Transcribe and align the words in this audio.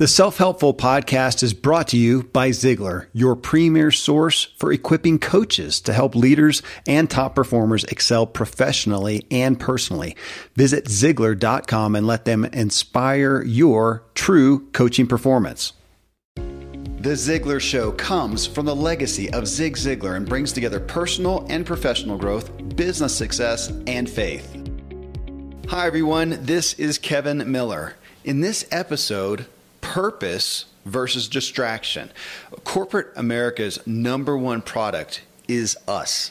The 0.00 0.08
Self 0.08 0.38
Helpful 0.38 0.72
Podcast 0.72 1.42
is 1.42 1.52
brought 1.52 1.88
to 1.88 1.98
you 1.98 2.22
by 2.22 2.48
Ziglar, 2.52 3.08
your 3.12 3.36
premier 3.36 3.90
source 3.90 4.44
for 4.56 4.72
equipping 4.72 5.18
coaches 5.18 5.78
to 5.82 5.92
help 5.92 6.14
leaders 6.14 6.62
and 6.86 7.10
top 7.10 7.34
performers 7.34 7.84
excel 7.84 8.24
professionally 8.26 9.26
and 9.30 9.60
personally. 9.60 10.16
Visit 10.56 10.86
Ziglar.com 10.86 11.94
and 11.94 12.06
let 12.06 12.24
them 12.24 12.46
inspire 12.46 13.42
your 13.42 14.02
true 14.14 14.70
coaching 14.70 15.06
performance. 15.06 15.74
The 16.34 17.12
Ziglar 17.12 17.60
Show 17.60 17.92
comes 17.92 18.46
from 18.46 18.64
the 18.64 18.74
legacy 18.74 19.30
of 19.34 19.46
Zig 19.46 19.76
Ziglar 19.76 20.16
and 20.16 20.26
brings 20.26 20.50
together 20.50 20.80
personal 20.80 21.44
and 21.50 21.66
professional 21.66 22.16
growth, 22.16 22.50
business 22.74 23.14
success, 23.14 23.70
and 23.86 24.08
faith. 24.08 24.50
Hi, 25.68 25.86
everyone. 25.86 26.38
This 26.40 26.72
is 26.78 26.96
Kevin 26.96 27.52
Miller. 27.52 27.96
In 28.24 28.40
this 28.40 28.66
episode, 28.70 29.44
purpose 29.90 30.66
versus 30.84 31.26
distraction. 31.26 32.12
Corporate 32.62 33.08
America's 33.16 33.84
number 33.88 34.38
one 34.38 34.62
product 34.62 35.22
is 35.48 35.76
us. 35.88 36.30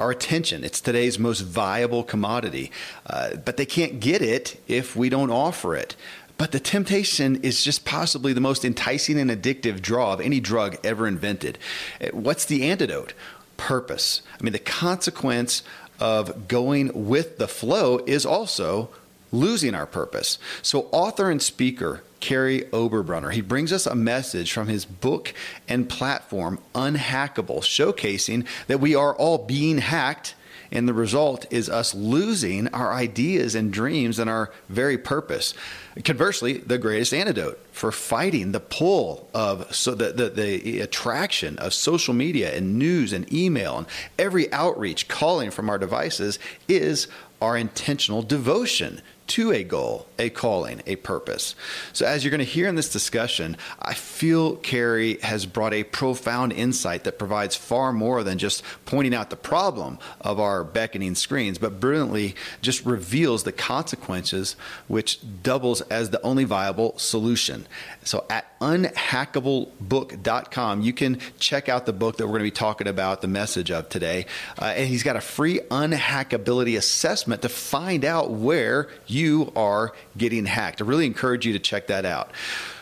Our 0.00 0.10
attention, 0.10 0.64
it's 0.64 0.80
today's 0.80 1.16
most 1.16 1.42
viable 1.42 2.02
commodity, 2.02 2.72
uh, 3.06 3.36
but 3.36 3.58
they 3.58 3.64
can't 3.64 4.00
get 4.00 4.22
it 4.22 4.60
if 4.66 4.96
we 4.96 5.08
don't 5.08 5.30
offer 5.30 5.76
it. 5.76 5.94
But 6.36 6.50
the 6.50 6.58
temptation 6.58 7.36
is 7.44 7.62
just 7.62 7.84
possibly 7.84 8.32
the 8.32 8.40
most 8.40 8.64
enticing 8.64 9.20
and 9.20 9.30
addictive 9.30 9.80
draw 9.80 10.14
of 10.14 10.20
any 10.20 10.40
drug 10.40 10.76
ever 10.82 11.06
invented. 11.06 11.58
Uh, 12.00 12.08
what's 12.08 12.44
the 12.44 12.64
antidote? 12.64 13.14
Purpose. 13.56 14.22
I 14.38 14.42
mean, 14.42 14.52
the 14.52 14.58
consequence 14.58 15.62
of 16.00 16.48
going 16.48 17.06
with 17.06 17.38
the 17.38 17.46
flow 17.46 17.98
is 17.98 18.26
also 18.26 18.90
losing 19.30 19.76
our 19.76 19.86
purpose. 19.86 20.40
So, 20.60 20.88
author 20.90 21.30
and 21.30 21.40
speaker 21.40 22.02
Kary 22.20 22.62
Oberbrunner, 22.72 23.32
he 23.32 23.40
brings 23.40 23.72
us 23.72 23.86
a 23.86 23.94
message 23.94 24.52
from 24.52 24.68
his 24.68 24.84
book 24.84 25.34
and 25.68 25.88
platform, 25.88 26.58
Unhackable, 26.74 27.60
showcasing 27.60 28.46
that 28.66 28.80
we 28.80 28.94
are 28.94 29.14
all 29.14 29.38
being 29.38 29.78
hacked. 29.78 30.34
And 30.72 30.88
the 30.88 30.94
result 30.94 31.46
is 31.50 31.70
us 31.70 31.94
losing 31.94 32.66
our 32.68 32.92
ideas 32.92 33.54
and 33.54 33.72
dreams 33.72 34.18
and 34.18 34.28
our 34.28 34.50
very 34.68 34.98
purpose. 34.98 35.54
Conversely, 36.02 36.54
the 36.54 36.76
greatest 36.76 37.14
antidote 37.14 37.64
for 37.70 37.92
fighting 37.92 38.50
the 38.50 38.58
pull 38.58 39.28
of 39.32 39.72
so 39.74 39.94
the, 39.94 40.12
the, 40.12 40.28
the 40.28 40.80
attraction 40.80 41.56
of 41.58 41.72
social 41.72 42.14
media 42.14 42.52
and 42.52 42.78
news 42.78 43.12
and 43.12 43.32
email 43.32 43.78
and 43.78 43.86
every 44.18 44.52
outreach 44.52 45.06
calling 45.06 45.52
from 45.52 45.70
our 45.70 45.78
devices 45.78 46.40
is 46.66 47.06
our 47.40 47.56
intentional 47.56 48.22
devotion 48.22 49.00
to 49.28 49.52
a 49.52 49.64
goal, 49.64 50.06
a 50.18 50.30
calling, 50.30 50.82
a 50.86 50.96
purpose. 50.96 51.54
So, 51.92 52.06
as 52.06 52.24
you're 52.24 52.30
going 52.30 52.38
to 52.38 52.44
hear 52.44 52.68
in 52.68 52.74
this 52.74 52.90
discussion, 52.90 53.56
I 53.80 53.94
feel 53.94 54.56
Kary 54.56 55.18
has 55.22 55.46
brought 55.46 55.74
a 55.74 55.84
profound 55.84 56.52
insight 56.52 57.04
that 57.04 57.18
provides 57.18 57.56
far 57.56 57.92
more 57.92 58.22
than 58.22 58.38
just 58.38 58.62
pointing 58.84 59.14
out 59.14 59.30
the 59.30 59.36
problem 59.36 59.98
of 60.20 60.38
our 60.38 60.64
beckoning 60.64 61.14
screens, 61.14 61.58
but 61.58 61.80
brilliantly 61.80 62.34
just 62.62 62.84
reveals 62.84 63.42
the 63.42 63.52
consequences, 63.52 64.56
which 64.88 65.20
doubles 65.42 65.80
as 65.82 66.10
the 66.10 66.22
only 66.22 66.44
viable 66.44 66.96
solution. 66.98 67.66
So, 68.04 68.24
at 68.30 68.46
unhackablebook.com, 68.60 70.82
you 70.82 70.92
can 70.92 71.18
check 71.38 71.68
out 71.68 71.86
the 71.86 71.92
book 71.92 72.16
that 72.16 72.26
we're 72.26 72.38
going 72.38 72.40
to 72.40 72.44
be 72.44 72.50
talking 72.50 72.86
about, 72.86 73.20
the 73.20 73.28
message 73.28 73.70
of 73.70 73.88
today. 73.88 74.26
Uh, 74.60 74.74
and 74.76 74.88
he's 74.88 75.02
got 75.02 75.16
a 75.16 75.20
free 75.20 75.60
unhackability 75.70 76.76
assessment 76.76 77.42
to 77.42 77.48
find 77.48 78.04
out 78.04 78.30
where 78.30 78.88
you 79.06 79.52
are 79.56 79.92
getting 80.16 80.46
hacked. 80.46 80.80
I 80.80 80.84
really 80.84 81.06
encourage 81.06 81.46
you 81.46 81.52
to 81.52 81.58
check 81.58 81.88
that 81.88 82.04
out. 82.04 82.30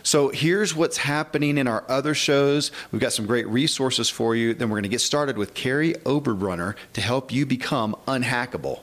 So 0.03 0.29
here's 0.29 0.75
what's 0.75 0.99
happening 0.99 1.57
in 1.57 1.67
our 1.67 1.83
other 1.89 2.15
shows. 2.15 2.71
We've 2.93 3.01
got 3.01 3.15
some 3.15 3.25
great 3.27 3.49
resources 3.49 4.11
for 4.11 4.37
you. 4.37 4.53
Then 4.53 4.69
we're 4.69 4.77
going 4.77 4.85
to 4.85 4.91
get 4.91 5.01
started 5.01 5.39
with 5.39 5.55
Kary 5.55 5.95
Oberbrunner 6.05 6.75
to 6.93 7.01
help 7.01 7.33
you 7.33 7.47
become 7.47 7.97
unhackable. 8.07 8.83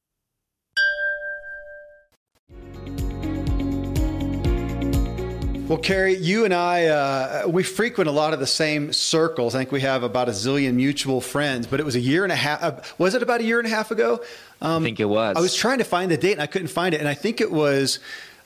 Well, 5.71 5.79
Kary, 5.79 6.17
you 6.17 6.43
and 6.43 6.53
I, 6.53 6.87
uh, 6.87 7.43
we 7.47 7.63
frequent 7.63 8.09
a 8.09 8.11
lot 8.11 8.33
of 8.33 8.41
the 8.41 8.45
same 8.45 8.91
circles. 8.91 9.55
I 9.55 9.59
think 9.59 9.71
we 9.71 9.79
have 9.79 10.03
about 10.03 10.27
a 10.27 10.33
zillion 10.33 10.73
mutual 10.73 11.21
friends, 11.21 11.65
but 11.65 11.79
it 11.79 11.85
was 11.85 11.95
a 11.95 11.99
year 12.01 12.23
and 12.23 12.31
a 12.33 12.35
half. 12.35 12.61
Uh, 12.61 12.81
was 12.97 13.15
it 13.15 13.23
about 13.23 13.39
a 13.39 13.45
year 13.45 13.57
and 13.57 13.65
a 13.65 13.69
half 13.69 13.89
ago? 13.89 14.21
Um, 14.61 14.83
I 14.83 14.87
think 14.87 14.99
it 14.99 15.05
was. 15.05 15.37
I 15.37 15.39
was 15.39 15.55
trying 15.55 15.77
to 15.77 15.85
find 15.85 16.11
the 16.11 16.17
date 16.17 16.33
and 16.33 16.41
I 16.41 16.47
couldn't 16.47 16.67
find 16.67 16.93
it. 16.93 16.99
And 16.99 17.07
I 17.07 17.13
think 17.13 17.39
it 17.39 17.53
was 17.53 17.99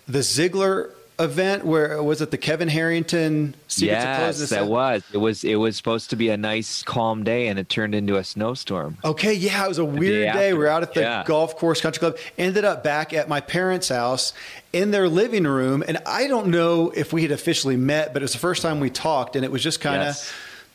the 0.08 0.20
Ziglar 0.20 0.92
event 1.20 1.66
where 1.66 2.02
was 2.04 2.22
it 2.22 2.32
the 2.32 2.38
Kevin 2.38 2.68
Harrington 2.68 3.56
Secrets 3.68 4.40
yes, 4.40 4.50
that 4.50 4.68
was. 4.68 5.04
It 5.14 5.18
was 5.18 5.44
it 5.44 5.56
was 5.56 5.78
supposed 5.78 6.10
to 6.10 6.16
be 6.16 6.30
a 6.30 6.38
nice 6.38 6.84
calm 6.84 7.24
day 7.24 7.48
and 7.48 7.58
it 7.58 7.70
turned 7.70 7.96
into 7.96 8.18
a 8.18 8.24
snowstorm. 8.24 8.98
Okay, 9.04 9.34
yeah, 9.34 9.66
it 9.66 9.68
was 9.68 9.78
a 9.78 9.86
weird 9.86 10.34
day. 10.34 10.34
day. 10.34 10.54
We 10.54 10.66
are 10.66 10.68
out 10.68 10.84
at 10.84 10.94
the 10.94 11.02
yeah. 11.02 11.24
golf 11.26 11.58
course 11.58 11.82
country 11.82 12.00
club. 12.00 12.18
Ended 12.38 12.66
up 12.66 12.84
back 12.84 13.14
at 13.14 13.30
my 13.30 13.42
parents' 13.42 13.90
house 13.90 14.34
in 14.74 14.92
their 14.92 15.08
living 15.08 15.46
room 15.46 15.84
and 15.88 15.98
I 16.06 16.28
don't 16.28 16.48
know 16.48 16.92
if 16.92 17.14
we 17.14 17.22
had 17.22 17.32
officially 17.32 17.78
met, 17.78 18.14
but 18.14 18.22
it 18.22 18.26
was 18.26 18.34
the 18.34 18.40
first 18.40 18.62
time 18.62 18.80
we 18.80 18.90
talked 18.90 19.36
and 19.36 19.46
it 19.46 19.52
was 19.52 19.64
just 19.64 19.80
kind 19.80 20.02
of 20.02 20.08
yes. 20.08 20.34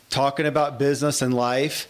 talking 0.08 0.46
about 0.46 0.78
business 0.78 1.22
and 1.22 1.34
life. 1.34 1.86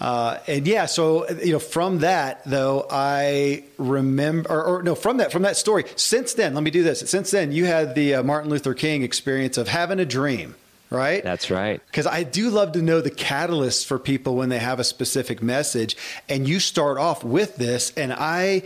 Uh, 0.00 0.38
and 0.46 0.66
yeah, 0.66 0.86
so 0.86 1.28
you 1.28 1.52
know, 1.52 1.58
from 1.58 1.98
that 1.98 2.42
though, 2.46 2.86
I 2.90 3.64
remember, 3.76 4.50
or, 4.50 4.64
or, 4.64 4.82
no, 4.82 4.94
from 4.94 5.18
that, 5.18 5.30
from 5.30 5.42
that 5.42 5.56
story. 5.56 5.84
Since 5.96 6.34
then, 6.34 6.54
let 6.54 6.64
me 6.64 6.70
do 6.70 6.82
this. 6.82 7.00
Since 7.00 7.30
then, 7.30 7.52
you 7.52 7.66
had 7.66 7.94
the 7.94 8.14
uh, 8.14 8.22
Martin 8.22 8.50
Luther 8.50 8.72
King 8.72 9.02
experience 9.02 9.58
of 9.58 9.68
having 9.68 10.00
a 10.00 10.06
dream, 10.06 10.54
right? 10.88 11.22
That's 11.22 11.50
right. 11.50 11.82
Because 11.86 12.06
I 12.06 12.22
do 12.22 12.48
love 12.48 12.72
to 12.72 12.82
know 12.82 13.02
the 13.02 13.10
catalysts 13.10 13.84
for 13.84 13.98
people 13.98 14.36
when 14.36 14.48
they 14.48 14.58
have 14.58 14.80
a 14.80 14.84
specific 14.84 15.42
message, 15.42 15.96
and 16.30 16.48
you 16.48 16.60
start 16.60 16.96
off 16.96 17.22
with 17.22 17.56
this, 17.56 17.92
and 17.94 18.10
I 18.12 18.62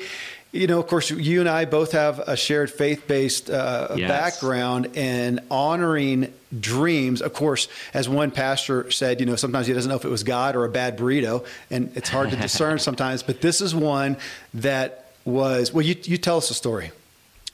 you 0.54 0.68
know, 0.68 0.78
of 0.78 0.86
course, 0.86 1.10
you 1.10 1.40
and 1.40 1.48
I 1.48 1.64
both 1.64 1.92
have 1.92 2.20
a 2.20 2.36
shared 2.36 2.70
faith 2.70 3.08
based 3.08 3.50
uh, 3.50 3.96
yes. 3.96 4.08
background 4.08 4.96
in 4.96 5.40
honoring 5.50 6.32
dreams. 6.58 7.20
Of 7.20 7.34
course, 7.34 7.66
as 7.92 8.08
one 8.08 8.30
pastor 8.30 8.88
said, 8.92 9.18
you 9.18 9.26
know, 9.26 9.34
sometimes 9.34 9.66
he 9.66 9.72
doesn't 9.72 9.88
know 9.88 9.96
if 9.96 10.04
it 10.04 10.10
was 10.10 10.22
God 10.22 10.54
or 10.54 10.64
a 10.64 10.68
bad 10.68 10.96
burrito, 10.96 11.44
and 11.70 11.90
it's 11.96 12.08
hard 12.08 12.30
to 12.30 12.36
discern 12.36 12.78
sometimes. 12.88 13.24
But 13.24 13.40
this 13.40 13.60
is 13.60 13.74
one 13.74 14.16
that 14.54 15.10
was, 15.24 15.72
well, 15.72 15.84
you, 15.84 15.96
you 16.04 16.18
tell 16.18 16.36
us 16.36 16.50
a 16.50 16.54
story. 16.54 16.92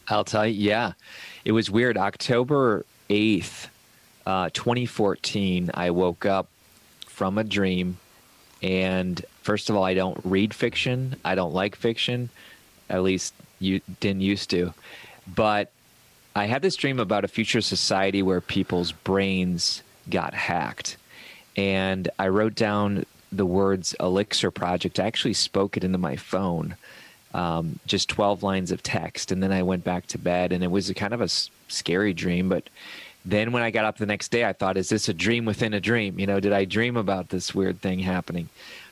I'll 0.09 0.25
tell 0.25 0.47
you, 0.47 0.61
yeah. 0.61 0.93
It 1.47 1.53
was 1.53 1.71
weird. 1.71 1.97
October 1.97 2.85
8th, 3.09 3.69
uh, 4.27 4.51
2014, 4.53 5.71
I 5.73 5.91
woke 5.91 6.27
up 6.27 6.49
from 7.07 7.39
a 7.39 7.45
dream. 7.45 7.97
And 8.63 9.25
first 9.41 9.71
of 9.71 9.77
all, 9.77 9.85
I 9.85 9.95
don't 9.95 10.21
read 10.23 10.53
fiction, 10.53 11.17
I 11.25 11.35
don't 11.35 11.55
like 11.55 11.77
fiction 11.77 12.29
at 12.91 13.03
least 13.03 13.35
you 13.59 13.81
didn't 14.01 14.23
used 14.23 14.51
to. 14.51 14.75
But 15.27 15.71
I 16.37 16.47
had 16.47 16.63
this 16.63 16.77
dream 16.77 16.99
about 17.01 17.25
a 17.25 17.29
future 17.29 17.61
society 17.61 18.23
where 18.23 18.41
people's 18.41 18.93
brains 18.93 19.83
got 20.09 20.35
hacked. 20.35 20.97
And 21.57 22.09
I 22.19 22.29
wrote 22.29 22.55
down 22.55 23.05
the 23.33 23.47
words 23.47 23.95
Elixir 24.01 24.51
Project. 24.51 24.99
I 24.99 25.07
actually 25.07 25.35
spoke 25.35 25.77
it 25.77 25.85
into 25.85 25.99
my 25.99 26.17
phone. 26.17 26.77
um, 27.33 27.79
just 27.87 28.09
12 28.09 28.43
lines 28.43 28.73
of 28.73 28.83
text. 28.83 29.31
And 29.31 29.41
then 29.41 29.53
I 29.53 29.63
went 29.63 29.85
back 29.85 30.07
to 30.09 30.19
bed, 30.19 30.51
and 30.53 30.65
it 30.65 30.71
was 30.71 30.91
kind 30.97 31.15
of 31.15 31.21
a 31.21 31.25
s- 31.31 31.49
scary 31.69 32.13
dream. 32.13 32.49
But 32.49 32.69
then 33.25 33.53
when 33.53 33.63
I 33.63 33.71
got 33.71 33.85
up 33.85 33.99
the 33.99 34.07
next 34.07 34.33
day, 34.33 34.45
I 34.45 34.53
thought, 34.53 34.77
is 34.77 34.89
this 34.89 35.09
a 35.09 35.15
dream 35.15 35.45
within 35.45 35.73
a 35.73 35.81
dream? 35.81 36.19
You 36.19 36.27
know, 36.27 36.41
did 36.41 36.53
I 36.53 36.65
dream 36.65 36.97
about 36.97 37.29
this 37.29 37.55
weird 37.55 37.81
thing 37.81 38.01
happening? 38.01 38.49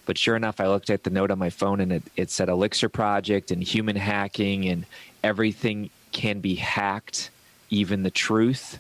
But 0.09 0.17
sure 0.17 0.37
enough, 0.37 0.59
I 0.59 0.69
looked 0.69 0.89
at 0.89 1.05
the 1.05 1.11
note 1.11 1.31
on 1.31 1.39
my 1.39 1.51
phone 1.51 1.81
and 1.81 1.93
it, 1.93 2.03
it 2.17 2.31
said 2.31 2.49
Elixir 2.49 2.89
Project 2.89 3.51
and 3.51 3.63
human 3.63 3.95
hacking 3.95 4.67
and 4.67 4.87
everything 5.23 5.91
can 6.13 6.41
be 6.41 6.55
hacked, 6.55 7.29
even 7.69 8.05
the 8.05 8.11
truth. 8.11 8.79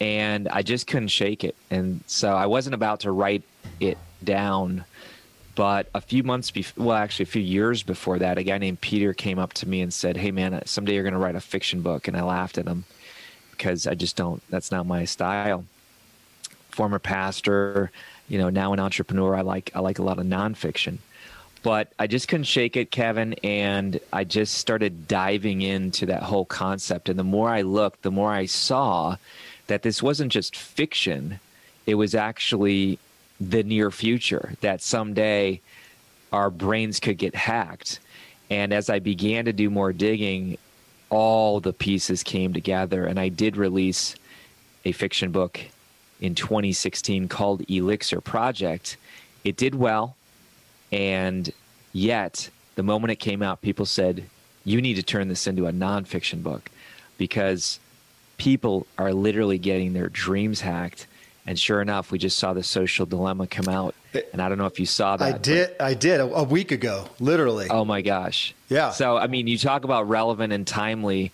And 0.00 0.48
I 0.48 0.62
just 0.62 0.86
couldn't 0.86 1.08
shake 1.08 1.42
it. 1.42 1.56
And 1.72 2.04
so 2.06 2.36
I 2.36 2.46
wasn't 2.46 2.74
about 2.74 3.00
to 3.00 3.10
write 3.10 3.42
it 3.80 3.98
down. 4.22 4.84
But 5.56 5.88
a 5.92 6.00
few 6.00 6.22
months 6.22 6.52
before, 6.52 6.86
well, 6.86 6.96
actually, 6.98 7.24
a 7.24 7.26
few 7.26 7.42
years 7.42 7.82
before 7.82 8.20
that, 8.20 8.38
a 8.38 8.44
guy 8.44 8.58
named 8.58 8.80
Peter 8.80 9.12
came 9.12 9.40
up 9.40 9.54
to 9.54 9.68
me 9.68 9.80
and 9.80 9.92
said, 9.92 10.16
Hey, 10.16 10.30
man, 10.30 10.64
someday 10.66 10.94
you're 10.94 11.02
going 11.02 11.14
to 11.14 11.18
write 11.18 11.34
a 11.34 11.40
fiction 11.40 11.82
book. 11.82 12.06
And 12.06 12.16
I 12.16 12.22
laughed 12.22 12.58
at 12.58 12.68
him 12.68 12.84
because 13.50 13.88
I 13.88 13.94
just 13.94 14.14
don't, 14.14 14.40
that's 14.50 14.70
not 14.70 14.86
my 14.86 15.04
style. 15.04 15.64
Former 16.70 17.00
pastor, 17.00 17.90
you 18.28 18.38
know, 18.38 18.50
now 18.50 18.72
an 18.72 18.80
entrepreneur. 18.80 19.34
I 19.34 19.42
like 19.42 19.70
I 19.74 19.80
like 19.80 19.98
a 19.98 20.02
lot 20.02 20.18
of 20.18 20.26
nonfiction, 20.26 20.98
but 21.62 21.92
I 21.98 22.06
just 22.06 22.28
couldn't 22.28 22.44
shake 22.44 22.76
it, 22.76 22.90
Kevin, 22.90 23.34
and 23.44 24.00
I 24.12 24.24
just 24.24 24.54
started 24.54 25.08
diving 25.08 25.62
into 25.62 26.06
that 26.06 26.22
whole 26.22 26.44
concept. 26.44 27.08
And 27.08 27.18
the 27.18 27.24
more 27.24 27.50
I 27.50 27.62
looked, 27.62 28.02
the 28.02 28.10
more 28.10 28.32
I 28.32 28.46
saw 28.46 29.16
that 29.66 29.82
this 29.82 30.02
wasn't 30.02 30.32
just 30.32 30.56
fiction; 30.56 31.40
it 31.86 31.94
was 31.94 32.14
actually 32.14 32.98
the 33.40 33.62
near 33.62 33.90
future. 33.90 34.54
That 34.60 34.82
someday 34.82 35.60
our 36.32 36.50
brains 36.50 37.00
could 37.00 37.18
get 37.18 37.34
hacked. 37.34 38.00
And 38.50 38.74
as 38.74 38.90
I 38.90 38.98
began 38.98 39.46
to 39.46 39.52
do 39.52 39.70
more 39.70 39.92
digging, 39.92 40.58
all 41.08 41.60
the 41.60 41.72
pieces 41.72 42.22
came 42.22 42.52
together, 42.52 43.06
and 43.06 43.18
I 43.18 43.28
did 43.28 43.56
release 43.56 44.16
a 44.84 44.92
fiction 44.92 45.30
book 45.30 45.60
in 46.20 46.34
2016 46.34 47.28
called 47.28 47.68
Elixir 47.70 48.20
Project. 48.20 48.96
It 49.44 49.56
did 49.56 49.74
well, 49.74 50.16
and 50.90 51.52
yet 51.92 52.50
the 52.76 52.82
moment 52.82 53.12
it 53.12 53.16
came 53.16 53.42
out, 53.42 53.60
people 53.62 53.86
said, 53.86 54.24
You 54.64 54.80
need 54.80 54.94
to 54.94 55.02
turn 55.02 55.28
this 55.28 55.46
into 55.46 55.66
a 55.66 55.72
nonfiction 55.72 56.42
book 56.42 56.70
because 57.18 57.78
people 58.38 58.86
are 58.98 59.12
literally 59.12 59.58
getting 59.58 59.92
their 59.92 60.08
dreams 60.08 60.60
hacked. 60.60 61.06
And 61.46 61.58
sure 61.58 61.82
enough, 61.82 62.10
we 62.10 62.18
just 62.18 62.38
saw 62.38 62.54
the 62.54 62.62
social 62.62 63.04
dilemma 63.04 63.46
come 63.46 63.68
out. 63.68 63.94
And 64.32 64.40
I 64.40 64.48
don't 64.48 64.56
know 64.56 64.66
if 64.66 64.80
you 64.80 64.86
saw 64.86 65.18
that. 65.18 65.34
I 65.34 65.36
did. 65.36 65.76
I 65.78 65.92
did 65.92 66.20
a, 66.20 66.24
a 66.24 66.42
week 66.42 66.72
ago, 66.72 67.06
literally. 67.20 67.66
Oh 67.68 67.84
my 67.84 68.00
gosh. 68.00 68.54
Yeah. 68.70 68.90
So, 68.90 69.18
I 69.18 69.26
mean, 69.26 69.46
you 69.46 69.58
talk 69.58 69.84
about 69.84 70.08
relevant 70.08 70.52
and 70.54 70.66
timely 70.66 71.32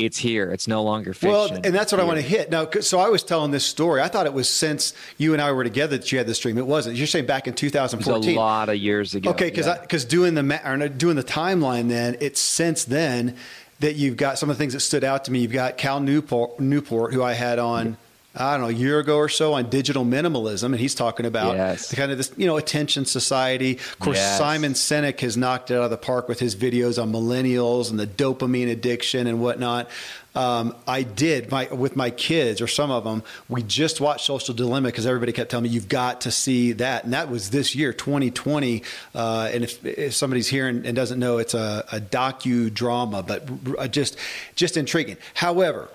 it's 0.00 0.18
here. 0.18 0.50
It's 0.50 0.66
no 0.66 0.82
longer 0.82 1.12
fiction. 1.14 1.30
Well, 1.30 1.52
and 1.52 1.74
that's 1.74 1.92
what 1.92 2.00
I 2.00 2.04
want 2.04 2.18
to 2.18 2.24
hit. 2.24 2.50
Now, 2.50 2.68
so 2.80 2.98
I 2.98 3.08
was 3.08 3.22
telling 3.22 3.50
this 3.50 3.64
story. 3.64 4.00
I 4.00 4.08
thought 4.08 4.26
it 4.26 4.32
was 4.32 4.48
since 4.48 4.94
you 5.18 5.32
and 5.32 5.42
I 5.42 5.52
were 5.52 5.64
together 5.64 5.96
that 5.98 6.10
you 6.10 6.18
had 6.18 6.26
this 6.26 6.38
dream. 6.38 6.58
It 6.58 6.66
wasn't. 6.66 6.96
You're 6.96 7.06
saying 7.06 7.26
back 7.26 7.46
in 7.46 7.54
2014. 7.54 8.36
a 8.36 8.38
lot 8.38 8.68
of 8.68 8.76
years 8.76 9.14
ago. 9.14 9.30
Okay, 9.30 9.50
because 9.50 9.66
yeah. 9.66 9.80
because 9.80 10.04
doing 10.04 10.34
the 10.34 10.92
doing 10.96 11.16
the 11.16 11.24
timeline, 11.24 11.88
then 11.88 12.16
it's 12.20 12.40
since 12.40 12.84
then 12.84 13.36
that 13.80 13.96
you've 13.96 14.16
got 14.16 14.38
some 14.38 14.50
of 14.50 14.56
the 14.56 14.62
things 14.62 14.74
that 14.74 14.80
stood 14.80 15.04
out 15.04 15.24
to 15.24 15.32
me. 15.32 15.40
You've 15.40 15.52
got 15.52 15.78
Cal 15.78 16.00
Newport, 16.00 16.60
Newport 16.60 17.14
who 17.14 17.22
I 17.22 17.32
had 17.32 17.58
on. 17.58 17.86
Yeah 17.86 17.94
I 18.34 18.52
don't 18.52 18.60
know, 18.60 18.68
a 18.68 18.72
year 18.72 19.00
ago 19.00 19.16
or 19.16 19.28
so 19.28 19.54
on 19.54 19.70
digital 19.70 20.04
minimalism, 20.04 20.66
and 20.66 20.76
he's 20.76 20.94
talking 20.94 21.26
about 21.26 21.56
yes. 21.56 21.88
the 21.88 21.96
kind 21.96 22.12
of 22.12 22.18
this, 22.18 22.32
you 22.36 22.46
know, 22.46 22.56
attention 22.56 23.04
society. 23.04 23.72
Of 23.72 23.98
course, 23.98 24.18
yes. 24.18 24.38
Simon 24.38 24.74
Sinek 24.74 25.18
has 25.20 25.36
knocked 25.36 25.72
it 25.72 25.74
out 25.74 25.82
of 25.82 25.90
the 25.90 25.96
park 25.96 26.28
with 26.28 26.38
his 26.38 26.54
videos 26.54 27.02
on 27.02 27.12
millennials 27.12 27.90
and 27.90 27.98
the 27.98 28.06
dopamine 28.06 28.70
addiction 28.70 29.26
and 29.26 29.40
whatnot. 29.40 29.90
Um, 30.36 30.76
I 30.86 31.02
did 31.02 31.50
my 31.50 31.66
with 31.72 31.96
my 31.96 32.10
kids 32.10 32.60
or 32.60 32.68
some 32.68 32.92
of 32.92 33.02
them. 33.02 33.24
We 33.48 33.64
just 33.64 34.00
watched 34.00 34.26
Social 34.26 34.54
Dilemma 34.54 34.88
because 34.88 35.06
everybody 35.06 35.32
kept 35.32 35.50
telling 35.50 35.64
me 35.64 35.70
you've 35.70 35.88
got 35.88 36.20
to 36.20 36.30
see 36.30 36.70
that, 36.72 37.02
and 37.02 37.12
that 37.14 37.30
was 37.30 37.50
this 37.50 37.74
year, 37.74 37.92
2020. 37.92 38.84
Uh, 39.12 39.50
and 39.52 39.64
if, 39.64 39.84
if, 39.84 40.14
somebody's 40.14 40.46
here 40.46 40.68
and, 40.68 40.86
and, 40.86 40.94
doesn't 40.94 41.18
know, 41.18 41.38
it's 41.38 41.54
a, 41.54 41.84
a 41.90 41.98
docu 42.00 42.72
drama, 42.72 43.24
but 43.24 43.90
just 43.90 44.16
just 44.54 44.76
intriguing. 44.76 45.16
However 45.34 45.88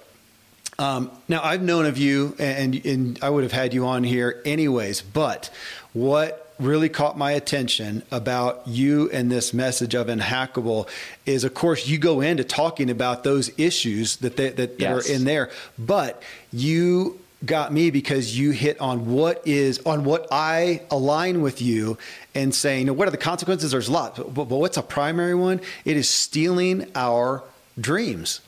um, 0.78 1.12
now, 1.28 1.42
I've 1.42 1.62
known 1.62 1.86
of 1.86 1.98
you, 1.98 2.36
and, 2.38 2.86
and 2.86 3.20
I 3.22 3.30
would 3.30 3.44
have 3.44 3.54
had 3.54 3.74
you 3.74 3.86
on 3.86 4.04
here 4.04 4.42
anyways, 4.46 5.02
but 5.02 5.50
what 5.94 6.46
really 6.60 6.90
caught 6.90 7.18
my 7.18 7.32
attention 7.32 8.04
about 8.12 8.68
you 8.68 9.10
and 9.12 9.32
this 9.32 9.54
message 9.54 9.94
of 9.94 10.08
unhackable 10.08 10.88
is 11.26 11.44
of 11.44 11.54
course 11.54 11.86
you 11.86 11.98
go 11.98 12.22
into 12.22 12.46
talking 12.46 12.90
about 12.90 13.26
those 13.26 13.52
issues 13.60 14.16
that 14.18 14.38
they, 14.38 14.50
that, 14.52 14.80
yes. 14.80 15.10
are 15.10 15.14
in 15.14 15.26
there 15.26 15.50
but 15.78 16.24
you 16.54 17.20
got 17.46 17.74
me 17.74 17.92
because 17.92 18.40
you 18.40 18.52
hit 18.52 18.80
on 18.80 19.12
what 19.12 19.46
is 19.46 19.80
on 19.80 20.06
what 20.06 20.28
I 20.32 20.82
align 20.90 21.42
with 21.42 21.62
you 21.62 21.98
and 22.34 22.56
saying 22.56 22.96
what 22.96 23.06
are 23.06 23.12
the 23.12 23.18
consequences 23.18 23.72
there's 23.72 23.90
a 23.90 23.92
lot 23.92 24.16
but, 24.16 24.46
but 24.46 24.56
what's 24.56 24.78
a 24.78 24.82
primary 24.82 25.36
one 25.36 25.60
it 25.84 25.98
is 25.98 26.10
stealing 26.10 26.90
our 26.96 27.44
dreams 27.78 28.40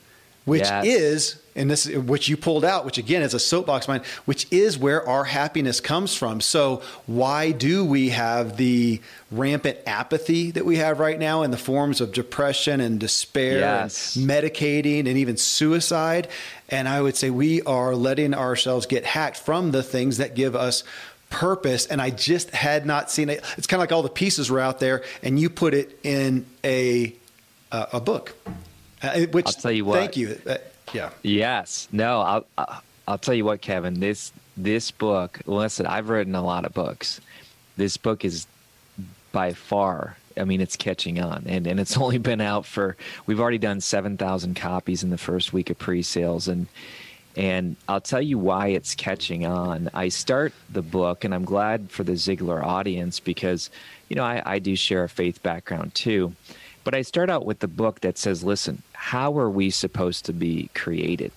which 0.46 0.62
yes. 0.62 0.86
is 0.86 1.42
and 1.58 1.70
this 1.70 1.88
which 1.88 2.30
you 2.30 2.38
pulled 2.38 2.64
out 2.64 2.86
which 2.86 2.98
again 2.98 3.22
is 3.22 3.34
a 3.34 3.40
soapbox 3.40 3.88
mind 3.88 4.06
which 4.26 4.48
is 4.52 4.78
where 4.78 5.08
our 5.08 5.26
happiness 5.26 5.80
comes 5.80 6.16
from 6.16 6.40
so 6.40 6.82
why 7.06 7.52
do 7.52 7.84
we 7.84 8.10
have 8.10 8.58
the 8.58 9.02
rampant 9.32 9.78
apathy 9.86 10.52
that 10.52 10.66
we 10.66 10.78
have 10.78 11.00
right 11.00 11.20
now 11.20 11.44
in 11.44 11.52
the 11.52 11.58
forms 11.58 12.00
of 12.00 12.14
depression 12.14 12.80
and 12.80 13.00
despair 13.00 13.60
yes. 13.60 14.16
and 14.16 14.30
medicating 14.30 15.00
and 15.00 15.18
even 15.18 15.36
suicide 15.36 16.28
and 16.70 16.88
i 16.88 17.02
would 17.02 17.16
say 17.16 17.30
we 17.30 17.62
are 17.64 17.96
letting 17.96 18.34
ourselves 18.34 18.86
get 18.86 19.04
hacked 19.04 19.38
from 19.38 19.72
the 19.72 19.84
things 19.84 20.18
that 20.18 20.36
give 20.36 20.56
us 20.56 20.84
purpose 21.30 21.86
and 21.88 22.02
i 22.02 22.10
just 22.10 22.52
had 22.52 22.86
not 22.86 23.12
seen 23.12 23.30
it 23.30 23.44
it's 23.58 23.68
kind 23.68 23.80
of 23.80 23.82
like 23.82 23.92
all 23.92 24.04
the 24.04 24.10
pieces 24.10 24.50
were 24.50 24.62
out 24.62 24.80
there 24.80 25.04
and 25.22 25.38
you 25.38 25.50
put 25.50 25.74
it 25.74 26.00
in 26.04 26.46
a 26.64 27.14
uh, 27.70 27.86
a 27.92 28.00
book 28.00 28.34
uh, 29.02 29.20
which 29.28 29.48
I'll 29.48 29.54
tell 29.54 29.72
you 29.72 29.86
what. 29.86 30.00
Thank 30.00 30.18
you. 30.18 30.40
Yeah. 30.94 31.10
Yes. 31.24 31.88
No. 31.92 32.22
I'll 32.22 32.82
I'll 33.08 33.18
tell 33.18 33.34
you 33.34 33.46
what, 33.46 33.62
Kevin. 33.62 34.00
This 34.00 34.32
this 34.56 34.92
book. 34.92 35.40
Listen, 35.46 35.86
I've 35.86 36.10
written 36.10 36.36
a 36.36 36.44
lot 36.44 36.66
of 36.66 36.74
books. 36.74 37.22
This 37.78 37.98
book 37.98 38.26
is 38.26 38.48
by 39.32 39.54
far. 39.54 40.18
I 40.36 40.44
mean, 40.44 40.62
it's 40.62 40.76
catching 40.76 41.20
on, 41.20 41.44
and 41.48 41.68
and 41.68 41.80
it's 41.80 41.98
only 42.06 42.18
been 42.18 42.42
out 42.42 42.66
for. 42.66 42.98
We've 43.26 43.40
already 43.40 43.58
done 43.58 43.82
seven 43.82 44.18
thousand 44.18 44.56
copies 44.56 45.04
in 45.04 45.10
the 45.10 45.18
first 45.18 45.54
week 45.54 45.70
of 45.70 45.78
pre-sales, 45.78 46.48
and 46.48 46.68
and 47.38 47.76
I'll 47.88 48.02
tell 48.02 48.22
you 48.22 48.40
why 48.40 48.70
it's 48.70 48.96
catching 48.96 49.46
on. 49.46 49.92
I 49.94 50.10
start 50.10 50.54
the 50.72 50.82
book, 50.82 51.24
and 51.24 51.36
I'm 51.36 51.46
glad 51.46 51.92
for 51.92 52.04
the 52.04 52.14
Ziglar 52.14 52.64
audience 52.64 53.20
because, 53.20 53.70
you 54.10 54.16
know, 54.16 54.24
I, 54.24 54.42
I 54.44 54.60
do 54.60 54.76
share 54.76 55.04
a 55.04 55.10
faith 55.10 55.44
background 55.44 55.94
too. 55.94 56.34
But 56.84 56.96
I 56.96 57.04
start 57.04 57.30
out 57.30 57.46
with 57.46 57.60
the 57.60 57.68
book 57.68 58.00
that 58.00 58.18
says, 58.18 58.44
listen, 58.44 58.82
how 58.98 59.38
are 59.38 59.50
we 59.50 59.70
supposed 59.70 60.26
to 60.26 60.34
be 60.34 60.70
created? 60.74 61.32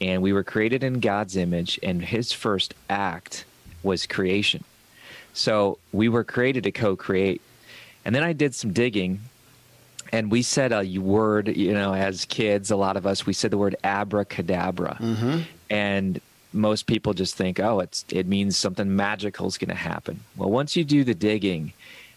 And 0.00 0.22
we 0.22 0.32
were 0.32 0.42
created 0.42 0.82
in 0.82 0.98
God's 0.98 1.36
image, 1.36 1.78
and 1.84 2.02
his 2.02 2.32
first 2.32 2.74
act 2.90 3.44
was 3.84 4.06
creation. 4.06 4.64
So 5.32 5.78
we 5.92 6.08
were 6.08 6.24
created 6.24 6.64
to 6.64 6.72
co 6.72 6.96
create. 6.96 7.40
And 8.04 8.14
then 8.14 8.24
I 8.24 8.32
did 8.32 8.54
some 8.54 8.72
digging, 8.72 9.20
and 10.12 10.32
we 10.32 10.42
said 10.42 10.72
a 10.72 10.98
word, 10.98 11.56
you 11.56 11.72
know, 11.72 11.94
as 11.94 12.24
kids, 12.24 12.70
a 12.70 12.76
lot 12.76 12.96
of 12.96 13.06
us, 13.06 13.24
we 13.24 13.34
said 13.34 13.52
the 13.52 13.58
word 13.58 13.76
abracadabra. 13.84 14.96
Mm-hmm. 15.00 15.40
And 15.70 16.20
most 16.52 16.86
people 16.88 17.14
just 17.14 17.36
think, 17.36 17.60
oh, 17.60 17.80
it's 17.80 18.04
it 18.08 18.26
means 18.26 18.56
something 18.56 18.96
magical 18.96 19.46
is 19.46 19.58
going 19.58 19.68
to 19.68 19.74
happen. 19.74 20.20
Well, 20.36 20.50
once 20.50 20.74
you 20.74 20.82
do 20.82 21.04
the 21.04 21.14
digging, 21.14 21.72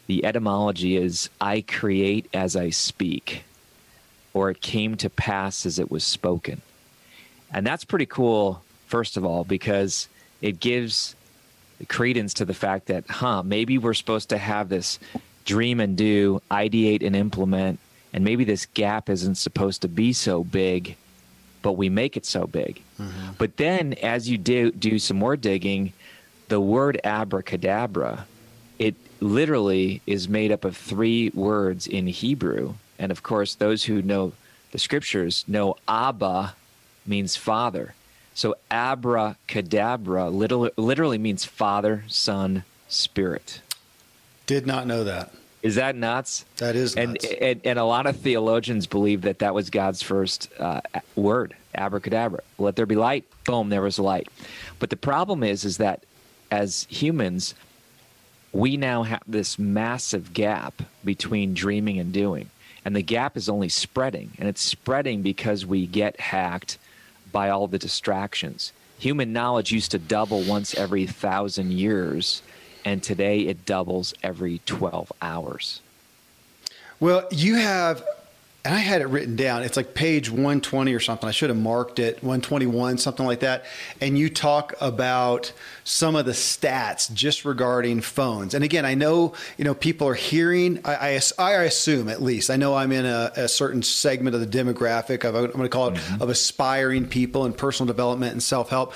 the 0.08 0.26
etymology 0.26 0.98
is 0.98 1.30
I 1.40 1.62
create 1.62 2.28
as 2.34 2.56
I 2.56 2.72
speak, 2.72 3.44
or 4.34 4.50
it 4.50 4.62
came 4.62 4.96
to 4.98 5.10
pass 5.10 5.66
as 5.66 5.80
it 5.80 5.92
was 5.92 6.04
spoken. 6.04 6.62
And 7.54 7.66
that's 7.66 7.86
pretty 7.86 8.08
cool, 8.08 8.64
first 8.88 9.16
of 9.18 9.24
all, 9.24 9.44
because 9.44 10.08
it 10.42 10.60
gives 10.60 11.16
credence 11.88 12.34
to 12.36 12.46
the 12.46 12.54
fact 12.54 12.88
that, 12.88 13.06
huh, 13.08 13.44
maybe 13.44 13.78
we're 13.78 13.94
supposed 13.94 14.30
to 14.30 14.38
have 14.38 14.70
this 14.70 15.00
dream 15.46 15.80
and 15.80 15.98
do, 15.98 16.42
ideate 16.50 17.06
and 17.06 17.16
implement, 17.16 17.80
and 18.14 18.24
maybe 18.24 18.44
this 18.44 18.66
gap 18.68 19.10
isn't 19.10 19.36
supposed 19.36 19.82
to 19.82 19.88
be 19.88 20.14
so 20.14 20.44
big, 20.44 20.96
but 21.62 21.74
we 21.74 21.90
make 21.90 22.16
it 22.18 22.26
so 22.26 22.46
big. 22.46 22.82
Mm-hmm. 23.00 23.32
But 23.38 23.58
then 23.58 23.94
as 23.94 24.30
you 24.30 24.38
do, 24.38 24.72
do 24.72 25.00
some 25.00 25.18
more 25.18 25.36
digging, 25.36 25.94
the 26.48 26.62
word 26.62 27.00
abracadabra, 27.04 28.26
it 28.80 28.96
literally 29.20 30.02
is 30.06 30.28
made 30.28 30.52
up 30.52 30.66
of 30.66 30.78
three 30.78 31.30
words 31.34 31.88
in 31.88 32.08
Hebrew. 32.08 32.76
And 33.04 33.12
of 33.12 33.22
course, 33.22 33.56
those 33.56 33.84
who 33.84 34.02
know 34.02 34.32
the 34.72 34.80
scriptures 34.80 35.44
know 35.46 35.76
Abba 35.90 36.56
means 37.06 37.36
father. 37.36 37.96
So 38.34 38.56
abracadabra 38.72 40.30
literally, 40.30 40.72
literally 40.78 41.18
means 41.18 41.44
father, 41.44 42.06
son, 42.08 42.64
spirit. 42.88 43.60
Did 44.46 44.66
not 44.66 44.88
know 44.88 45.04
that. 45.04 45.34
Is 45.62 45.76
that 45.76 45.98
nuts? 45.98 46.46
That 46.58 46.78
is 46.78 46.96
nuts. 46.96 47.26
And, 47.26 47.42
and, 47.42 47.62
and 47.66 47.78
a 47.78 47.84
lot 47.84 48.06
of 48.06 48.16
theologians 48.16 48.88
believe 48.88 49.24
that 49.24 49.40
that 49.40 49.54
was 49.54 49.70
God's 49.70 50.02
first 50.02 50.50
uh, 50.58 50.80
word, 51.18 51.58
abracadabra. 51.76 52.40
Let 52.58 52.78
there 52.78 52.86
be 52.86 52.96
light. 52.96 53.26
Boom, 53.44 53.68
there 53.68 53.82
was 53.82 54.00
light. 54.00 54.30
But 54.80 54.92
the 54.92 54.98
problem 54.98 55.44
is, 55.44 55.66
is 55.66 55.76
that 55.76 56.06
as 56.50 56.88
humans, 56.90 57.54
we 58.54 58.78
now 58.78 59.04
have 59.04 59.24
this 59.28 59.60
massive 59.60 60.32
gap 60.32 60.82
between 61.04 61.54
dreaming 61.54 62.00
and 62.00 62.14
doing. 62.14 62.50
And 62.86 62.96
the 62.96 63.02
gap 63.02 63.38
is 63.38 63.48
only 63.50 63.70
spreading. 63.70 64.32
And 64.38 64.48
it's 64.50 64.62
spreading 64.62 65.22
because 65.22 65.66
we 65.66 65.88
get 65.88 66.20
hacked 66.20 66.78
by 67.32 67.50
all 67.50 67.68
the 67.68 67.80
distractions. 67.80 68.74
Human 69.00 69.34
knowledge 69.34 69.72
used 69.72 69.92
to 69.92 70.00
double 70.00 70.42
once 70.44 70.76
every 70.76 71.08
thousand 71.08 71.74
years 71.74 72.42
and 72.86 73.02
today 73.02 73.42
it 73.42 73.66
doubles 73.66 74.14
every 74.24 74.60
12 74.66 75.12
hours. 75.22 75.82
Well, 77.00 77.28
you 77.32 77.56
have, 77.56 78.04
and 78.66 78.74
I 78.74 78.80
had 78.80 79.02
it 79.02 79.08
written 79.08 79.36
down. 79.36 79.64
It's 79.64 79.76
like 79.76 79.94
page 79.94 80.30
120 80.30 80.94
or 80.94 81.00
something. 81.02 81.28
I 81.28 81.34
should 81.34 81.50
have 81.50 81.60
marked 81.60 82.00
it 82.00 82.24
121, 82.24 82.98
something 82.98 83.26
like 83.26 83.42
that. 83.42 83.66
And 84.00 84.18
you 84.18 84.30
talk 84.30 84.74
about 84.80 85.52
some 85.84 86.16
of 86.16 86.26
the 86.26 86.32
stats 86.32 87.14
just 87.14 87.44
regarding 87.44 88.00
phones. 88.00 88.54
And 88.54 88.64
again, 88.64 88.86
I 88.86 88.94
know 88.94 89.34
you 89.58 89.66
know 89.66 89.74
people 89.74 90.08
are 90.08 90.14
hearing. 90.14 90.80
I, 90.86 91.20
I, 91.38 91.44
I 91.44 91.64
assume 91.64 92.08
at 92.08 92.22
least 92.22 92.50
I 92.50 92.56
know 92.56 92.74
I'm 92.74 92.94
in 92.94 93.06
a, 93.06 93.32
a, 93.36 93.48
certain 93.50 93.84
segment 93.84 94.34
of 94.34 94.40
the 94.40 94.58
demographic 94.58 95.26
of 95.26 95.36
I'm 95.36 95.48
going 95.48 95.64
to 95.64 95.70
call 95.70 95.90
it 95.90 95.96
mm-hmm. 95.96 96.22
of 96.22 96.30
aspiring 96.30 97.08
people 97.08 97.44
and 97.44 97.58
personal 97.58 97.88
development 97.88 98.32
and 98.32 98.42
self 98.42 98.70
help 98.70 98.94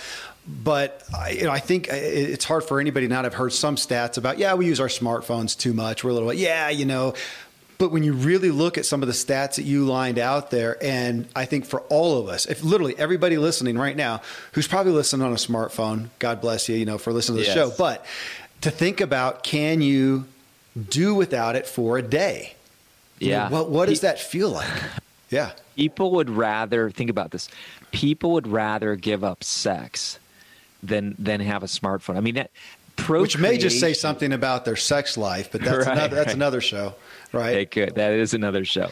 but 0.48 1.04
I, 1.14 1.32
you 1.32 1.44
know, 1.44 1.52
I 1.52 1.60
think 1.60 1.90
it's 1.90 2.46
hard 2.46 2.64
for 2.64 2.80
anybody 2.80 3.08
not 3.08 3.24
to 3.24 3.26
have 3.26 3.34
heard 3.34 3.52
some 3.52 3.76
stats 3.76 4.18
about, 4.18 4.38
yeah, 4.38 4.54
we 4.54 4.66
use 4.66 4.80
our 4.80 4.88
smartphones 4.88 5.58
too 5.58 5.74
much. 5.74 6.06
We're 6.06 6.12
a 6.12 6.14
little, 6.14 6.34
yeah, 6.34 6.70
you 6.70 6.86
know. 6.86 7.16
But 7.78 7.92
when 7.92 8.04
you 8.04 8.14
really 8.14 8.50
look 8.50 8.78
at 8.78 8.86
some 8.86 9.04
of 9.04 9.08
the 9.08 9.14
stats 9.14 9.56
that 9.56 9.64
you 9.64 9.86
lined 9.86 10.18
out 10.18 10.50
there, 10.50 10.78
and 10.84 11.28
I 11.36 11.46
think 11.46 11.66
for 11.66 11.82
all 11.82 12.20
of 12.20 12.28
us, 12.28 12.48
if 12.48 12.64
literally 12.64 12.98
everybody 12.98 13.38
listening 13.38 13.78
right 13.78 13.96
now, 13.96 14.22
who's 14.54 14.68
probably 14.68 14.94
listening 14.94 15.26
on 15.26 15.32
a 15.32 15.36
smartphone, 15.36 16.08
God 16.18 16.42
bless 16.42 16.68
you, 16.68 16.76
you 16.76 16.86
know, 16.86 16.98
for 16.98 17.14
listening 17.14 17.38
to 17.38 17.42
the 17.44 17.48
yes. 17.48 17.56
show. 17.56 17.72
But 17.78 18.06
to 18.62 18.72
think 18.72 19.00
about, 19.00 19.44
can 19.44 19.82
you 19.82 20.26
do 20.90 21.14
without 21.14 21.56
it 21.56 21.68
for 21.68 21.98
a 21.98 22.02
day? 22.02 22.56
Yeah. 23.20 23.50
What, 23.50 23.70
what 23.70 23.90
does 23.90 24.02
that 24.02 24.20
feel 24.20 24.50
like? 24.50 24.70
Yeah. 25.30 25.52
People 25.76 26.12
would 26.12 26.30
rather 26.30 26.90
think 26.90 27.10
about 27.10 27.32
this. 27.32 27.50
People 27.92 28.32
would 28.32 28.48
rather 28.48 28.96
give 28.96 29.24
up 29.24 29.44
sex 29.44 30.20
than 30.84 31.16
than 31.18 31.40
have 31.40 31.64
a 31.64 31.68
smartphone. 31.68 32.18
I 32.18 32.20
mean, 32.20 32.36
that, 32.36 32.52
which 33.08 33.38
may 33.38 33.58
just 33.58 33.80
say 33.80 33.94
something 33.94 34.34
about 34.34 34.66
their 34.66 34.76
sex 34.76 35.18
life, 35.18 35.52
but 35.52 35.62
that's 35.62 35.86
right, 35.88 35.98
another 35.98 36.16
that's 36.16 36.28
right. 36.28 36.36
another 36.36 36.62
show, 36.62 36.96
right? 37.32 37.58
It 37.58 37.72
could. 37.72 37.96
That 37.96 38.14
is 38.14 38.34
another 38.34 38.66
show. 38.66 38.90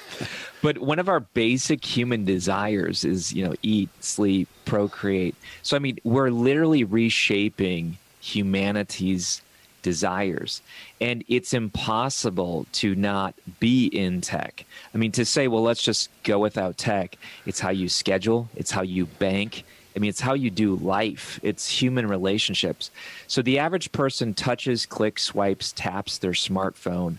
but 0.62 0.78
one 0.78 1.00
of 1.00 1.10
our 1.10 1.20
basic 1.20 1.84
human 1.84 2.26
desires 2.26 3.04
is, 3.04 3.34
you 3.34 3.46
know, 3.46 3.56
eat, 3.62 3.90
sleep, 4.04 4.48
procreate. 4.66 5.36
So 5.64 5.76
I 5.76 5.80
mean, 5.80 5.98
we're 6.04 6.30
literally 6.30 6.84
reshaping 6.84 7.98
humanity's 8.20 9.42
desires. 9.86 10.64
And 11.00 11.24
it's 11.28 11.54
impossible 11.54 12.66
to 12.74 12.96
not 12.96 13.36
be 13.60 13.86
in 13.86 14.20
tech. 14.20 14.66
I 14.96 14.98
mean, 14.98 15.12
to 15.12 15.24
say, 15.26 15.48
well, 15.48 15.62
let's 15.62 15.84
just 15.84 16.10
go 16.24 16.40
without 16.40 16.76
tech, 16.76 17.18
it's 17.46 17.60
how 17.60 17.70
you 17.70 17.88
schedule, 17.88 18.50
it's 18.56 18.72
how 18.72 18.82
you 18.82 19.06
bank, 19.06 19.64
I 19.96 20.00
mean, 20.00 20.10
it's 20.10 20.22
how 20.22 20.34
you 20.34 20.50
do 20.50 20.76
life. 20.76 21.40
It's 21.42 21.70
human 21.70 22.08
relationships. 22.08 22.92
So 23.28 23.42
the 23.42 23.60
average 23.60 23.92
person 23.92 24.34
touches, 24.34 24.86
clicks, 24.86 25.24
swipes, 25.24 25.72
taps 25.72 26.18
their 26.18 26.32
smartphone. 26.32 27.18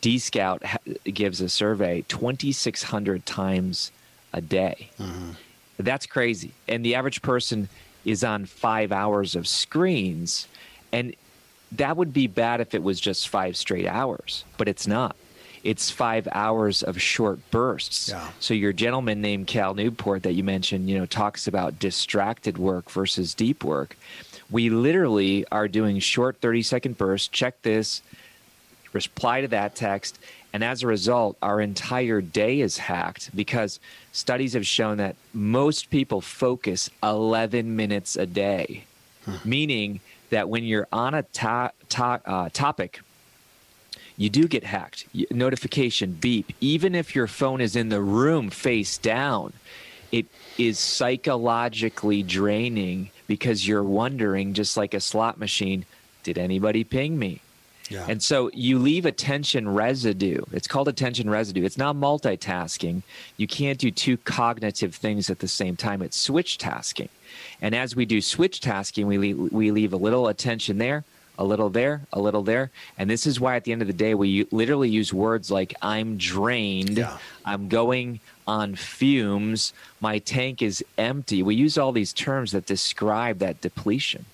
dscout 0.00 0.62
gives 1.04 1.40
a 1.40 1.48
survey 1.48 2.04
2,600 2.08 3.26
times 3.26 3.90
a 4.32 4.40
day. 4.40 4.90
Mm-hmm. 4.98 5.30
That's 5.78 6.06
crazy. 6.06 6.52
And 6.68 6.84
the 6.84 6.94
average 6.94 7.20
person 7.20 7.68
is 8.04 8.22
on 8.22 8.44
five 8.44 8.92
hours 8.92 9.34
of 9.34 9.48
screens. 9.48 10.46
And 10.92 11.16
that 11.72 11.96
would 11.96 12.12
be 12.12 12.28
bad 12.28 12.60
if 12.60 12.74
it 12.74 12.82
was 12.82 13.00
just 13.00 13.28
five 13.28 13.56
straight 13.56 13.86
hours, 13.86 14.44
but 14.56 14.68
it's 14.68 14.86
not 14.86 15.16
it's 15.64 15.90
five 15.90 16.28
hours 16.30 16.82
of 16.82 17.00
short 17.00 17.38
bursts. 17.50 18.10
Yeah. 18.10 18.30
So 18.38 18.52
your 18.54 18.74
gentleman 18.74 19.22
named 19.22 19.46
Cal 19.46 19.74
Newport 19.74 20.22
that 20.24 20.34
you 20.34 20.44
mentioned, 20.44 20.88
you 20.90 20.98
know, 20.98 21.06
talks 21.06 21.46
about 21.48 21.78
distracted 21.78 22.58
work 22.58 22.90
versus 22.90 23.34
deep 23.34 23.64
work. 23.64 23.96
We 24.50 24.68
literally 24.68 25.46
are 25.50 25.66
doing 25.66 25.98
short 26.00 26.40
30 26.40 26.62
second 26.62 26.98
bursts. 26.98 27.28
Check 27.28 27.62
this, 27.62 28.02
reply 28.92 29.40
to 29.40 29.48
that 29.48 29.74
text. 29.74 30.18
And 30.52 30.62
as 30.62 30.82
a 30.82 30.86
result, 30.86 31.36
our 31.42 31.60
entire 31.60 32.20
day 32.20 32.60
is 32.60 32.78
hacked 32.78 33.34
because 33.34 33.80
studies 34.12 34.52
have 34.52 34.66
shown 34.66 34.98
that 34.98 35.16
most 35.32 35.90
people 35.90 36.20
focus 36.20 36.90
11 37.02 37.74
minutes 37.74 38.16
a 38.16 38.26
day, 38.26 38.84
huh. 39.24 39.38
meaning 39.44 40.00
that 40.30 40.48
when 40.48 40.62
you're 40.62 40.86
on 40.92 41.14
a 41.14 41.22
to- 41.22 41.72
to- 41.88 42.20
uh, 42.24 42.50
topic 42.52 43.00
you 44.16 44.30
do 44.30 44.46
get 44.46 44.64
hacked. 44.64 45.06
Notification, 45.30 46.12
beep. 46.12 46.52
Even 46.60 46.94
if 46.94 47.14
your 47.14 47.26
phone 47.26 47.60
is 47.60 47.76
in 47.76 47.88
the 47.88 48.00
room 48.00 48.50
face 48.50 48.98
down, 48.98 49.52
it 50.12 50.26
is 50.58 50.78
psychologically 50.78 52.22
draining 52.22 53.10
because 53.26 53.66
you're 53.66 53.82
wondering, 53.82 54.54
just 54.54 54.76
like 54.76 54.94
a 54.94 55.00
slot 55.00 55.38
machine, 55.38 55.84
did 56.22 56.38
anybody 56.38 56.84
ping 56.84 57.18
me? 57.18 57.40
Yeah. 57.90 58.06
And 58.08 58.22
so 58.22 58.50
you 58.54 58.78
leave 58.78 59.04
attention 59.04 59.68
residue. 59.68 60.42
It's 60.52 60.68
called 60.68 60.88
attention 60.88 61.28
residue. 61.28 61.64
It's 61.64 61.76
not 61.76 61.96
multitasking. 61.96 63.02
You 63.36 63.46
can't 63.46 63.78
do 63.78 63.90
two 63.90 64.16
cognitive 64.16 64.94
things 64.94 65.28
at 65.28 65.40
the 65.40 65.48
same 65.48 65.76
time. 65.76 66.00
It's 66.00 66.16
switch 66.16 66.56
tasking. 66.56 67.10
And 67.60 67.74
as 67.74 67.94
we 67.94 68.06
do 68.06 68.20
switch 68.20 68.60
tasking, 68.60 69.06
we 69.06 69.18
leave, 69.18 69.52
we 69.52 69.70
leave 69.70 69.92
a 69.92 69.98
little 69.98 70.28
attention 70.28 70.78
there, 70.78 71.04
a 71.38 71.44
little 71.44 71.70
there, 71.70 72.02
a 72.12 72.20
little 72.20 72.42
there. 72.42 72.70
And 72.98 73.08
this 73.10 73.26
is 73.26 73.40
why 73.40 73.56
at 73.56 73.64
the 73.64 73.72
end 73.72 73.82
of 73.82 73.88
the 73.88 73.94
day, 73.94 74.14
we 74.14 74.46
literally 74.50 74.88
use 74.88 75.12
words 75.12 75.50
like 75.50 75.74
I'm 75.82 76.16
drained, 76.16 76.98
yeah. 76.98 77.18
I'm 77.44 77.68
going 77.68 78.20
on 78.46 78.74
fumes, 78.74 79.72
my 80.00 80.18
tank 80.18 80.62
is 80.62 80.84
empty. 80.98 81.42
We 81.42 81.54
use 81.54 81.78
all 81.78 81.92
these 81.92 82.12
terms 82.12 82.52
that 82.52 82.66
describe 82.66 83.38
that 83.38 83.60
depletion. 83.60 84.26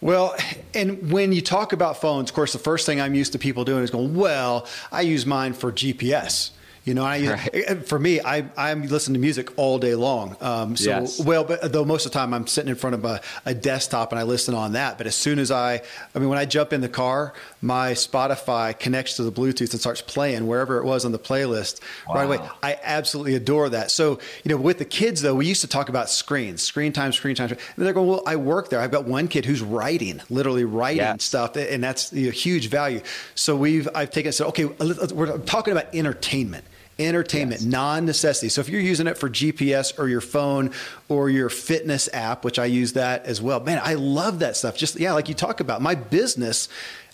Well, 0.00 0.36
and 0.74 1.10
when 1.10 1.32
you 1.32 1.40
talk 1.40 1.72
about 1.72 1.98
phones, 2.00 2.30
of 2.30 2.34
course, 2.34 2.52
the 2.52 2.58
first 2.58 2.84
thing 2.84 3.00
I'm 3.00 3.14
used 3.14 3.32
to 3.32 3.38
people 3.38 3.64
doing 3.64 3.82
is 3.82 3.90
going, 3.90 4.14
well, 4.14 4.66
I 4.92 5.00
use 5.00 5.24
mine 5.24 5.54
for 5.54 5.72
GPS. 5.72 6.50
You 6.84 6.92
know, 6.92 7.04
I 7.04 7.26
right. 7.26 7.50
Eh, 7.54 7.62
eh, 7.66 7.74
for 7.76 7.98
me, 7.98 8.20
I 8.20 8.44
I'm 8.58 8.86
listening 8.86 9.14
to 9.14 9.20
music 9.20 9.58
all 9.58 9.78
day 9.78 9.94
long. 9.94 10.36
Um, 10.42 10.76
so 10.76 10.90
yes. 10.90 11.18
well, 11.18 11.42
but 11.42 11.60
uh, 11.60 11.68
though 11.68 11.84
most 11.84 12.04
of 12.04 12.12
the 12.12 12.18
time 12.18 12.34
I'm 12.34 12.46
sitting 12.46 12.68
in 12.68 12.76
front 12.76 12.92
of 12.92 13.04
a, 13.06 13.22
a, 13.46 13.54
desktop 13.54 14.12
and 14.12 14.18
I 14.18 14.24
listen 14.24 14.54
on 14.54 14.72
that. 14.72 14.98
But 14.98 15.06
as 15.06 15.14
soon 15.14 15.38
as 15.38 15.50
I, 15.50 15.80
I 16.14 16.18
mean, 16.18 16.28
when 16.28 16.38
I 16.38 16.44
jump 16.44 16.74
in 16.74 16.82
the 16.82 16.88
car, 16.90 17.32
my 17.62 17.92
Spotify 17.92 18.78
connects 18.78 19.16
to 19.16 19.22
the 19.22 19.32
Bluetooth 19.32 19.70
and 19.70 19.80
starts 19.80 20.02
playing 20.02 20.46
wherever 20.46 20.76
it 20.76 20.84
was 20.84 21.06
on 21.06 21.12
the 21.12 21.18
playlist 21.18 21.80
wow. 22.06 22.16
right 22.16 22.24
away. 22.24 22.38
I 22.62 22.78
absolutely 22.82 23.34
adore 23.34 23.70
that. 23.70 23.90
So 23.90 24.18
you 24.44 24.50
know, 24.50 24.58
with 24.58 24.78
the 24.78 24.84
kids 24.84 25.22
though, 25.22 25.34
we 25.34 25.46
used 25.46 25.62
to 25.62 25.68
talk 25.68 25.88
about 25.88 26.10
screens, 26.10 26.60
screen 26.60 26.92
time, 26.92 27.12
screen 27.12 27.34
time. 27.34 27.48
And 27.48 27.58
they're 27.78 27.94
going, 27.94 28.08
well, 28.08 28.22
I 28.26 28.36
work 28.36 28.68
there. 28.68 28.80
I've 28.80 28.90
got 28.90 29.06
one 29.06 29.28
kid 29.28 29.46
who's 29.46 29.62
writing, 29.62 30.20
literally 30.28 30.64
writing 30.64 30.98
yes. 30.98 31.24
stuff, 31.24 31.56
and 31.56 31.82
that's 31.82 32.12
a 32.12 32.20
you 32.20 32.26
know, 32.26 32.32
huge 32.32 32.68
value. 32.68 33.00
So 33.34 33.56
we've 33.56 33.88
I've 33.94 34.10
taken 34.10 34.32
said, 34.32 34.48
okay, 34.48 34.66
we're 34.66 35.38
talking 35.38 35.72
about 35.72 35.94
entertainment 35.94 36.66
entertainment, 36.98 37.60
yes. 37.60 37.70
non 37.70 38.06
necessity. 38.06 38.48
So 38.48 38.60
if 38.60 38.68
you're 38.68 38.80
using 38.80 39.06
it 39.06 39.18
for 39.18 39.28
GPS 39.28 39.98
or 39.98 40.08
your 40.08 40.20
phone 40.20 40.70
or 41.08 41.28
your 41.28 41.48
fitness 41.48 42.08
app, 42.12 42.44
which 42.44 42.58
I 42.58 42.66
use 42.66 42.92
that 42.94 43.26
as 43.26 43.42
well, 43.42 43.60
man, 43.60 43.80
I 43.82 43.94
love 43.94 44.40
that 44.40 44.56
stuff. 44.56 44.76
Just, 44.76 44.98
yeah, 44.98 45.12
like 45.12 45.28
you 45.28 45.34
talk 45.34 45.60
about, 45.60 45.82
my 45.82 45.94
business 45.94 46.68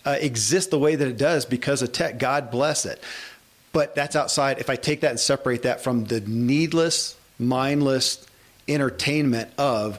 uh, 0.05 0.17
exists 0.21 0.71
the 0.71 0.79
way 0.79 0.97
that 0.97 1.07
it 1.07 1.19
does 1.19 1.45
because 1.45 1.83
of 1.83 1.93
tech. 1.93 2.19
God 2.19 2.51
bless 2.51 2.87
it. 2.87 3.03
But 3.73 3.95
that's 3.95 4.17
outside. 4.17 4.59
If 4.59 4.69
I 4.69 4.77
take 4.77 5.03
that 5.03 5.11
and 5.11 5.21
separate 5.21 5.63
that 5.63 5.81
from 5.81 6.05
the 6.05 6.21
needless, 6.21 7.17
mindless 7.39 8.27
entertainment 8.67 9.51
of 9.59 9.99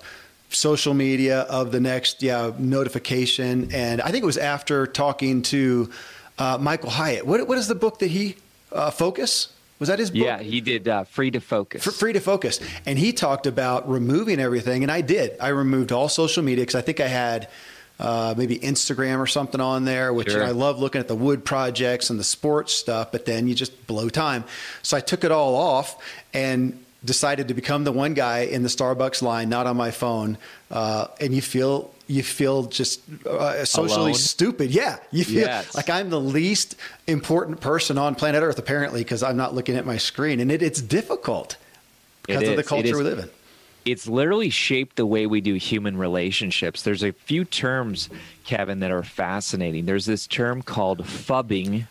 social 0.49 0.93
media, 0.93 1.41
of 1.41 1.71
the 1.71 1.79
next 1.79 2.21
yeah 2.21 2.51
notification, 2.59 3.69
and 3.71 4.01
I 4.01 4.11
think 4.11 4.23
it 4.23 4.25
was 4.25 4.37
after 4.37 4.85
talking 4.85 5.41
to 5.43 5.89
uh, 6.37 6.57
Michael 6.59 6.89
Hyatt. 6.89 7.25
What, 7.25 7.47
what 7.47 7.57
is 7.57 7.67
the 7.67 7.75
book 7.75 7.99
that 7.99 8.07
he 8.07 8.35
uh, 8.73 8.91
focus? 8.91 9.53
Was 9.81 9.87
that 9.87 9.97
his 9.97 10.11
book? 10.11 10.21
Yeah, 10.21 10.39
he 10.39 10.61
did 10.61 10.87
uh, 10.87 11.05
Free 11.05 11.31
to 11.31 11.39
Focus. 11.41 11.87
F- 11.87 11.95
free 11.95 12.13
to 12.13 12.19
Focus. 12.19 12.59
And 12.85 12.99
he 12.99 13.13
talked 13.13 13.47
about 13.47 13.89
removing 13.89 14.39
everything. 14.39 14.83
And 14.83 14.91
I 14.91 15.01
did. 15.01 15.35
I 15.41 15.47
removed 15.47 15.91
all 15.91 16.07
social 16.07 16.43
media 16.43 16.61
because 16.61 16.75
I 16.75 16.81
think 16.81 16.99
I 16.99 17.07
had 17.07 17.49
uh, 17.99 18.35
maybe 18.37 18.59
Instagram 18.59 19.17
or 19.17 19.25
something 19.25 19.59
on 19.59 19.85
there, 19.85 20.13
which 20.13 20.29
sure. 20.29 20.43
I 20.43 20.51
love 20.51 20.79
looking 20.79 20.99
at 20.99 21.07
the 21.07 21.15
wood 21.15 21.43
projects 21.43 22.11
and 22.11 22.19
the 22.19 22.23
sports 22.23 22.73
stuff, 22.73 23.11
but 23.11 23.25
then 23.25 23.47
you 23.47 23.55
just 23.55 23.87
blow 23.87 24.07
time. 24.07 24.43
So 24.83 24.95
I 24.95 24.99
took 24.99 25.23
it 25.23 25.31
all 25.31 25.55
off. 25.55 25.97
And 26.31 26.77
decided 27.03 27.47
to 27.47 27.53
become 27.55 27.83
the 27.83 27.91
one 27.91 28.13
guy 28.13 28.41
in 28.41 28.61
the 28.61 28.69
Starbucks 28.69 29.23
line, 29.23 29.49
not 29.49 29.65
on 29.65 29.75
my 29.75 29.89
phone, 29.89 30.37
uh, 30.69 31.07
and 31.19 31.33
you 31.33 31.41
feel 31.41 31.91
you 32.11 32.23
feel 32.23 32.63
just 32.63 33.01
uh, 33.25 33.63
socially 33.65 34.11
Alone? 34.11 34.13
stupid. 34.15 34.71
Yeah, 34.71 34.97
you 35.11 35.23
feel 35.23 35.41
Yes. 35.41 35.73
like 35.73 35.89
I'm 35.89 36.09
the 36.09 36.19
least 36.19 36.75
important 37.07 37.61
person 37.61 37.97
on 37.97 38.15
planet 38.15 38.43
Earth, 38.43 38.59
apparently, 38.59 39.01
because 39.01 39.23
I'm 39.23 39.37
not 39.37 39.55
looking 39.55 39.75
at 39.75 39.85
my 39.85 39.97
screen, 39.97 40.39
and 40.39 40.51
it, 40.51 40.61
it's 40.61 40.81
difficult 40.81 41.57
because 42.27 42.43
It 42.43 42.49
of 42.49 42.55
the 42.57 42.63
culture 42.63 42.97
we 42.97 43.03
live 43.03 43.19
in. 43.19 43.29
it's 43.85 44.07
literally 44.07 44.49
shaped 44.49 44.95
the 44.97 45.05
way 45.05 45.25
we 45.25 45.41
do 45.41 45.55
human 45.55 45.97
relationships. 45.97 46.83
There's 46.83 47.03
a 47.03 47.13
few 47.13 47.45
terms, 47.45 48.09
Kevin, 48.45 48.79
that 48.81 48.91
are 48.91 49.03
fascinating. 49.03 49.85
There's 49.85 50.05
this 50.05 50.27
term 50.27 50.61
called 50.61 50.99
phubbing. 51.03 51.87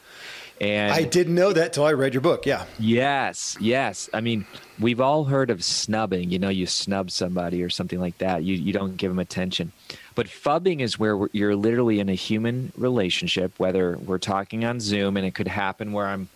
And 0.61 0.93
I 0.93 1.05
didn't 1.05 1.35
know 1.35 1.55
that 1.55 1.73
till 1.73 1.85
I 1.87 1.95
read 1.95 2.13
your 2.13 2.21
book. 2.21 2.45
Yeah. 2.45 2.67
Yes, 2.79 3.57
yes. 3.61 4.11
I 4.13 4.21
mean, 4.21 4.45
we've 4.79 5.01
all 5.01 5.25
heard 5.25 5.49
of 5.49 5.65
snubbing. 5.65 6.31
You 6.31 6.39
know, 6.39 6.51
you 6.51 6.67
snub 6.67 7.11
somebody 7.11 7.63
or 7.63 7.71
something 7.71 7.99
like 7.99 8.19
that. 8.19 8.45
You 8.45 8.55
you 8.57 8.71
don't 8.75 8.99
give 8.99 9.11
them 9.11 9.19
attention. 9.19 9.73
But 10.15 10.27
phubbing 10.27 10.81
is 10.81 10.99
where 10.99 11.29
you're 11.33 11.57
literally 11.57 12.01
in 12.01 12.09
a 12.09 12.15
human 12.15 12.73
relationship, 12.77 13.53
whether 13.59 13.97
we're 13.99 14.19
talking 14.19 14.65
on 14.65 14.81
Zoom, 14.81 15.17
and 15.17 15.25
it 15.27 15.35
could 15.35 15.49
happen 15.49 15.93
where 15.93 16.07
I'm 16.07 16.29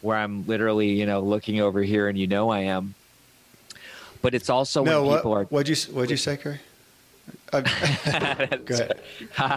where 0.00 0.16
I'm 0.16 0.46
literally, 0.46 0.90
you 0.90 1.06
know, 1.06 1.20
looking 1.20 1.60
over 1.60 1.82
here, 1.82 2.08
and 2.08 2.16
you 2.16 2.26
know 2.26 2.50
I 2.50 2.60
am. 2.60 2.94
But 4.22 4.34
it's 4.34 4.48
also 4.48 4.82
no, 4.84 5.02
when 5.02 5.10
what, 5.10 5.16
people 5.18 5.32
are. 5.34 5.44
what'd 5.44 5.68
you 5.68 5.92
what'd 5.94 6.10
you 6.10 6.16
say, 6.16 6.36
Kary? 6.36 6.60
Go 7.52 7.58
ahead. 7.60 9.00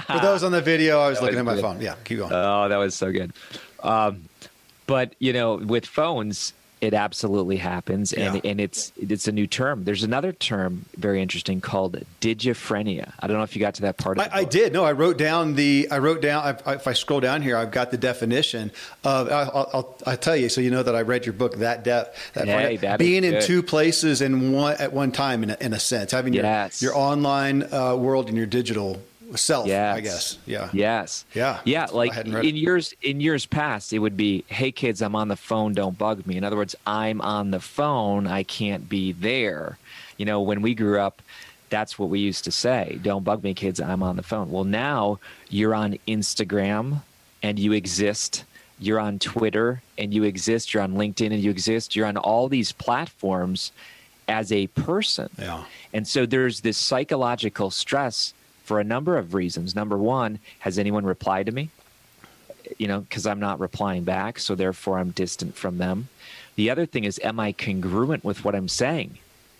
For 0.05 0.19
those 0.21 0.43
on 0.43 0.51
the 0.51 0.61
video, 0.61 0.99
I 0.99 1.09
was 1.09 1.19
That 1.19 1.25
looking 1.25 1.39
at 1.39 1.45
my 1.45 1.55
good. 1.55 1.61
phone. 1.61 1.81
Yeah, 1.81 1.95
keep 2.03 2.17
going. 2.19 2.31
Oh, 2.33 2.67
that 2.67 2.77
was 2.77 2.95
so 2.95 3.11
good. 3.11 3.31
Um, 3.81 4.23
but 4.87 5.15
you 5.19 5.31
know, 5.33 5.55
with 5.55 5.85
phones, 5.85 6.53
it 6.81 6.95
absolutely 6.95 7.57
happens, 7.57 8.11
and 8.11 8.35
Yeah. 8.35 8.51
and 8.51 8.59
it's 8.59 8.91
it's 8.97 9.27
a 9.27 9.31
new 9.31 9.45
term. 9.45 9.83
There's 9.83 10.03
another 10.03 10.31
term 10.31 10.85
very 10.97 11.21
interesting 11.21 11.61
called 11.61 12.03
digiphrenia. 12.21 13.13
I 13.19 13.27
don't 13.27 13.37
know 13.37 13.43
if 13.43 13.55
you 13.55 13.59
got 13.59 13.75
to 13.75 13.83
that 13.83 13.97
part. 13.97 14.17
Of 14.17 14.27
I, 14.33 14.39
I 14.39 14.43
did. 14.43 14.73
No, 14.73 14.83
I 14.83 14.91
wrote 14.93 15.17
down 15.17 15.53
the. 15.55 15.87
I 15.91 15.99
wrote 15.99 16.21
down. 16.21 16.57
I, 16.65 16.73
if 16.73 16.87
I 16.87 16.93
scroll 16.93 17.19
down 17.19 17.43
here, 17.43 17.55
I've 17.55 17.71
got 17.71 17.91
the 17.91 17.97
definition 17.97 18.71
of. 19.03 19.31
I'll, 19.31 19.69
I'll, 19.73 19.97
I'll 20.07 20.17
tell 20.17 20.35
you, 20.35 20.49
so 20.49 20.59
you 20.59 20.71
know 20.71 20.83
that 20.83 20.95
I 20.95 21.01
read 21.01 21.25
your 21.25 21.33
book 21.33 21.57
that 21.57 21.83
depth. 21.83 22.33
That. 22.33 22.47
Hey, 22.47 22.77
that 22.77 22.97
being 22.99 23.23
in 23.23 23.41
two 23.41 23.61
places 23.61 24.21
in 24.21 24.51
one 24.51 24.75
at 24.79 24.91
one 24.91 25.11
time, 25.11 25.43
in 25.43 25.51
a, 25.51 25.57
in 25.61 25.73
a 25.73 25.79
sense, 25.79 26.11
having 26.11 26.33
your 26.33 26.69
your 26.79 26.97
online 26.97 27.71
uh, 27.71 27.95
world 27.95 28.27
and 28.27 28.37
your 28.37 28.47
digital 28.47 28.99
self. 29.35 29.67
Yes. 29.67 29.97
I 29.97 30.01
guess. 30.01 30.37
Yeah. 30.45 30.69
Yes. 30.73 31.25
Yeah. 31.33 31.59
Yeah. 31.65 31.87
Like 31.91 32.15
in 32.17 32.35
it. 32.35 32.55
years 32.55 32.93
in 33.01 33.19
years 33.19 33.45
past, 33.45 33.93
it 33.93 33.99
would 33.99 34.17
be, 34.17 34.43
"Hey 34.47 34.71
kids, 34.71 35.01
I'm 35.01 35.15
on 35.15 35.27
the 35.27 35.35
phone. 35.35 35.73
Don't 35.73 35.97
bug 35.97 36.25
me." 36.25 36.37
In 36.37 36.43
other 36.43 36.57
words, 36.57 36.75
I'm 36.85 37.21
on 37.21 37.51
the 37.51 37.59
phone. 37.59 38.27
I 38.27 38.43
can't 38.43 38.89
be 38.89 39.11
there. 39.11 39.77
You 40.17 40.25
know, 40.25 40.41
when 40.41 40.61
we 40.61 40.75
grew 40.75 40.99
up, 40.99 41.21
that's 41.69 41.97
what 41.97 42.09
we 42.09 42.19
used 42.19 42.43
to 42.43 42.51
say. 42.51 42.99
Don't 43.01 43.23
bug 43.23 43.43
me, 43.43 43.53
kids. 43.53 43.79
I'm 43.79 44.03
on 44.03 44.17
the 44.17 44.23
phone. 44.23 44.51
Well, 44.51 44.65
now 44.65 45.19
you're 45.49 45.73
on 45.73 45.97
Instagram 46.07 47.01
and 47.41 47.57
you 47.57 47.71
exist. 47.73 48.43
You're 48.79 48.99
on 48.99 49.19
Twitter 49.19 49.81
and 49.97 50.13
you 50.13 50.23
exist. 50.23 50.73
You're 50.73 50.83
on 50.83 50.93
LinkedIn 50.93 51.31
and 51.31 51.39
you 51.39 51.49
exist. 51.49 51.95
You're 51.95 52.07
on 52.07 52.17
all 52.17 52.49
these 52.49 52.71
platforms 52.71 53.71
as 54.27 54.51
a 54.51 54.67
person. 54.67 55.29
Yeah. 55.37 55.63
And 55.93 56.07
so 56.07 56.25
there's 56.25 56.61
this 56.61 56.77
psychological 56.77 57.71
stress 57.71 58.33
for 58.71 58.79
a 58.79 58.85
number 58.85 59.17
of 59.17 59.33
reasons. 59.33 59.75
Number 59.75 59.97
one, 59.97 60.39
has 60.59 60.79
anyone 60.79 61.05
replied 61.05 61.47
to 61.47 61.51
me? 61.51 61.71
You 62.77 62.87
know, 62.87 63.01
because 63.01 63.27
I'm 63.27 63.41
not 63.41 63.59
replying 63.59 64.05
back, 64.05 64.39
so 64.39 64.55
therefore 64.55 64.97
I'm 64.97 65.11
distant 65.11 65.57
from 65.57 65.77
them. 65.77 66.07
The 66.55 66.69
other 66.69 66.85
thing 66.85 67.03
is, 67.03 67.19
am 67.21 67.37
I 67.37 67.51
congruent 67.51 68.23
with 68.23 68.45
what 68.45 68.55
I'm 68.55 68.69
saying? 68.69 69.17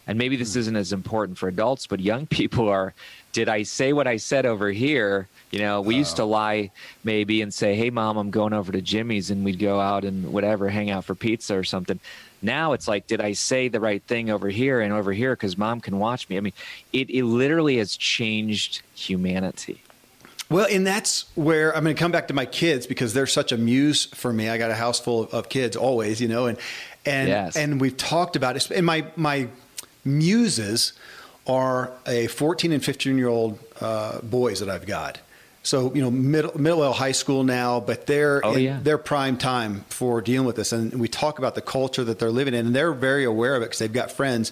And 0.08 0.18
maybe 0.18 0.38
this 0.38 0.54
hmm. 0.54 0.60
isn't 0.62 0.76
as 0.78 0.94
important 0.94 1.38
for 1.38 1.50
adults, 1.50 1.88
but 1.88 2.00
young 2.00 2.26
people 2.40 2.70
are. 2.70 2.94
Did 3.32 3.50
I 3.50 3.64
say 3.64 3.94
what 3.94 4.08
I 4.08 4.18
said 4.18 4.46
over 4.46 4.70
here? 4.72 5.28
You 5.52 5.60
know, 5.60 5.82
we 5.82 5.96
used 5.96 6.16
to 6.18 6.24
oh. 6.24 6.28
lie 6.28 6.72
maybe 7.04 7.42
and 7.42 7.54
say, 7.54 7.76
"Hey, 7.76 7.90
mom, 7.90 8.18
I'm 8.18 8.32
going 8.32 8.54
over 8.54 8.72
to 8.72 8.82
Jimmy's," 8.82 9.30
and 9.32 9.44
we'd 9.44 9.60
go 9.60 9.80
out 9.80 10.06
and 10.06 10.32
whatever, 10.32 10.70
hang 10.70 10.90
out 10.90 11.06
for 11.06 11.16
pizza 11.16 11.58
or 11.58 11.64
something. 11.64 12.00
Now 12.42 12.74
it's 12.74 12.88
like, 12.88 13.08
did 13.08 13.22
I 13.22 13.34
say 13.34 13.68
the 13.68 13.80
right 13.80 14.02
thing 14.04 14.30
over 14.30 14.50
here 14.50 14.82
and 14.82 14.92
over 14.92 15.14
here 15.14 15.34
because 15.34 15.58
mom 15.58 15.80
can 15.80 16.00
watch 16.00 16.28
me? 16.28 16.38
I 16.38 16.40
mean, 16.40 16.54
it, 16.92 17.10
it 17.10 17.24
literally 17.24 17.78
has 17.78 17.96
changed 17.96 18.82
humanity. 18.96 19.84
Well, 20.50 20.68
and 20.70 20.86
that's 20.86 21.26
where 21.36 21.76
I'm 21.76 21.84
going 21.84 21.96
to 21.96 22.00
come 22.00 22.12
back 22.12 22.28
to 22.28 22.34
my 22.34 22.46
kids 22.46 22.86
because 22.86 23.14
they're 23.14 23.28
such 23.28 23.52
a 23.52 23.58
muse 23.58 24.06
for 24.06 24.34
me. 24.34 24.50
I 24.50 24.58
got 24.58 24.72
a 24.72 24.76
house 24.76 25.00
full 25.00 25.24
of, 25.24 25.34
of 25.34 25.50
kids 25.50 25.78
always, 25.78 26.20
you 26.20 26.28
know, 26.28 26.48
and 26.48 26.58
and 27.06 27.30
Yes. 27.30 27.56
and 27.56 27.80
we've 27.80 27.96
talked 27.96 28.36
about 28.36 28.56
it. 28.56 28.70
And 28.72 28.86
my 28.86 29.06
my 29.16 29.48
muses 30.04 30.94
are 31.52 31.92
a 32.06 32.28
14 32.28 32.72
and 32.72 32.84
15 32.84 33.18
year 33.18 33.28
old 33.28 33.60
uh, 33.82 34.22
boys 34.22 34.60
that 34.62 34.70
I've 34.70 34.86
got. 34.86 35.20
So 35.64 35.94
you 35.94 36.02
know, 36.02 36.10
middle 36.10 36.58
middle 36.60 36.92
high 36.94 37.12
school 37.12 37.44
now, 37.44 37.80
but 37.80 38.08
they're 38.08 38.42
Oh, 38.44 38.54
in 38.54 38.62
yeah. 38.64 38.80
their 38.82 38.98
prime 38.98 39.38
time 39.38 39.86
for 39.90 40.20
dealing 40.22 40.48
with 40.48 40.56
this. 40.56 40.72
And 40.72 40.94
we 41.00 41.08
talk 41.08 41.38
about 41.40 41.54
the 41.56 41.62
culture 41.62 42.04
that 42.04 42.18
they're 42.20 42.32
living 42.32 42.54
in, 42.56 42.66
and 42.68 42.76
they're 42.76 42.94
very 42.94 43.26
aware 43.26 43.56
of 43.56 43.62
it 43.62 43.66
because 43.66 43.80
they've 43.80 43.94
got 43.94 44.12
friends 44.12 44.52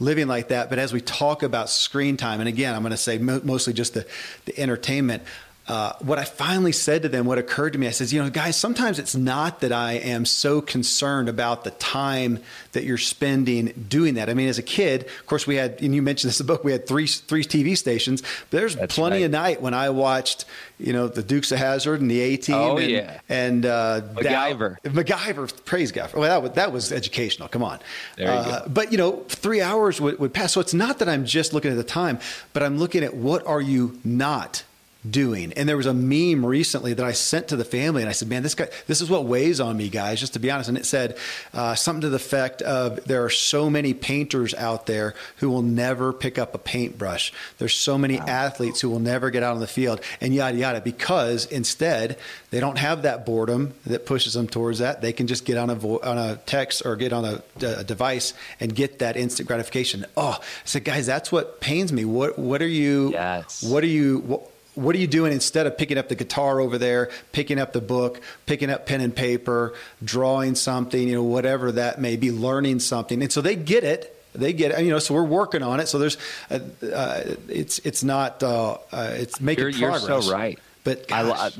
living 0.00 0.26
like 0.28 0.48
that. 0.48 0.70
But 0.70 0.78
as 0.78 0.92
we 0.92 1.00
talk 1.02 1.42
about 1.42 1.68
screen 1.68 2.16
time, 2.16 2.40
and 2.40 2.48
again, 2.48 2.74
I'm 2.74 2.82
going 2.82 2.92
to 2.92 2.96
say 2.96 3.18
mo- 3.18 3.40
mostly 3.44 3.72
just 3.74 3.92
the, 3.94 4.06
the 4.46 4.58
entertainment. 4.58 5.22
Uh, 5.68 5.92
what 6.00 6.18
I 6.18 6.24
finally 6.24 6.72
said 6.72 7.02
to 7.02 7.10
them, 7.10 7.26
what 7.26 7.36
occurred 7.36 7.74
to 7.74 7.78
me, 7.78 7.86
I 7.86 7.90
says, 7.90 8.10
you 8.10 8.22
know, 8.22 8.30
guys, 8.30 8.56
sometimes 8.56 8.98
it's 8.98 9.14
not 9.14 9.60
that 9.60 9.70
I 9.70 9.92
am 9.92 10.24
so 10.24 10.62
concerned 10.62 11.28
about 11.28 11.62
the 11.64 11.72
time 11.72 12.38
that 12.72 12.84
you're 12.84 12.96
spending 12.96 13.66
doing 13.86 14.14
that. 14.14 14.30
I 14.30 14.34
mean, 14.34 14.48
as 14.48 14.56
a 14.56 14.62
kid, 14.62 15.02
of 15.04 15.26
course, 15.26 15.46
we 15.46 15.56
had, 15.56 15.82
and 15.82 15.94
you 15.94 16.00
mentioned 16.00 16.30
this 16.30 16.40
in 16.40 16.46
the 16.46 16.50
book, 16.52 16.64
we 16.64 16.72
had 16.72 16.86
three 16.86 17.06
three 17.06 17.44
TV 17.44 17.76
stations. 17.76 18.22
But 18.22 18.58
there's 18.60 18.76
That's 18.76 18.94
plenty 18.94 19.16
right. 19.16 19.24
of 19.26 19.30
night 19.30 19.60
when 19.60 19.74
I 19.74 19.90
watched, 19.90 20.46
you 20.78 20.94
know, 20.94 21.06
the 21.06 21.22
Dukes 21.22 21.52
of 21.52 21.58
Hazzard 21.58 22.00
and 22.00 22.10
the 22.10 22.20
A 22.22 22.36
Team. 22.38 22.54
Oh, 22.54 22.78
and, 22.78 22.90
yeah. 22.90 23.20
and 23.28 23.66
uh, 23.66 24.00
MacGyver. 24.14 24.76
Dow- 24.82 24.90
MacGyver, 24.90 25.64
praise 25.66 25.92
God. 25.92 26.14
Well, 26.14 26.22
that 26.22 26.42
was, 26.42 26.52
that 26.52 26.72
was 26.72 26.92
educational. 26.92 27.46
Come 27.48 27.62
on. 27.62 27.78
There 28.16 28.26
you 28.26 28.32
Uh, 28.32 28.60
go. 28.64 28.68
But, 28.70 28.90
you 28.90 28.96
know, 28.96 29.22
three 29.28 29.60
hours 29.60 30.00
would, 30.00 30.18
would 30.18 30.32
pass. 30.32 30.52
So 30.54 30.62
it's 30.62 30.72
not 30.72 30.98
that 31.00 31.10
I'm 31.10 31.26
just 31.26 31.52
looking 31.52 31.70
at 31.70 31.76
the 31.76 31.84
time, 31.84 32.20
but 32.54 32.62
I'm 32.62 32.78
looking 32.78 33.04
at 33.04 33.14
what 33.14 33.46
are 33.46 33.60
you 33.60 33.98
not 34.02 34.62
doing. 35.10 35.52
And 35.54 35.68
there 35.68 35.76
was 35.76 35.86
a 35.86 35.94
meme 35.94 36.44
recently 36.44 36.94
that 36.94 37.04
I 37.04 37.12
sent 37.12 37.48
to 37.48 37.56
the 37.56 37.64
family, 37.64 38.02
and 38.02 38.08
I 38.08 38.12
said, 38.12 38.28
"Man, 38.28 38.42
this 38.42 38.54
guy, 38.54 38.68
this 38.86 39.00
is 39.00 39.08
what 39.10 39.24
weighs 39.24 39.60
on 39.60 39.76
me, 39.76 39.88
guys." 39.88 40.20
Just 40.20 40.32
to 40.34 40.38
be 40.38 40.50
honest, 40.50 40.68
and 40.68 40.78
it 40.78 40.86
said 40.86 41.16
uh, 41.54 41.74
something 41.74 42.02
to 42.02 42.08
the 42.08 42.16
effect 42.16 42.62
of, 42.62 43.04
"There 43.04 43.24
are 43.24 43.30
so 43.30 43.70
many 43.70 43.94
painters 43.94 44.54
out 44.54 44.86
there 44.86 45.14
who 45.36 45.50
will 45.50 45.62
never 45.62 46.12
pick 46.12 46.38
up 46.38 46.54
a 46.54 46.58
paintbrush. 46.58 47.32
There's 47.58 47.74
so 47.74 47.98
many 47.98 48.18
athletes 48.18 48.80
who 48.80 48.90
will 48.90 49.00
never 49.00 49.30
get 49.30 49.42
out 49.42 49.54
on 49.54 49.60
the 49.60 49.66
field, 49.66 50.00
and 50.20 50.34
yada 50.34 50.56
yada, 50.56 50.80
because 50.80 51.46
instead 51.46 52.18
they 52.50 52.60
don't 52.60 52.78
have 52.78 53.02
that 53.02 53.26
boredom 53.26 53.74
that 53.86 54.06
pushes 54.06 54.34
them 54.34 54.48
towards 54.48 54.78
that. 54.78 55.00
They 55.02 55.12
can 55.12 55.26
just 55.26 55.44
get 55.44 55.56
on 55.56 55.70
a 55.70 55.74
vo- 55.74 56.00
on 56.02 56.18
a 56.18 56.36
text 56.46 56.84
or 56.84 56.96
get 56.96 57.12
on 57.12 57.24
a, 57.24 57.42
a 57.64 57.84
device 57.84 58.34
and 58.60 58.74
get 58.74 58.98
that 59.00 59.16
instant 59.16 59.48
gratification. 59.48 60.06
Oh, 60.16 60.38
I 60.40 60.44
said, 60.64 60.84
guys, 60.84 61.06
that's 61.06 61.30
what 61.30 61.60
pains 61.60 61.92
me. 61.92 62.04
What 62.04 62.38
what 62.38 62.62
are 62.62 62.68
you? 62.68 63.10
Yes. 63.12 63.62
What 63.62 63.82
are 63.82 63.88
you? 63.88 64.18
What, 64.20 64.50
what 64.78 64.94
are 64.94 64.98
you 64.98 65.06
doing 65.06 65.32
instead 65.32 65.66
of 65.66 65.76
picking 65.76 65.98
up 65.98 66.08
the 66.08 66.14
guitar 66.14 66.60
over 66.60 66.78
there, 66.78 67.10
picking 67.32 67.58
up 67.58 67.72
the 67.72 67.80
book, 67.80 68.20
picking 68.46 68.70
up 68.70 68.86
pen 68.86 69.00
and 69.00 69.14
paper, 69.14 69.74
drawing 70.02 70.54
something, 70.54 71.08
you 71.08 71.14
know, 71.14 71.22
whatever 71.22 71.72
that 71.72 72.00
may 72.00 72.16
be, 72.16 72.30
learning 72.30 72.80
something? 72.80 73.22
And 73.22 73.32
so 73.32 73.40
they 73.40 73.56
get 73.56 73.84
it. 73.84 74.14
They 74.34 74.52
get 74.52 74.70
it, 74.72 74.84
you 74.84 74.90
know. 74.90 74.98
So 74.98 75.14
we're 75.14 75.24
working 75.24 75.62
on 75.62 75.80
it. 75.80 75.88
So 75.88 75.98
there's, 75.98 76.16
uh, 76.50 76.60
uh, 76.86 77.22
it's 77.48 77.78
it's 77.80 78.04
not, 78.04 78.42
uh, 78.42 78.78
uh, 78.92 79.10
it's 79.14 79.40
making 79.40 79.62
You're, 79.62 79.70
you're 79.70 79.90
progress. 79.98 80.26
so 80.26 80.32
right. 80.32 80.58
But 80.84 81.10
I, 81.10 81.22
lo- 81.22 81.32
gosh, 81.34 81.58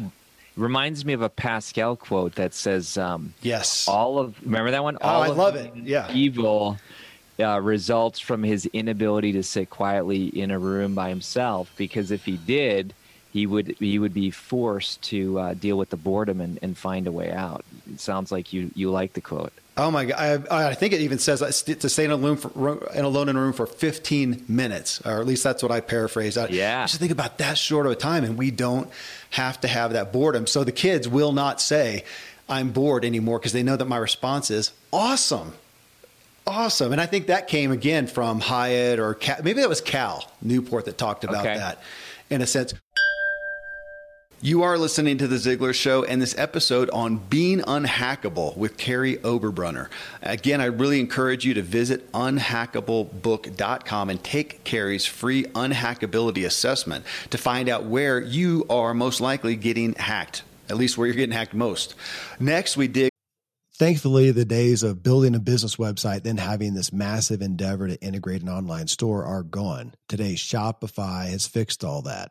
reminds 0.57 1.05
me 1.05 1.13
of 1.13 1.23
a 1.23 1.29
Pascal 1.29 1.97
quote 1.97 2.35
that 2.37 2.55
says, 2.55 2.97
um, 2.99 3.35
yes, 3.43 3.89
"All 3.89 4.19
of 4.19 4.37
remember 4.45 4.71
that 4.73 4.83
one? 4.83 4.99
Oh, 5.01 5.09
I 5.09 5.29
of 5.29 5.37
love 5.37 5.57
it. 5.57 5.75
Yeah. 5.77 6.13
evil 6.13 6.79
uh, 7.41 7.61
results 7.61 8.19
from 8.21 8.43
his 8.43 8.67
inability 8.67 9.33
to 9.33 9.43
sit 9.43 9.71
quietly 9.71 10.27
in 10.27 10.51
a 10.51 10.59
room 10.59 10.95
by 10.95 11.09
himself. 11.09 11.73
Because 11.77 12.11
if 12.11 12.25
he 12.25 12.37
did, 12.37 12.95
he 13.33 13.47
would 13.47 13.77
he 13.79 13.99
would 13.99 14.15
be 14.15 14.31
forced 14.31 15.03
to 15.03 15.39
uh, 15.39 15.55
deal 15.55 15.77
with 15.79 15.91
the 15.91 15.97
boredom 15.97 16.41
and, 16.41 16.59
and 16.63 16.77
find 16.77 17.07
a 17.07 17.13
way 17.13 17.31
out. 17.31 17.65
It 17.93 18.01
sounds 18.01 18.33
like 18.33 18.53
you 18.53 18.71
you 18.75 18.91
like 18.91 19.13
the 19.13 19.21
quote. 19.21 19.53
Oh 19.77 19.93
my 19.93 20.07
God! 20.07 20.47
I, 20.51 20.71
I 20.71 20.75
think 20.75 20.93
it 20.93 21.01
even 21.03 21.19
says 21.19 21.41
to 21.63 21.89
stay 21.89 22.05
in 22.05 22.11
a 22.11 22.17
room 22.17 22.37
for, 22.37 22.89
in 22.93 23.05
alone 23.05 23.29
in 23.29 23.37
a 23.37 23.41
room 23.41 23.53
for 23.53 23.65
15 23.67 24.47
minutes, 24.49 25.01
or 25.07 25.21
at 25.21 25.27
least 25.27 25.45
that's 25.45 25.63
what 25.63 25.71
I 25.71 25.81
paraphrase. 25.81 26.37
I, 26.37 26.49
Yeah. 26.49 26.85
Just 26.85 26.99
think 26.99 27.13
about 27.13 27.39
that 27.39 27.57
short 27.59 27.87
of 27.87 27.93
a 27.93 27.95
time, 27.95 28.25
and 28.25 28.37
we 28.37 28.51
don't 28.51 28.91
have 29.31 29.61
to 29.61 29.69
have 29.69 29.93
that 29.93 30.13
boredom. 30.13 30.49
So 30.49 30.65
the 30.65 30.73
kids 30.73 31.07
will 31.07 31.31
not 31.33 31.61
say, 31.61 32.03
"I'm 32.49 32.71
bored" 32.71 33.05
anymore 33.05 33.39
because 33.39 33.53
they 33.53 33.63
know 33.63 33.77
that 33.77 33.85
my 33.87 33.99
response 33.99 34.51
is 34.51 34.73
awesome, 34.93 35.53
awesome. 36.45 36.91
And 36.91 37.01
I 37.01 37.07
think 37.07 37.27
that 37.29 37.47
came 37.47 37.71
again 37.71 38.07
from 38.09 38.41
Hyatt 38.41 38.99
or 38.99 39.15
Cal, 39.15 39.37
maybe 39.45 39.61
that 39.61 39.69
was 39.69 39.81
Cal 39.81 40.29
Newport 40.43 40.87
that 40.87 40.99
talked 40.99 41.23
about 41.23 41.47
Okay. 41.47 41.57
that, 41.57 41.81
in 42.31 42.43
a 42.43 42.47
sense. 42.49 42.75
You 44.41 44.63
are 44.63 44.79
listening 44.79 45.19
to 45.19 45.27
The 45.27 45.35
Ziglar 45.35 45.75
Show 45.75 46.05
and 46.05 46.23
this 46.23 46.39
episode 46.39 46.89
on 46.91 47.17
being 47.17 47.59
unhackable 47.59 48.57
with 48.57 48.77
Kary 48.77 49.17
Oberbrunner. 49.17 49.89
Again, 50.23 50.61
I 50.61 50.67
really 50.67 51.01
encourage 51.01 51.45
you 51.45 51.55
to 51.55 51.63
visit 51.63 52.13
unhackablebook.com 52.13 54.11
and 54.11 54.23
take 54.23 54.63
Kary's 54.63 55.05
free 55.05 55.43
unhackability 55.47 56.47
assessment 56.47 57.05
to 57.31 57.37
find 57.37 57.69
out 57.69 57.87
where 57.87 58.21
you 58.21 58.65
are 58.71 58.95
most 58.95 59.21
likely 59.21 59.57
getting 59.57 59.95
hacked, 59.95 60.45
at 60.69 60.77
least 60.77 60.97
where 60.97 61.09
you're 61.09 61.17
getting 61.17 61.35
hacked 61.35 61.55
most. 61.55 61.97
Next, 62.39 62.77
we 62.77 62.87
dig. 62.87 63.11
Thankfully, 63.75 64.31
the 64.31 64.45
days 64.45 64.85
of 64.85 65.03
building 65.03 65.35
a 65.35 65.41
business 65.41 65.75
website, 65.77 66.23
then 66.23 66.37
having 66.37 66.75
this 66.75 66.93
massive 66.93 67.43
endeavor 67.43 67.89
to 67.89 68.01
integrate 68.01 68.43
an 68.43 68.49
online 68.49 68.87
store 68.87 69.25
are 69.25 69.43
gone. 69.43 69.95
Today, 70.09 70.35
Shopify 70.35 71.29
has 71.29 71.49
fixed 71.49 71.83
all 71.83 72.03
that. 72.03 72.31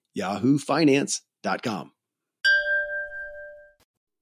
yahoofinance.com. 0.15 1.91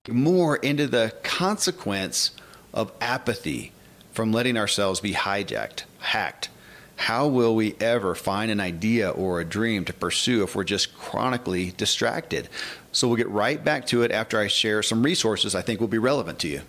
More 0.07 0.57
into 0.57 0.85
the 0.85 1.11
consequence 1.23 2.35
of 2.71 2.91
apathy 3.01 3.71
from 4.11 4.31
letting 4.31 4.57
ourselves 4.57 4.99
be 4.99 5.13
hijacked, 5.13 5.85
hacked 5.99 6.49
how 6.95 7.27
will 7.27 7.55
we 7.55 7.75
ever 7.79 8.15
find 8.15 8.51
an 8.51 8.59
idea 8.59 9.09
or 9.09 9.39
a 9.39 9.45
dream 9.45 9.85
to 9.85 9.93
pursue 9.93 10.43
if 10.43 10.55
we're 10.55 10.63
just 10.63 10.97
chronically 10.97 11.71
distracted? 11.77 12.49
So 12.91 13.07
we'll 13.07 13.17
get 13.17 13.29
right 13.29 13.63
back 13.63 13.85
to 13.87 14.03
it 14.03 14.11
after 14.11 14.39
I 14.39 14.47
share 14.47 14.81
some 14.81 15.03
resources 15.03 15.55
I 15.55 15.61
think 15.61 15.79
will 15.79 15.87
be 15.87 15.97
relevant 15.97 16.39
to 16.39 16.47
you. 16.47 16.61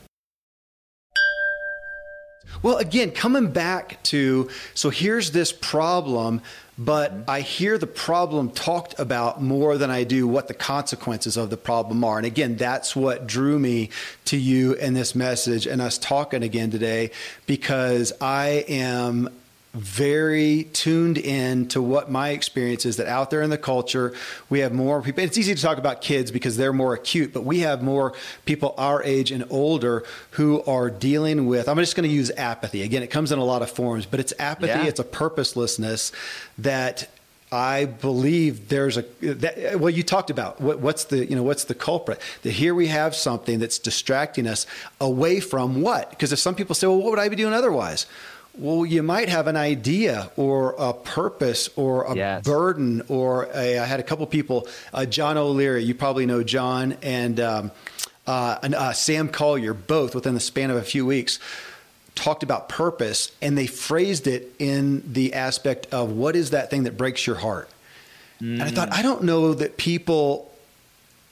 Well, 2.62 2.78
again, 2.78 3.10
coming 3.10 3.52
back 3.52 4.02
to 4.04 4.48
so 4.74 4.90
here's 4.90 5.30
this 5.30 5.52
problem, 5.52 6.40
but 6.78 7.12
I 7.28 7.40
hear 7.40 7.78
the 7.78 7.86
problem 7.86 8.50
talked 8.50 8.98
about 8.98 9.42
more 9.42 9.78
than 9.78 9.90
I 9.90 10.04
do 10.04 10.26
what 10.26 10.48
the 10.48 10.54
consequences 10.54 11.36
of 11.36 11.50
the 11.50 11.56
problem 11.56 12.02
are. 12.02 12.16
And 12.16 12.26
again, 12.26 12.56
that's 12.56 12.96
what 12.96 13.26
drew 13.26 13.58
me 13.58 13.90
to 14.26 14.36
you 14.36 14.72
in 14.74 14.94
this 14.94 15.14
message 15.14 15.66
and 15.66 15.80
us 15.80 15.98
talking 15.98 16.42
again 16.42 16.70
today 16.70 17.10
because 17.46 18.12
I 18.20 18.64
am 18.68 19.28
very 19.76 20.64
tuned 20.72 21.18
in 21.18 21.68
to 21.68 21.82
what 21.82 22.10
my 22.10 22.30
experience 22.30 22.86
is 22.86 22.96
that 22.96 23.06
out 23.06 23.28
there 23.30 23.42
in 23.42 23.50
the 23.50 23.58
culture 23.58 24.14
we 24.48 24.60
have 24.60 24.72
more 24.72 25.02
people 25.02 25.22
it's 25.22 25.36
easy 25.36 25.54
to 25.54 25.60
talk 25.60 25.76
about 25.76 26.00
kids 26.00 26.30
because 26.30 26.56
they're 26.56 26.72
more 26.72 26.94
acute 26.94 27.32
but 27.34 27.44
we 27.44 27.60
have 27.60 27.82
more 27.82 28.14
people 28.46 28.74
our 28.78 29.02
age 29.02 29.30
and 29.30 29.44
older 29.50 30.02
who 30.32 30.62
are 30.64 30.88
dealing 30.88 31.46
with 31.46 31.68
i'm 31.68 31.76
just 31.76 31.94
going 31.94 32.08
to 32.08 32.14
use 32.14 32.30
apathy 32.38 32.82
again 32.82 33.02
it 33.02 33.08
comes 33.08 33.30
in 33.30 33.38
a 33.38 33.44
lot 33.44 33.60
of 33.60 33.70
forms 33.70 34.06
but 34.06 34.18
it's 34.18 34.32
apathy 34.38 34.68
yeah. 34.68 34.84
it's 34.84 35.00
a 35.00 35.04
purposelessness 35.04 36.10
that 36.56 37.10
I 37.52 37.84
believe 37.84 38.70
there's 38.70 38.96
a 38.96 39.02
that, 39.20 39.78
well, 39.78 39.88
you 39.88 40.02
talked 40.02 40.30
about 40.30 40.60
what, 40.60 40.80
what's 40.80 41.04
the 41.04 41.24
you 41.24 41.36
know 41.36 41.44
what's 41.44 41.64
the 41.64 41.76
culprit? 41.76 42.20
That 42.42 42.50
here 42.50 42.74
we 42.74 42.88
have 42.88 43.14
something 43.14 43.60
that's 43.60 43.78
distracting 43.78 44.48
us 44.48 44.66
away 45.00 45.38
from 45.38 45.80
what? 45.80 46.10
Because 46.10 46.32
if 46.32 46.40
some 46.40 46.56
people 46.56 46.74
say, 46.74 46.88
well, 46.88 46.96
what 46.96 47.10
would 47.10 47.18
I 47.20 47.28
be 47.28 47.36
doing 47.36 47.54
otherwise? 47.54 48.06
Well, 48.58 48.86
you 48.86 49.02
might 49.02 49.28
have 49.28 49.48
an 49.48 49.56
idea 49.56 50.30
or 50.36 50.74
a 50.78 50.94
purpose 50.94 51.68
or 51.76 52.04
a 52.04 52.14
yes. 52.14 52.44
burden 52.44 53.02
or 53.08 53.48
a, 53.54 53.78
I 53.78 53.84
had 53.84 54.00
a 54.00 54.02
couple 54.02 54.26
people, 54.26 54.66
uh, 54.94 55.04
John 55.04 55.36
O'Leary, 55.36 55.84
you 55.84 55.94
probably 55.94 56.24
know 56.24 56.42
John, 56.42 56.96
and 57.02 57.38
um, 57.38 57.70
uh, 58.26 58.58
and, 58.62 58.74
uh, 58.74 58.92
Sam 58.92 59.28
Collier, 59.28 59.74
both 59.74 60.14
within 60.14 60.34
the 60.34 60.40
span 60.40 60.70
of 60.70 60.76
a 60.76 60.82
few 60.82 61.04
weeks 61.04 61.38
talked 62.14 62.42
about 62.42 62.68
purpose 62.68 63.30
and 63.42 63.56
they 63.56 63.66
phrased 63.66 64.26
it 64.26 64.54
in 64.58 65.12
the 65.12 65.34
aspect 65.34 65.86
of 65.92 66.12
what 66.12 66.34
is 66.34 66.50
that 66.50 66.70
thing 66.70 66.84
that 66.84 66.96
breaks 66.96 67.26
your 67.26 67.36
heart. 67.36 67.68
Mm. 68.40 68.54
And 68.54 68.62
I 68.62 68.70
thought, 68.70 68.90
I 68.90 69.02
don't 69.02 69.22
know 69.24 69.54
that 69.54 69.76
people 69.76 70.50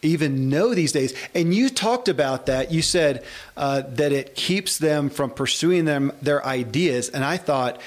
even 0.04 0.48
know 0.48 0.74
these 0.74 0.92
days. 0.92 1.14
And 1.34 1.54
you 1.54 1.68
talked 1.68 2.08
about 2.08 2.46
that. 2.46 2.70
You 2.70 2.82
said 2.82 3.24
uh, 3.56 3.82
that 3.88 4.12
it 4.12 4.34
keeps 4.34 4.78
them 4.78 5.10
from 5.10 5.30
pursuing 5.30 5.84
them 5.84 6.12
their 6.22 6.44
ideas. 6.44 7.08
And 7.08 7.24
I 7.24 7.36
thought, 7.36 7.80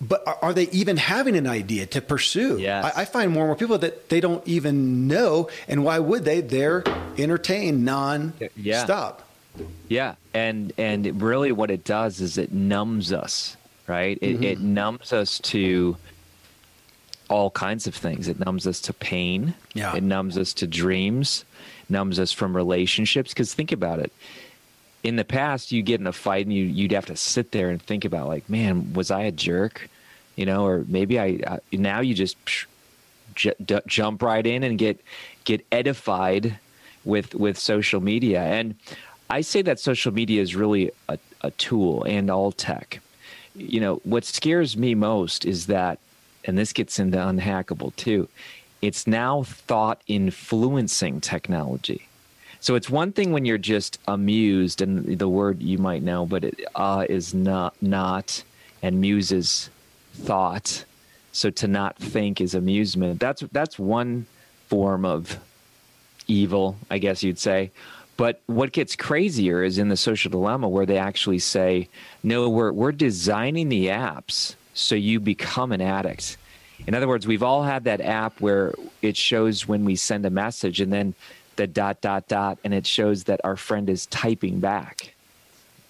but 0.00 0.24
are 0.42 0.52
they 0.52 0.68
even 0.70 0.96
having 0.96 1.36
an 1.36 1.46
idea 1.46 1.86
to 1.86 2.00
pursue? 2.00 2.58
Yes. 2.58 2.92
I, 2.96 3.02
I, 3.02 3.04
find 3.04 3.30
more 3.30 3.44
and 3.44 3.48
more 3.50 3.56
people 3.56 3.78
that 3.78 4.08
they 4.08 4.20
don't 4.20 4.46
even 4.48 5.06
know. 5.06 5.48
And 5.68 5.84
why 5.84 6.00
would 6.00 6.24
they? 6.24 6.40
They're 6.40 6.82
entertained 7.16 7.84
non 7.84 8.32
stop. 8.72 9.28
Yeah, 9.88 10.14
and 10.34 10.72
and 10.78 11.20
really 11.22 11.52
what 11.52 11.70
it 11.70 11.84
does 11.84 12.20
is 12.20 12.38
it 12.38 12.52
numbs 12.52 13.12
us, 13.12 13.56
right? 13.86 14.18
It, 14.20 14.34
mm-hmm. 14.34 14.42
it 14.44 14.60
numbs 14.60 15.12
us 15.12 15.38
to 15.40 15.96
all 17.32 17.50
kinds 17.50 17.86
of 17.86 17.94
things. 17.94 18.28
It 18.28 18.38
numbs 18.38 18.66
us 18.66 18.80
to 18.82 18.92
pain. 18.92 19.54
Yeah. 19.74 19.96
It 19.96 20.02
numbs 20.02 20.36
us 20.36 20.52
to 20.54 20.66
dreams. 20.66 21.44
Numbs 21.88 22.18
us 22.18 22.32
from 22.32 22.56
relationships. 22.56 23.32
Because 23.32 23.54
think 23.54 23.72
about 23.72 23.98
it. 23.98 24.12
In 25.02 25.16
the 25.16 25.24
past, 25.24 25.72
you 25.72 25.82
get 25.82 26.00
in 26.00 26.06
a 26.06 26.12
fight 26.12 26.46
and 26.46 26.54
you 26.54 26.64
you'd 26.64 26.92
have 26.92 27.06
to 27.06 27.16
sit 27.16 27.50
there 27.50 27.70
and 27.70 27.82
think 27.82 28.04
about 28.04 28.28
like, 28.28 28.48
man, 28.48 28.92
was 28.92 29.10
I 29.10 29.22
a 29.22 29.32
jerk? 29.32 29.88
You 30.36 30.46
know, 30.46 30.64
or 30.64 30.84
maybe 30.88 31.18
I. 31.18 31.40
Uh, 31.46 31.58
now 31.72 32.00
you 32.00 32.14
just 32.14 32.36
j- 33.34 33.54
d- 33.64 33.80
jump 33.86 34.22
right 34.22 34.46
in 34.46 34.62
and 34.62 34.78
get 34.78 35.00
get 35.44 35.66
edified 35.72 36.58
with 37.04 37.34
with 37.34 37.58
social 37.58 38.00
media 38.00 38.40
and 38.42 38.76
I 39.32 39.40
say 39.40 39.62
that 39.62 39.80
social 39.80 40.12
media 40.12 40.42
is 40.42 40.54
really 40.54 40.90
a, 41.08 41.18
a 41.40 41.50
tool 41.52 42.04
and 42.04 42.30
all 42.30 42.52
tech. 42.52 43.00
You 43.54 43.80
know, 43.80 43.94
what 44.04 44.26
scares 44.26 44.76
me 44.76 44.94
most 44.94 45.46
is 45.46 45.66
that, 45.68 45.98
and 46.44 46.58
this 46.58 46.74
gets 46.74 46.98
into 46.98 47.16
unhackable 47.16 47.96
too, 47.96 48.28
it's 48.82 49.06
now 49.06 49.44
thought 49.44 50.02
influencing 50.06 51.20
technology. 51.20 52.08
So 52.60 52.74
it's 52.74 52.90
one 52.90 53.12
thing 53.12 53.32
when 53.32 53.44
you're 53.44 53.58
just 53.58 53.98
amused, 54.06 54.82
and 54.82 55.18
the 55.18 55.28
word 55.28 55.62
you 55.62 55.78
might 55.78 56.02
know, 56.02 56.26
but 56.26 56.44
it 56.44 56.60
uh, 56.74 57.06
is 57.08 57.32
not 57.34 57.74
not, 57.80 58.44
and 58.82 59.00
muse 59.00 59.32
is 59.32 59.70
thought. 60.12 60.84
So 61.32 61.48
to 61.50 61.66
not 61.66 61.96
think 61.96 62.40
is 62.40 62.54
amusement. 62.54 63.18
That's 63.18 63.42
that's 63.52 63.78
one 63.78 64.26
form 64.68 65.04
of 65.04 65.38
evil, 66.28 66.76
I 66.90 66.98
guess 66.98 67.22
you'd 67.22 67.38
say. 67.38 67.70
But 68.16 68.40
what 68.46 68.72
gets 68.72 68.94
crazier 68.94 69.64
is 69.64 69.78
in 69.78 69.88
the 69.88 69.96
social 69.96 70.30
dilemma 70.30 70.68
where 70.68 70.86
they 70.86 70.98
actually 70.98 71.38
say, 71.38 71.88
no, 72.22 72.48
we're, 72.48 72.70
we're 72.70 72.92
designing 72.92 73.68
the 73.68 73.86
apps 73.86 74.54
so 74.74 74.94
you 74.94 75.18
become 75.18 75.72
an 75.72 75.80
addict. 75.80 76.36
In 76.86 76.94
other 76.94 77.08
words, 77.08 77.26
we've 77.26 77.42
all 77.42 77.62
had 77.62 77.84
that 77.84 78.00
app 78.00 78.40
where 78.40 78.74
it 79.02 79.16
shows 79.16 79.68
when 79.68 79.84
we 79.84 79.96
send 79.96 80.26
a 80.26 80.30
message 80.30 80.80
and 80.80 80.92
then 80.92 81.14
the 81.56 81.66
dot, 81.66 82.00
dot, 82.00 82.28
dot, 82.28 82.58
and 82.64 82.74
it 82.74 82.86
shows 82.86 83.24
that 83.24 83.40
our 83.44 83.56
friend 83.56 83.88
is 83.88 84.06
typing 84.06 84.60
back. 84.60 85.14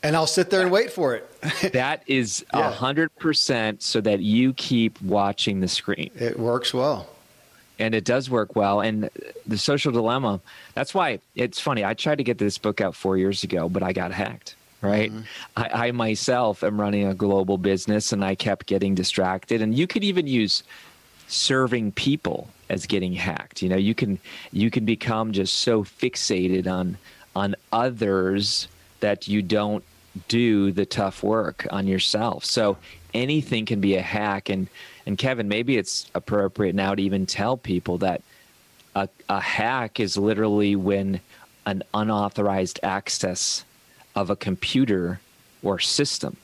And 0.03 0.17
I'll 0.17 0.27
sit 0.27 0.51
there 0.51 0.63
and 0.63 0.71
wait 0.71 0.91
for 0.91 1.15
it. 1.15 1.73
that 1.73 2.03
is 2.07 2.45
a 2.51 2.71
hundred 2.71 3.15
percent 3.17 3.83
so 3.83 4.01
that 4.01 4.21
you 4.21 4.53
keep 4.53 5.01
watching 5.01 5.61
the 5.61 5.69
screen. 5.69 6.11
It 6.17 6.39
works 6.39 6.75
well 6.75 7.09
and 7.79 7.95
it 7.95 8.05
does 8.05 8.31
work 8.31 8.55
well. 8.55 8.81
And 8.81 9.11
the 9.47 9.59
social 9.59 9.93
dilemma, 9.93 10.41
that's 10.75 10.95
why 10.95 11.19
it's 11.35 11.61
funny. 11.61 11.85
I 11.85 11.95
tried 11.95 12.19
to 12.19 12.25
get 12.25 12.39
this 12.39 12.59
book 12.59 12.81
out 12.81 12.95
four 12.95 13.17
years 13.17 13.43
ago, 13.43 13.69
but 13.69 13.83
I 13.83 13.93
got 13.93 14.13
hacked. 14.13 14.55
Right. 14.83 15.13
Mm-hmm. 15.13 15.23
I, 15.57 15.89
I 15.89 15.93
myself 15.93 16.65
am 16.65 16.81
running 16.81 17.07
a 17.07 17.15
global 17.15 17.57
business 17.57 18.13
and 18.13 18.25
I 18.25 18.35
kept 18.35 18.67
getting 18.67 18.97
distracted. 18.97 19.63
And 19.63 19.75
you 19.77 19.87
could 19.87 20.03
even 20.03 20.27
use 20.27 20.65
serving 21.29 21.93
people 21.93 22.49
as 22.69 22.87
getting 22.87 23.13
hacked. 23.13 23.63
You 23.63 23.69
know, 23.69 23.77
you 23.77 23.95
can 23.95 24.19
you 24.53 24.71
can 24.71 24.85
become 24.85 25.33
just 25.33 25.61
so 25.61 25.85
fixated 25.85 26.67
on 26.67 26.99
on 27.37 27.55
others 27.71 28.69
that 29.01 29.29
you 29.29 29.41
don't 29.41 29.85
do 30.29 30.73
the 30.73 30.85
tough 30.85 31.23
work 31.23 31.67
on 31.71 31.87
yourself. 31.87 32.45
So 32.45 32.77
anything 33.15 33.67
can 33.67 33.81
be 33.81 33.97
a 33.97 34.03
hack 34.03 34.49
and 34.49 34.69
and 35.07 35.19
Kevin, 35.19 35.49
maybe 35.49 35.77
it's 35.77 36.11
appropriate 36.15 36.75
now 36.75 36.95
to 36.95 37.03
even 37.03 37.27
tell 37.27 37.57
people 37.57 37.99
that 37.99 38.23
a, 38.95 39.09
a 39.29 39.41
hack 39.41 40.01
is 40.01 40.17
literally 40.17 40.77
when 40.77 41.21
an 41.67 41.83
unauthorized 41.95 42.81
access 42.83 43.65
of 44.15 44.31
a 44.31 44.37
computer 44.37 45.21
or 45.63 45.79
system. 45.79 46.37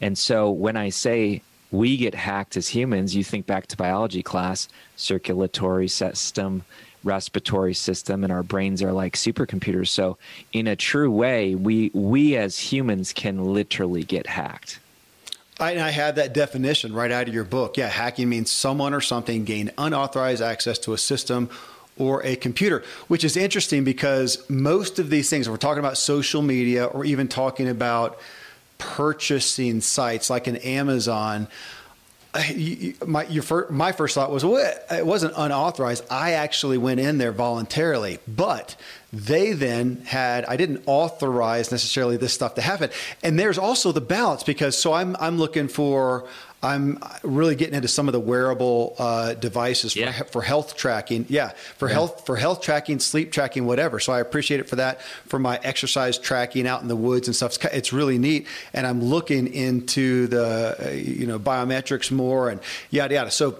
And 0.00 0.16
so 0.18 0.50
when 0.50 0.76
I 0.76 0.90
say 0.90 1.42
we 1.70 1.96
get 1.96 2.14
hacked 2.14 2.56
as 2.56 2.68
humans, 2.68 3.14
you 3.14 3.24
think 3.24 3.46
back 3.46 3.66
to 3.68 3.76
biology 3.76 4.22
class, 4.22 4.68
circulatory 4.96 5.88
system, 5.88 6.64
respiratory 7.04 7.74
system, 7.74 8.24
and 8.24 8.32
our 8.32 8.42
brains 8.42 8.82
are 8.82 8.92
like 8.92 9.14
supercomputers. 9.14 9.88
So 9.88 10.18
in 10.52 10.66
a 10.66 10.76
true 10.76 11.10
way, 11.10 11.54
we 11.54 11.90
we 11.94 12.36
as 12.36 12.58
humans 12.58 13.12
can 13.12 13.52
literally 13.52 14.02
get 14.02 14.26
hacked. 14.26 14.80
I, 15.58 15.80
I 15.80 15.90
had 15.90 16.16
that 16.16 16.34
definition 16.34 16.92
right 16.92 17.10
out 17.10 17.28
of 17.28 17.34
your 17.34 17.44
book. 17.44 17.78
Yeah, 17.78 17.88
hacking 17.88 18.28
means 18.28 18.50
someone 18.50 18.92
or 18.92 19.00
something 19.00 19.44
gain 19.44 19.70
unauthorized 19.78 20.42
access 20.42 20.78
to 20.80 20.92
a 20.92 20.98
system 20.98 21.48
or 21.98 22.22
a 22.24 22.36
computer, 22.36 22.82
which 23.08 23.24
is 23.24 23.36
interesting 23.36 23.84
because 23.84 24.48
most 24.50 24.98
of 24.98 25.10
these 25.10 25.30
things, 25.30 25.48
we're 25.48 25.56
talking 25.56 25.78
about 25.78 25.96
social 25.96 26.42
media 26.42 26.84
or 26.84 27.04
even 27.04 27.28
talking 27.28 27.68
about 27.68 28.18
purchasing 28.78 29.80
sites 29.80 30.28
like 30.28 30.46
an 30.46 30.56
Amazon, 30.56 31.48
uh, 32.36 32.42
my 33.06 33.24
your 33.28 33.42
first, 33.42 33.70
my 33.70 33.92
first 33.92 34.14
thought 34.14 34.30
was 34.30 34.44
well, 34.44 34.74
it 34.90 35.06
wasn't 35.06 35.32
unauthorized. 35.36 36.04
I 36.10 36.32
actually 36.32 36.76
went 36.76 37.00
in 37.00 37.16
there 37.16 37.32
voluntarily, 37.32 38.18
but 38.28 38.76
they 39.10 39.52
then 39.52 40.02
had 40.04 40.44
I 40.44 40.56
didn't 40.56 40.82
authorize 40.84 41.70
necessarily 41.70 42.18
this 42.18 42.34
stuff 42.34 42.54
to 42.56 42.60
happen. 42.60 42.90
And 43.22 43.38
there's 43.38 43.56
also 43.56 43.90
the 43.90 44.02
balance 44.02 44.42
because 44.42 44.76
so 44.76 44.92
I'm 44.92 45.16
I'm 45.18 45.38
looking 45.38 45.68
for 45.68 46.28
I'm 46.62 46.98
really 47.22 47.54
getting 47.54 47.74
into 47.74 47.88
some 47.88 48.08
of 48.08 48.12
the 48.12 48.20
wearable 48.20 48.96
uh, 48.98 49.34
devices 49.34 49.92
for, 49.92 49.98
yeah. 50.00 50.22
for 50.22 50.42
health 50.42 50.76
tracking. 50.76 51.26
Yeah, 51.28 51.50
for 51.76 51.86
yeah. 51.86 51.94
health 51.94 52.26
for 52.26 52.36
health 52.36 52.62
tracking, 52.62 52.98
sleep 52.98 53.30
tracking, 53.30 53.66
whatever. 53.66 54.00
So 54.00 54.12
I 54.12 54.20
appreciate 54.20 54.60
it 54.60 54.68
for 54.68 54.76
that. 54.76 55.02
For 55.26 55.38
my 55.38 55.60
exercise 55.62 56.18
tracking 56.18 56.66
out 56.66 56.82
in 56.82 56.88
the 56.88 56.96
woods 56.96 57.28
and 57.28 57.36
stuff, 57.36 57.62
it's 57.66 57.92
really 57.92 58.18
neat. 58.18 58.46
And 58.72 58.86
I'm 58.86 59.04
looking 59.04 59.52
into 59.52 60.26
the 60.28 60.76
uh, 60.78 60.90
you 60.90 61.26
know 61.26 61.38
biometrics 61.38 62.10
more 62.10 62.48
and 62.48 62.60
yada 62.90 63.14
yada. 63.14 63.30
So 63.30 63.58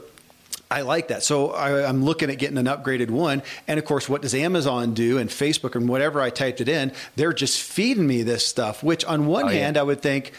I 0.71 0.81
like 0.81 1.09
that. 1.09 1.23
So 1.23 1.51
I, 1.51 1.89
am 1.89 2.05
looking 2.05 2.29
at 2.29 2.39
getting 2.39 2.59
an 2.59 2.67
upgraded 2.67 3.11
one. 3.11 3.43
And 3.69 3.79
of 3.79 3.85
course, 3.85 4.09
what 4.09 4.23
does 4.23 4.35
Amazon 4.35 4.95
do 4.95 5.19
and 5.19 5.31
Facebook 5.31 5.77
and 5.77 5.89
whatever 5.89 6.21
I 6.21 6.31
typed 6.31 6.61
it 6.61 6.69
in? 6.69 6.93
They're 7.15 7.33
just 7.33 7.63
feeding 7.63 8.07
me 8.07 8.23
this 8.23 8.45
stuff, 8.45 8.83
which 8.83 9.05
on 9.05 9.27
one 9.27 9.45
oh, 9.45 9.49
hand, 9.49 9.77
yeah. 9.77 9.83
I 9.83 9.85
would 9.85 10.01
think, 10.01 10.33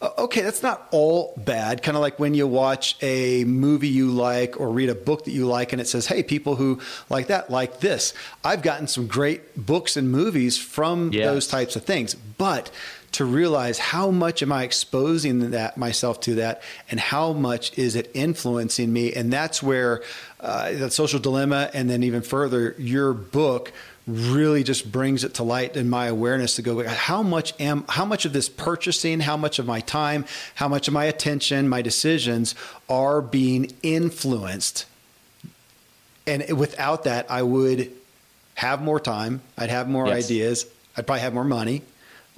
okay, 0.00 0.42
that's 0.42 0.62
not 0.62 0.86
all 0.92 1.34
bad. 1.36 1.82
Kind 1.82 1.96
of 1.96 2.00
like 2.00 2.18
when 2.18 2.34
you 2.34 2.46
watch 2.46 2.96
a 3.02 3.44
movie 3.44 3.88
you 3.88 4.10
like 4.10 4.60
or 4.60 4.70
read 4.70 4.88
a 4.88 4.94
book 4.94 5.24
that 5.24 5.32
you 5.32 5.46
like, 5.46 5.72
and 5.72 5.80
it 5.80 5.88
says, 5.88 6.06
hey, 6.06 6.22
people 6.22 6.56
who 6.56 6.80
like 7.10 7.28
that 7.28 7.50
like 7.50 7.80
this. 7.80 8.14
I've 8.44 8.62
gotten 8.62 8.86
some 8.86 9.06
great 9.06 9.66
books 9.66 9.96
and 9.96 10.10
movies 10.10 10.56
from 10.56 11.12
yes. 11.12 11.26
those 11.26 11.46
types 11.48 11.74
of 11.74 11.84
things. 11.84 12.14
But 12.14 12.70
to 13.12 13.24
realize 13.24 13.78
how 13.78 14.10
much 14.10 14.42
am 14.42 14.52
I 14.52 14.64
exposing 14.64 15.50
that 15.50 15.76
myself 15.76 16.20
to 16.20 16.36
that, 16.36 16.62
and 16.90 17.00
how 17.00 17.32
much 17.32 17.76
is 17.78 17.96
it 17.96 18.10
influencing 18.14 18.92
me, 18.92 19.12
and 19.14 19.32
that's 19.32 19.62
where 19.62 20.02
uh, 20.40 20.72
that 20.72 20.92
social 20.92 21.18
dilemma, 21.18 21.70
and 21.72 21.88
then 21.90 22.02
even 22.02 22.22
further, 22.22 22.74
your 22.78 23.14
book 23.14 23.72
really 24.08 24.64
just 24.64 24.90
brings 24.90 25.22
it 25.22 25.34
to 25.34 25.42
light 25.42 25.76
in 25.76 25.88
my 25.88 26.06
awareness 26.06 26.56
to 26.56 26.62
go 26.62 26.82
how 26.88 27.22
much 27.22 27.52
am 27.60 27.84
how 27.88 28.06
much 28.06 28.24
of 28.24 28.32
this 28.32 28.48
purchasing 28.48 29.20
how 29.20 29.36
much 29.36 29.58
of 29.58 29.66
my 29.66 29.80
time 29.80 30.24
how 30.54 30.66
much 30.66 30.88
of 30.88 30.94
my 30.94 31.04
attention 31.04 31.68
my 31.68 31.82
decisions 31.82 32.54
are 32.88 33.20
being 33.20 33.70
influenced 33.82 34.86
and 36.26 36.58
without 36.58 37.04
that 37.04 37.30
i 37.30 37.42
would 37.42 37.92
have 38.54 38.80
more 38.80 38.98
time 38.98 39.42
i'd 39.58 39.68
have 39.68 39.88
more 39.90 40.06
yes. 40.06 40.24
ideas 40.24 40.66
i'd 40.96 41.06
probably 41.06 41.20
have 41.20 41.34
more 41.34 41.44
money 41.44 41.82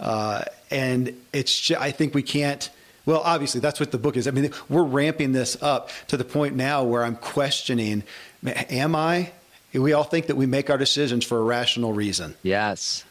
uh, 0.01 0.43
and 0.73 1.15
it's 1.33 1.57
just, 1.57 1.81
i 1.81 1.93
think 1.93 2.15
we 2.15 2.23
can't 2.23 2.69
Well, 3.07 3.23
obviously, 3.25 3.61
that's 3.61 3.81
what 3.81 3.91
the 3.93 3.99
book 3.99 4.17
is. 4.17 4.29
I 4.29 4.31
mean, 4.31 4.53
we're 4.69 4.85
ramping 4.85 5.33
this 5.33 5.57
up 5.63 5.89
to 6.09 6.17
the 6.17 6.25
point 6.25 6.55
now 6.55 6.85
where 6.85 7.03
I'm 7.03 7.17
questioning 7.17 8.05
am 8.45 8.95
I? 8.95 9.33
We 9.73 9.93
all 9.93 10.05
think 10.05 10.27
that 10.27 10.37
we 10.37 10.47
make 10.47 10.69
our 10.69 10.79
decisions 10.79 11.25
for 11.25 11.39
a 11.39 11.43
rational 11.43 11.93
reason. 11.93 12.35
Yes. 12.43 13.05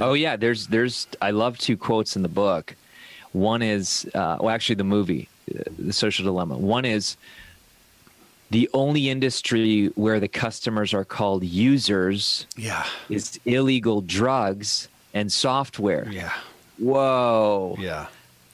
Oh 0.00 0.14
yeah, 0.14 0.36
there's 0.36 0.66
there's 0.66 1.06
I 1.22 1.30
love 1.30 1.58
two 1.58 1.76
quotes 1.76 2.16
in 2.16 2.22
the 2.22 2.28
book. 2.28 2.74
One 3.32 3.62
is 3.62 4.08
uh, 4.14 4.38
well, 4.40 4.50
actually, 4.50 4.76
the 4.76 4.84
movie, 4.84 5.28
uh, 5.54 5.62
The 5.78 5.92
Social 5.92 6.24
Dilemma. 6.24 6.58
One 6.58 6.84
is 6.84 7.16
the 8.50 8.68
only 8.74 9.08
industry 9.08 9.86
where 9.94 10.20
the 10.20 10.28
customers 10.28 10.94
are 10.94 11.04
called 11.04 11.44
users. 11.44 12.46
Yeah. 12.56 12.86
Is 13.08 13.38
illegal 13.44 14.00
drugs 14.00 14.88
and 15.14 15.30
software. 15.32 16.08
Yeah. 16.10 16.32
Whoa. 16.78 17.76
Yeah. 17.78 18.06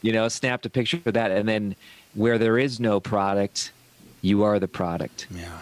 You 0.02 0.12
know, 0.12 0.28
snapped 0.28 0.66
a 0.66 0.70
picture 0.70 0.98
for 0.98 1.12
that, 1.12 1.30
and 1.30 1.48
then 1.48 1.76
where 2.14 2.38
there 2.38 2.58
is 2.58 2.78
no 2.78 3.00
product, 3.00 3.72
you 4.20 4.42
are 4.44 4.58
the 4.58 4.68
product. 4.68 5.26
Yeah 5.30 5.60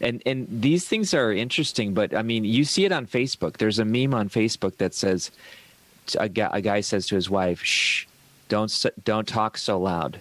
and 0.00 0.22
and 0.26 0.46
these 0.50 0.86
things 0.86 1.14
are 1.14 1.32
interesting 1.32 1.94
but 1.94 2.14
i 2.14 2.22
mean 2.22 2.44
you 2.44 2.64
see 2.64 2.84
it 2.84 2.92
on 2.92 3.06
facebook 3.06 3.56
there's 3.56 3.78
a 3.78 3.84
meme 3.84 4.14
on 4.14 4.28
facebook 4.28 4.76
that 4.76 4.94
says 4.94 5.30
a 6.18 6.28
guy, 6.28 6.48
a 6.52 6.60
guy 6.60 6.80
says 6.80 7.06
to 7.06 7.14
his 7.14 7.28
wife 7.30 7.62
shh 7.62 8.06
don't 8.48 8.84
don't 9.04 9.26
talk 9.26 9.56
so 9.58 9.78
loud 9.78 10.20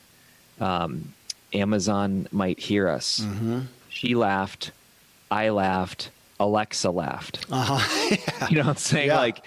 um, 0.60 1.14
amazon 1.54 2.28
might 2.32 2.60
hear 2.60 2.88
us 2.88 3.20
mm-hmm. 3.20 3.62
she 3.90 4.16
laughed 4.16 4.72
i 5.30 5.50
laughed 5.50 6.10
alexa 6.40 6.90
laughed 6.90 7.46
uh-huh. 7.52 7.78
yeah. 8.10 8.48
you 8.50 8.58
know 8.58 8.64
what 8.64 8.70
i'm 8.70 8.76
saying 8.78 9.08
yeah. 9.08 9.18
like 9.18 9.46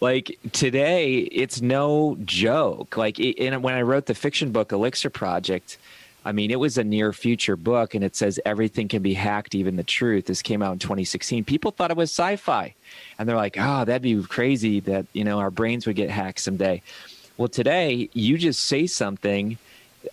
like 0.00 0.38
today 0.52 1.18
it's 1.18 1.60
no 1.60 2.16
joke 2.24 2.96
like 2.96 3.18
it, 3.18 3.56
when 3.58 3.74
i 3.74 3.82
wrote 3.82 4.06
the 4.06 4.14
fiction 4.14 4.52
book 4.52 4.72
elixir 4.72 5.10
project 5.10 5.78
I 6.24 6.32
mean, 6.32 6.50
it 6.50 6.60
was 6.60 6.76
a 6.76 6.84
near 6.84 7.12
future 7.12 7.56
book, 7.56 7.94
and 7.94 8.04
it 8.04 8.14
says 8.14 8.38
everything 8.44 8.88
can 8.88 9.02
be 9.02 9.14
hacked, 9.14 9.54
even 9.54 9.76
the 9.76 9.82
truth. 9.82 10.26
This 10.26 10.42
came 10.42 10.62
out 10.62 10.72
in 10.72 10.78
2016. 10.78 11.44
People 11.44 11.70
thought 11.70 11.90
it 11.90 11.96
was 11.96 12.10
sci 12.10 12.36
fi. 12.36 12.74
And 13.18 13.28
they're 13.28 13.36
like, 13.36 13.56
oh, 13.58 13.84
that'd 13.84 14.02
be 14.02 14.22
crazy 14.24 14.80
that, 14.80 15.06
you 15.12 15.24
know, 15.24 15.38
our 15.38 15.50
brains 15.50 15.86
would 15.86 15.96
get 15.96 16.10
hacked 16.10 16.40
someday. 16.40 16.82
Well, 17.36 17.48
today, 17.48 18.10
you 18.12 18.36
just 18.36 18.64
say 18.64 18.86
something 18.86 19.56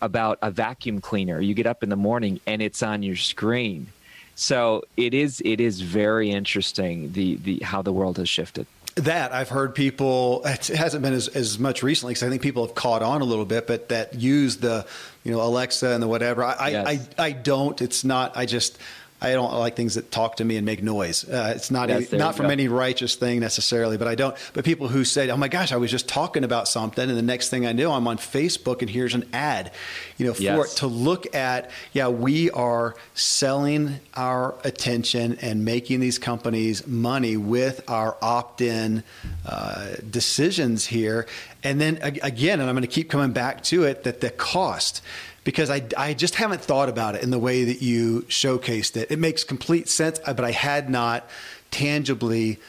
about 0.02 0.40
a 0.42 0.52
vacuum 0.52 1.02
cleaner. 1.02 1.42
You 1.42 1.54
get 1.54 1.68
up 1.68 1.84
in 1.84 1.90
the 1.90 1.96
morning 1.96 2.40
and 2.46 2.62
it's 2.62 2.82
on 2.84 3.04
your 3.04 3.16
screen. 3.16 3.88
So 4.36 4.84
it 4.96 5.14
is 5.14 5.42
it 5.44 5.60
is 5.60 5.82
very 5.82 6.30
interesting 6.30 7.12
the 7.14 7.36
the 7.38 7.60
how 7.60 7.82
the 7.82 7.92
world 7.92 8.18
has 8.18 8.30
shifted 8.30 8.68
that 8.98 9.32
I've 9.32 9.50
heard 9.50 9.76
people. 9.76 10.42
It 10.46 10.68
hasn't 10.68 11.04
been 11.04 11.14
as, 11.14 11.28
as 11.30 11.60
much 11.60 11.84
recently 11.84 12.12
because 12.14 12.24
I 12.24 12.30
think 12.30 12.42
people 12.42 12.66
have 12.66 12.76
caught 12.76 13.02
on 13.02 13.22
a 13.22 13.26
little 13.26 13.46
bit, 13.46 13.68
but 13.68 13.90
that 13.90 14.16
use 14.16 14.58
the 14.58 14.86
you 15.24 15.32
know 15.32 15.42
Alexa 15.42 15.88
and 15.90 16.02
the 16.02 16.08
whatever. 16.08 16.44
I 16.44 16.70
yes. 16.70 17.10
I, 17.18 17.24
I 17.24 17.32
don't. 17.32 17.82
It's 17.82 18.04
not. 18.04 18.36
I 18.36 18.46
just 18.46 18.78
I 19.20 19.32
don't 19.32 19.52
like 19.54 19.76
things 19.76 19.96
that 19.96 20.12
talk 20.12 20.36
to 20.36 20.46
me 20.46 20.58
and 20.58 20.66
make 20.66 20.84
noise. 20.84 21.28
Uh, 21.28 21.54
it's 21.56 21.72
not 21.72 21.90
yes, 21.90 22.12
not 22.12 22.36
from 22.36 22.48
go. 22.48 22.52
any 22.52 22.68
righteous 22.68 23.16
thing 23.16 23.40
necessarily, 23.40 23.98
but 23.98 24.08
I 24.08 24.14
don't. 24.14 24.38
But 24.54 24.64
people 24.64 24.90
who 24.90 25.04
say, 25.04 25.28
"Oh 25.32 25.38
my 25.38 25.48
gosh, 25.48 25.72
I 25.72 25.78
was 25.78 25.90
just 25.90 26.08
talking 26.08 26.44
about 26.44 26.68
something," 26.68 27.10
and 27.10 27.18
the 27.18 27.24
next 27.24 27.50
thing 27.50 27.66
I 27.66 27.72
know, 27.72 27.94
I'm 27.94 28.08
on 28.08 28.18
Facebook 28.18 28.82
and 28.82 28.90
here's 28.90 29.16
an 29.16 29.28
ad. 29.34 29.72
You 30.18 30.28
know, 30.28 30.34
for 30.36 30.44
yes. 30.44 30.74
it 30.74 30.78
to 30.78 30.88
look 30.88 31.34
at, 31.36 31.72
yeah, 31.94 32.10
we 32.10 32.52
are 32.52 32.96
selling 33.16 34.00
our 34.14 34.54
attention 34.64 35.40
and 35.42 35.66
making 35.66 36.00
these 36.00 36.20
companies 36.20 36.86
money 36.86 37.38
with 37.38 37.90
our 37.90 38.18
opt-in 38.22 39.04
uh, 39.48 39.96
decisions 40.08 40.86
here, 40.86 41.26
and 41.64 41.82
then 41.82 41.98
again, 42.04 42.60
and 42.60 42.70
I'm 42.70 42.76
going 42.76 42.84
to 42.84 42.88
keep 42.88 43.10
coming 43.10 43.32
back 43.32 43.64
to 43.66 43.84
it 43.84 44.04
that 44.04 44.22
the 44.22 44.30
cost 44.30 45.02
because 45.48 45.70
I, 45.70 45.82
I 45.96 46.14
just 46.14 46.36
haven't 46.36 46.60
thought 46.60 46.90
about 46.90 47.16
it 47.16 47.24
in 47.24 47.30
the 47.30 47.40
way 47.40 47.64
that 47.64 47.82
you 47.82 48.24
showcased 48.24 48.98
it. 48.98 49.10
It 49.10 49.18
makes 49.18 49.46
complete 49.46 49.88
sense, 49.88 50.20
but 50.20 50.42
I 50.42 50.52
had 50.52 50.90
not 50.90 51.26
tangibly 51.72 52.60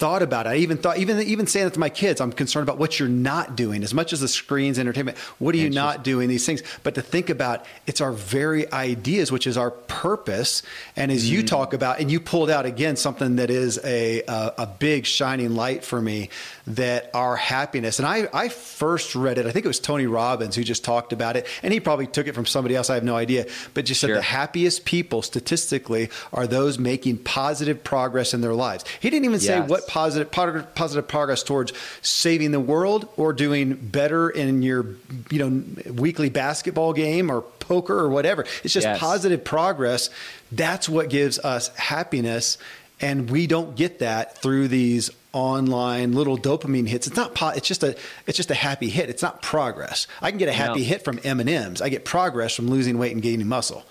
thought 0.00 0.22
about 0.22 0.46
it. 0.46 0.50
I 0.50 0.56
even 0.56 0.78
thought, 0.78 0.96
even 0.96 1.20
even 1.20 1.46
saying 1.46 1.66
it 1.66 1.74
to 1.74 1.78
my 1.78 1.90
kids, 1.90 2.22
I'm 2.22 2.32
concerned 2.32 2.66
about 2.66 2.78
what 2.78 2.98
you're 2.98 3.06
not 3.06 3.54
doing. 3.54 3.82
As 3.82 3.92
much 3.92 4.14
as 4.14 4.20
the 4.20 4.28
screens, 4.28 4.78
entertainment, 4.78 5.18
what 5.38 5.54
are 5.54 5.58
you 5.58 5.68
not 5.68 6.02
doing? 6.02 6.30
These 6.30 6.46
things, 6.46 6.62
but 6.82 6.94
to 6.94 7.02
think 7.02 7.28
about, 7.28 7.66
it's 7.86 8.00
our 8.00 8.10
very 8.10 8.72
ideas, 8.72 9.30
which 9.30 9.46
is 9.46 9.58
our 9.58 9.70
purpose. 9.70 10.62
And 10.96 11.12
as 11.12 11.26
mm-hmm. 11.26 11.34
you 11.34 11.42
talk 11.42 11.74
about, 11.74 12.00
and 12.00 12.10
you 12.10 12.18
pulled 12.18 12.48
out 12.48 12.64
again 12.64 12.96
something 12.96 13.36
that 13.36 13.50
is 13.50 13.78
a, 13.84 14.22
a, 14.22 14.54
a 14.58 14.66
big 14.66 15.04
shining 15.04 15.54
light 15.54 15.84
for 15.84 16.00
me, 16.00 16.30
that 16.66 17.10
our 17.12 17.36
happiness. 17.36 17.98
And 17.98 18.08
I 18.08 18.26
I 18.32 18.48
first 18.48 19.14
read 19.14 19.36
it. 19.36 19.44
I 19.44 19.52
think 19.52 19.66
it 19.66 19.68
was 19.68 19.80
Tony 19.80 20.06
Robbins 20.06 20.56
who 20.56 20.64
just 20.64 20.82
talked 20.82 21.12
about 21.12 21.36
it, 21.36 21.46
and 21.62 21.74
he 21.74 21.80
probably 21.80 22.06
took 22.06 22.26
it 22.26 22.34
from 22.34 22.46
somebody 22.46 22.74
else. 22.74 22.88
I 22.88 22.94
have 22.94 23.04
no 23.04 23.16
idea, 23.16 23.46
but 23.74 23.84
just 23.84 24.00
said 24.00 24.08
the 24.08 24.22
happiest 24.22 24.86
people 24.86 25.20
statistically 25.20 26.08
are 26.32 26.46
those 26.46 26.78
making 26.78 27.18
positive 27.18 27.84
progress 27.84 28.32
in 28.32 28.40
their 28.40 28.54
lives. 28.54 28.86
He 28.98 29.10
didn't 29.10 29.26
even 29.26 29.40
yes. 29.40 29.46
say 29.46 29.60
what 29.60 29.89
positive 29.90 30.30
positive 30.30 31.08
progress 31.08 31.42
towards 31.42 31.72
saving 32.00 32.52
the 32.52 32.60
world 32.60 33.08
or 33.16 33.32
doing 33.32 33.74
better 33.74 34.30
in 34.30 34.62
your 34.62 34.86
you 35.30 35.38
know 35.38 35.92
weekly 35.92 36.30
basketball 36.30 36.92
game 36.92 37.28
or 37.28 37.42
poker 37.42 37.98
or 37.98 38.08
whatever. 38.08 38.42
It's 38.62 38.72
just 38.72 38.86
yes. 38.86 38.98
positive 39.00 39.44
progress. 39.44 40.08
That's 40.52 40.88
what 40.88 41.10
gives 41.10 41.40
us 41.40 41.68
happiness. 41.76 42.56
And 43.00 43.30
we 43.30 43.46
don't 43.46 43.76
get 43.76 43.98
that 44.00 44.38
through 44.38 44.68
these 44.68 45.10
online 45.32 46.12
little 46.12 46.36
dopamine 46.38 46.86
hits. 46.86 47.06
It's 47.06 47.16
not. 47.16 47.34
Po- 47.34 47.48
it's 47.48 47.66
just 47.66 47.82
a. 47.82 47.96
It's 48.26 48.36
just 48.36 48.50
a 48.50 48.54
happy 48.54 48.90
hit. 48.90 49.08
It's 49.08 49.22
not 49.22 49.42
progress. 49.42 50.06
I 50.20 50.30
can 50.30 50.38
get 50.38 50.48
a 50.48 50.52
happy 50.52 50.80
no. 50.80 50.86
hit 50.86 51.02
from 51.02 51.18
M 51.24 51.40
and 51.40 51.48
M's. 51.48 51.82
I 51.82 51.88
get 51.88 52.04
progress 52.04 52.54
from 52.54 52.68
losing 52.68 52.98
weight 52.98 53.12
and 53.12 53.22
gaining 53.22 53.48
muscle. 53.48 53.84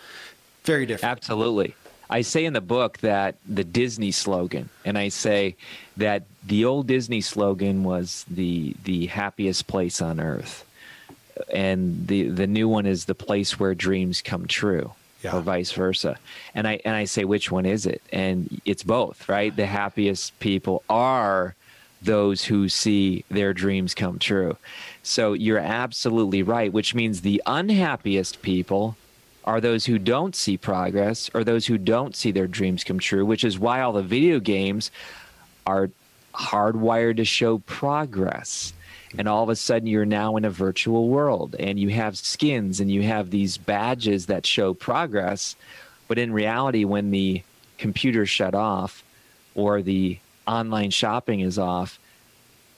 Very 0.64 0.86
different. 0.86 1.12
Absolutely. 1.12 1.76
I 2.10 2.22
say 2.22 2.46
in 2.46 2.54
the 2.54 2.62
book 2.62 2.98
that 3.00 3.36
the 3.48 3.64
Disney 3.64 4.12
slogan, 4.12 4.70
and 4.84 4.98
I 4.98 5.10
say 5.10 5.56
that 5.98 6.24
the 6.46 6.66
old 6.66 6.88
Disney 6.88 7.22
slogan 7.22 7.84
was 7.84 8.26
the 8.30 8.76
the 8.84 9.08
happiest 9.08 9.68
place 9.68 10.02
on 10.02 10.20
earth, 10.20 10.66
and 11.54 12.08
the 12.08 12.30
the 12.30 12.48
new 12.48 12.68
one 12.68 12.86
is 12.86 13.06
the 13.06 13.16
place 13.16 13.60
where 13.60 13.76
dreams 13.76 14.22
come 14.22 14.48
true. 14.48 14.94
Yeah. 15.22 15.36
or 15.36 15.42
vice 15.42 15.74
versa. 15.74 16.18
And 16.56 16.66
I 16.66 16.80
and 16.86 16.96
I 16.96 17.04
say 17.04 17.26
which 17.26 17.52
one 17.52 17.66
is 17.66 17.86
it? 17.86 18.02
And 18.14 18.62
it's 18.64 18.84
both, 18.84 19.28
right? 19.28 19.54
The 19.54 19.66
happiest 19.66 20.40
people 20.40 20.82
are 20.90 21.56
those 22.02 22.46
who 22.46 22.70
see 22.70 23.26
their 23.30 23.54
dreams 23.54 23.94
come 23.94 24.20
true. 24.20 24.56
So 25.04 25.34
you're 25.34 25.60
absolutely 25.60 26.42
right, 26.42 26.72
which 26.72 26.96
means 26.96 27.20
the 27.20 27.42
unhappiest 27.46 28.42
people 28.42 28.96
are 29.50 29.60
those 29.60 29.84
who 29.84 29.98
don't 29.98 30.36
see 30.36 30.58
progress 30.58 31.32
or 31.34 31.44
those 31.44 31.66
who 31.66 31.76
don't 31.76 32.16
see 32.16 32.32
their 32.32 32.46
dreams 32.46 32.84
come 32.84 33.00
true, 33.00 33.26
which 33.26 33.44
is 33.44 33.58
why 33.58 33.82
all 33.82 33.94
the 33.94 34.04
video 34.04 34.40
games 34.40 34.92
are 35.66 35.90
hardwired 36.36 37.18
to 37.18 37.26
show 37.26 37.58
progress. 37.58 38.74
And 39.18 39.28
all 39.28 39.42
of 39.42 39.50
a 39.50 39.56
sudden, 39.56 39.88
you're 39.88 40.06
now 40.06 40.38
in 40.38 40.46
a 40.46 40.52
virtual 40.52 41.08
world 41.08 41.56
and 41.58 41.80
you 41.80 41.90
have 41.90 42.16
skins 42.16 42.80
and 42.80 42.92
you 42.92 43.02
have 43.02 43.32
these 43.32 43.58
badges 43.58 44.28
that 44.28 44.46
show 44.46 44.76
progress. 44.76 45.56
But 46.08 46.20
in 46.20 46.32
reality, 46.32 46.86
when 46.86 47.10
the 47.10 47.42
computer 47.80 48.28
shut 48.28 48.54
off 48.54 49.04
or 49.56 49.82
the 49.82 50.20
online 50.46 50.92
shopping 50.92 51.40
is 51.40 51.58
off, 51.58 51.98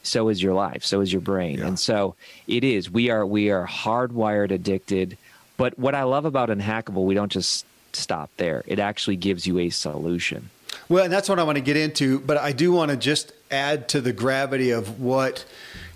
so 0.04 0.30
is 0.30 0.42
your 0.42 0.54
life, 0.54 0.86
so 0.86 1.02
is 1.02 1.12
your 1.12 1.22
brain. 1.22 1.58
Yeah. 1.58 1.68
And 1.68 1.78
so 1.78 2.16
it 2.48 2.64
is. 2.64 2.90
We 2.90 3.10
are 3.10 3.26
we 3.26 3.52
are 3.52 3.68
hardwired 3.68 4.52
addicted 4.52 5.18
but 5.62 5.78
what 5.78 5.94
I 5.94 6.02
love 6.06 6.26
about 6.26 6.50
Unhackable, 6.50 7.06
we 7.06 7.14
don't 7.14 7.32
just 7.32 7.68
stop 7.94 8.32
there. 8.38 8.64
It 8.66 8.80
actually 8.80 9.16
gives 9.16 9.46
you 9.46 9.60
a 9.60 9.70
solution. 9.70 10.50
Well, 10.90 11.04
and 11.04 11.14
that's 11.14 11.30
what 11.30 11.38
I 11.38 11.44
want 11.44 11.58
to 11.58 11.62
get 11.62 11.78
into, 11.78 12.20
but 12.20 12.38
I 12.38 12.52
do 12.52 12.72
want 12.72 12.90
to 12.90 12.98
just 12.98 13.32
add 13.52 13.88
to 13.90 14.02
the 14.02 14.12
gravity 14.12 14.72
of 14.72 15.00
what 15.00 15.46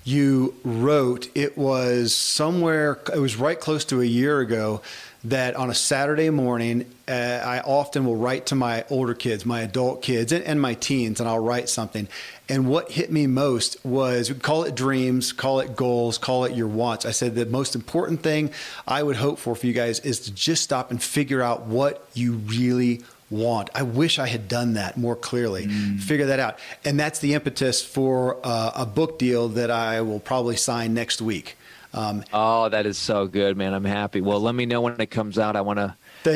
you 0.03 0.53
wrote. 0.63 1.29
It 1.33 1.57
was 1.57 2.13
somewhere, 2.13 2.99
it 3.11 3.17
was 3.17 3.37
right 3.37 3.59
close 3.59 3.83
to 3.85 4.01
a 4.01 4.05
year 4.05 4.39
ago 4.39 4.83
that 5.29 5.55
on 5.55 5.69
a 5.69 5.73
Saturday 5.73 6.29
morning, 6.29 6.85
uh, 7.07 7.11
I 7.11 7.59
often 7.59 8.05
will 8.05 8.15
write 8.15 8.47
to 8.47 8.55
my 8.55 8.85
older 8.89 9.13
kids, 9.13 9.45
my 9.45 9.61
adult 9.61 10.01
kids, 10.01 10.31
and, 10.31 10.43
and, 10.43 10.61
my 10.61 10.73
teens, 10.75 11.19
and 11.19 11.27
I'll 11.27 11.39
write 11.39 11.67
something. 11.69 12.07
And 12.47 12.67
what 12.67 12.91
hit 12.91 13.11
me 13.11 13.25
most 13.25 13.83
was 13.83 14.31
call 14.41 14.63
it 14.63 14.75
dreams, 14.75 15.33
call 15.33 15.59
it 15.59 15.75
goals, 15.75 16.17
call 16.17 16.45
it 16.45 16.55
your 16.55 16.67
wants. 16.67 17.05
I 17.05 17.11
said 17.11 17.35
the 17.35 17.45
most 17.45 17.75
important 17.75 18.21
thing 18.21 18.51
I 18.87 19.01
would 19.01 19.15
hope 19.15 19.39
for 19.39 19.55
for 19.55 19.65
you 19.65 19.73
guys 19.73 19.99
is 20.01 20.19
to 20.21 20.33
just 20.33 20.63
stop 20.63 20.91
and 20.91 21.01
figure 21.01 21.41
out 21.41 21.65
what 21.65 22.07
you 22.13 22.33
really 22.33 23.01
want. 23.29 23.69
I 23.73 23.81
wish 23.81 24.19
I 24.19 24.27
had 24.27 24.47
done 24.47 24.73
that 24.73 24.97
more 24.97 25.15
clearly. 25.15 25.65
Mm. 25.65 25.99
Figure 25.99 26.27
that 26.27 26.39
out. 26.39 26.59
And 26.83 26.99
that's 26.99 27.19
the 27.19 27.33
impetus 27.33 27.83
for 27.83 28.37
uh, 28.43 28.71
a 28.75 28.85
book 28.85 29.17
deal 29.17 29.49
that 29.49 29.71
I 29.71 30.01
will 30.01 30.19
probably 30.19 30.55
sign 30.55 30.93
next 30.93 31.21
week. 31.21 31.57
Um, 31.95 32.23
oh, 32.33 32.67
that 32.69 32.85
is 32.85 32.97
so 32.97 33.25
good, 33.25 33.55
man. 33.55 33.73
I'm 33.73 33.85
happy. 33.85 34.19
Well, 34.19 34.41
let 34.41 34.53
me 34.53 34.65
know 34.65 34.81
when 34.81 34.99
it 34.99 35.09
comes 35.09 35.39
out. 35.39 35.55
I 35.55 35.61
want 35.61 35.79
to 35.79 35.95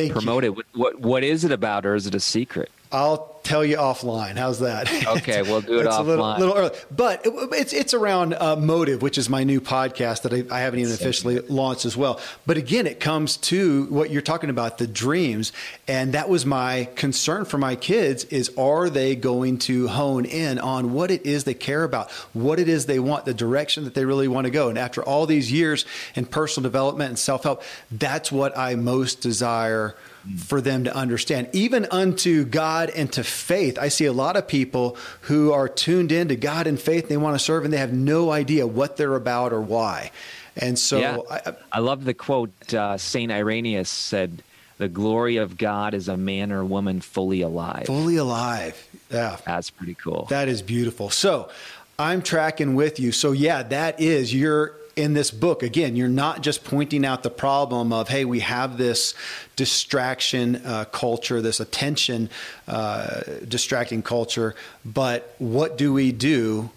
promote 0.09 0.45
you. 0.45 0.57
it. 0.57 0.65
What, 0.73 0.99
what 0.99 1.23
is 1.23 1.43
it 1.43 1.51
about, 1.51 1.85
or 1.85 1.95
is 1.95 2.07
it 2.07 2.15
a 2.15 2.19
secret? 2.19 2.71
I'll 2.93 3.28
tell 3.43 3.63
you 3.65 3.77
offline. 3.77 4.35
How's 4.37 4.59
that? 4.59 4.89
Okay, 5.09 5.41
we'll 5.41 5.61
do 5.61 5.79
it 5.79 5.85
it's 5.85 5.95
offline. 5.95 5.99
A 5.99 6.03
little, 6.03 6.37
little 6.37 6.53
early, 6.55 6.77
but 6.91 7.25
it, 7.25 7.33
it's 7.53 7.73
it's 7.73 7.93
around 7.93 8.33
uh, 8.33 8.55
motive, 8.55 9.01
which 9.01 9.17
is 9.17 9.27
my 9.27 9.43
new 9.43 9.59
podcast 9.59 10.21
that 10.23 10.33
I, 10.33 10.43
I 10.55 10.61
haven't 10.61 10.79
even 10.79 10.93
officially 10.93 11.39
launched 11.39 11.85
as 11.85 11.97
well. 11.97 12.19
But 12.45 12.57
again, 12.57 12.85
it 12.85 12.99
comes 12.99 13.37
to 13.37 13.85
what 13.85 14.11
you're 14.11 14.21
talking 14.21 14.49
about, 14.49 14.77
the 14.77 14.87
dreams, 14.87 15.51
and 15.87 16.13
that 16.13 16.29
was 16.29 16.45
my 16.45 16.89
concern 16.95 17.45
for 17.45 17.57
my 17.57 17.75
kids: 17.75 18.25
is 18.25 18.51
are 18.57 18.89
they 18.89 19.15
going 19.15 19.57
to 19.59 19.87
hone 19.87 20.25
in 20.25 20.59
on 20.59 20.93
what 20.93 21.09
it 21.11 21.25
is 21.25 21.45
they 21.45 21.53
care 21.53 21.83
about, 21.83 22.11
what 22.33 22.59
it 22.59 22.69
is 22.69 22.85
they 22.85 22.99
want, 22.99 23.25
the 23.25 23.33
direction 23.33 23.83
that 23.85 23.95
they 23.95 24.05
really 24.05 24.27
want 24.27 24.45
to 24.45 24.51
go? 24.51 24.69
And 24.69 24.77
after 24.77 25.01
all 25.01 25.25
these 25.25 25.51
years 25.51 25.85
in 26.15 26.25
personal 26.25 26.63
development 26.63 27.09
and 27.09 27.19
self 27.19 27.43
help, 27.43 27.63
that's 27.91 28.31
what 28.31 28.55
I 28.57 28.75
most 28.75 29.21
desire 29.21 29.95
for 30.37 30.61
them 30.61 30.83
to 30.83 30.95
understand, 30.95 31.49
even 31.53 31.87
unto 31.91 32.45
God 32.45 32.89
and 32.89 33.11
to 33.13 33.23
faith. 33.23 33.77
I 33.79 33.87
see 33.87 34.05
a 34.05 34.13
lot 34.13 34.37
of 34.37 34.47
people 34.47 34.97
who 35.21 35.51
are 35.51 35.67
tuned 35.67 36.11
into 36.11 36.35
God 36.35 36.67
and 36.67 36.79
faith, 36.79 37.03
and 37.03 37.11
they 37.11 37.17
want 37.17 37.35
to 37.35 37.43
serve, 37.43 37.65
and 37.65 37.73
they 37.73 37.77
have 37.77 37.93
no 37.93 38.31
idea 38.31 38.67
what 38.67 38.97
they're 38.97 39.15
about 39.15 39.53
or 39.53 39.61
why. 39.61 40.11
And 40.55 40.77
so 40.77 40.99
yeah. 40.99 41.17
I, 41.29 41.53
I 41.71 41.79
love 41.79 42.03
the 42.05 42.13
quote 42.13 42.73
uh, 42.73 42.97
St. 42.97 43.31
Irenaeus 43.31 43.89
said, 43.89 44.43
The 44.77 44.89
glory 44.89 45.37
of 45.37 45.57
God 45.57 45.93
is 45.93 46.07
a 46.07 46.17
man 46.17 46.51
or 46.51 46.65
woman 46.65 47.01
fully 47.01 47.41
alive. 47.41 47.85
Fully 47.85 48.17
alive. 48.17 48.87
Yeah. 49.09 49.37
That's 49.45 49.69
pretty 49.69 49.95
cool. 49.95 50.27
That 50.29 50.47
is 50.47 50.61
beautiful. 50.61 51.09
So 51.09 51.49
I'm 51.97 52.21
tracking 52.21 52.75
with 52.75 52.99
you. 52.99 53.11
So, 53.11 53.31
yeah, 53.31 53.63
that 53.63 53.99
is 53.99 54.33
your 54.33 54.75
in 54.99 55.13
this 55.13 55.31
book 55.31 55.63
again 55.63 55.95
you're 55.95 56.09
not 56.09 56.41
just 56.41 56.65
pointing 56.65 57.05
out 57.05 57.23
the 57.23 57.29
problem 57.29 57.93
of 57.93 58.09
hey 58.09 58.25
we 58.25 58.41
have 58.41 58.77
this 58.77 59.13
distraction 59.55 60.57
uh, 60.65 60.83
culture 60.91 61.41
this 61.41 61.61
attention 61.61 62.29
uh, 62.67 63.21
distracting 63.47 64.01
culture 64.01 64.55
but 64.83 65.33
what 65.39 65.77
do 65.77 65.93
we 65.93 66.11
do 66.11 66.69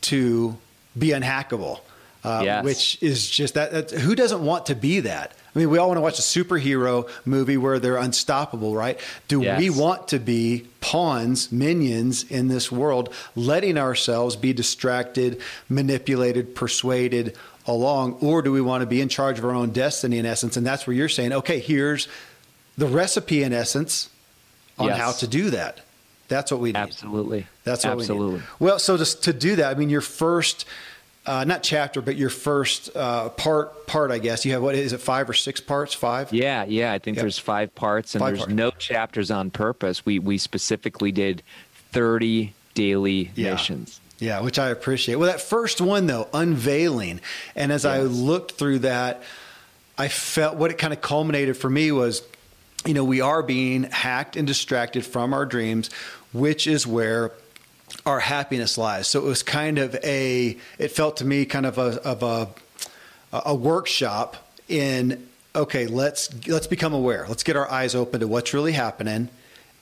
to 0.00 0.56
be 0.98 1.08
unhackable 1.08 1.80
uh, 2.24 2.40
yes. 2.42 2.64
which 2.64 3.02
is 3.02 3.28
just 3.28 3.54
that 3.54 3.90
who 3.90 4.14
doesn't 4.14 4.42
want 4.42 4.64
to 4.66 4.74
be 4.74 5.00
that 5.00 5.36
I 5.54 5.58
mean, 5.58 5.70
we 5.70 5.78
all 5.78 5.88
want 5.88 5.96
to 5.96 6.02
watch 6.02 6.18
a 6.18 6.22
superhero 6.22 7.08
movie 7.24 7.56
where 7.56 7.78
they're 7.78 7.96
unstoppable, 7.96 8.74
right? 8.74 9.00
Do 9.26 9.40
yes. 9.40 9.58
we 9.58 9.70
want 9.70 10.08
to 10.08 10.18
be 10.18 10.66
pawns, 10.82 11.50
minions 11.50 12.24
in 12.24 12.48
this 12.48 12.70
world, 12.70 13.10
letting 13.34 13.78
ourselves 13.78 14.36
be 14.36 14.52
distracted, 14.52 15.40
manipulated, 15.70 16.54
persuaded 16.54 17.34
along, 17.66 18.14
or 18.20 18.42
do 18.42 18.52
we 18.52 18.60
want 18.60 18.82
to 18.82 18.86
be 18.86 19.00
in 19.00 19.08
charge 19.08 19.38
of 19.38 19.44
our 19.44 19.52
own 19.52 19.70
destiny 19.70 20.18
in 20.18 20.26
essence? 20.26 20.56
And 20.56 20.66
that's 20.66 20.86
where 20.86 20.94
you're 20.94 21.08
saying, 21.08 21.32
okay, 21.32 21.58
here's 21.58 22.08
the 22.78 22.86
recipe 22.86 23.42
in 23.42 23.52
essence 23.52 24.10
on 24.78 24.88
yes. 24.88 24.98
how 24.98 25.12
to 25.12 25.26
do 25.26 25.50
that. 25.50 25.80
That's 26.28 26.50
what 26.50 26.60
we 26.60 26.70
need. 26.70 26.76
Absolutely. 26.76 27.46
That's 27.64 27.84
what 27.84 27.92
Absolutely. 27.92 28.26
we 28.26 28.34
need. 28.34 28.42
Well, 28.58 28.78
so 28.78 28.96
just 28.96 29.24
to 29.24 29.32
do 29.32 29.56
that, 29.56 29.74
I 29.74 29.78
mean, 29.78 29.90
your 29.90 30.00
first, 30.00 30.64
uh, 31.24 31.44
not 31.44 31.62
chapter, 31.62 32.00
but 32.00 32.16
your 32.16 32.30
first 32.30 32.94
uh, 32.96 33.28
part, 33.30 33.86
part, 33.86 34.10
I 34.10 34.18
guess 34.18 34.44
you 34.44 34.52
have, 34.52 34.62
what 34.62 34.74
is 34.74 34.92
it? 34.92 35.00
Five 35.00 35.30
or 35.30 35.34
six 35.34 35.60
parts? 35.60 35.94
Five? 35.94 36.32
Yeah. 36.32 36.64
Yeah. 36.64 36.92
I 36.92 36.98
think 36.98 37.16
yep. 37.16 37.22
there's 37.22 37.38
five 37.38 37.74
parts 37.74 38.14
and 38.14 38.20
five 38.20 38.34
there's 38.34 38.40
parts. 38.40 38.54
no 38.54 38.70
chapters 38.72 39.30
on 39.30 39.50
purpose. 39.50 40.04
We, 40.04 40.18
we 40.18 40.38
specifically 40.38 41.12
did 41.12 41.42
30 41.92 42.52
daily 42.74 43.30
yeah. 43.34 43.52
missions. 43.52 44.00
Yeah, 44.18 44.40
which 44.40 44.58
I 44.58 44.70
appreciate. 44.70 45.16
Well, 45.16 45.30
that 45.30 45.40
first 45.40 45.80
one 45.80 46.06
though, 46.06 46.28
unveiling, 46.32 47.20
and 47.54 47.70
as 47.70 47.84
yes. 47.84 47.98
I 47.98 48.02
looked 48.02 48.52
through 48.52 48.80
that, 48.80 49.22
I 49.98 50.08
felt 50.08 50.56
what 50.56 50.70
it 50.70 50.78
kind 50.78 50.92
of 50.92 51.00
culminated 51.00 51.56
for 51.56 51.68
me 51.68 51.92
was, 51.92 52.22
you 52.84 52.94
know, 52.94 53.04
we 53.04 53.20
are 53.20 53.42
being 53.42 53.84
hacked 53.84 54.36
and 54.36 54.46
distracted 54.46 55.04
from 55.04 55.34
our 55.34 55.44
dreams, 55.44 55.90
which 56.32 56.66
is 56.66 56.86
where 56.86 57.32
our 58.04 58.20
happiness 58.20 58.78
lies. 58.78 59.06
So 59.06 59.20
it 59.20 59.24
was 59.24 59.42
kind 59.42 59.78
of 59.78 59.94
a, 60.02 60.56
it 60.78 60.88
felt 60.88 61.18
to 61.18 61.24
me 61.24 61.44
kind 61.44 61.66
of 61.66 61.78
a 61.78 62.00
of 62.02 62.22
a 62.22 62.48
a 63.32 63.54
workshop 63.54 64.36
in 64.68 65.26
okay, 65.54 65.86
let's 65.86 66.30
let's 66.46 66.66
become 66.66 66.92
aware. 66.92 67.26
Let's 67.28 67.42
get 67.42 67.56
our 67.56 67.70
eyes 67.70 67.94
open 67.94 68.20
to 68.20 68.28
what's 68.28 68.54
really 68.54 68.72
happening 68.72 69.28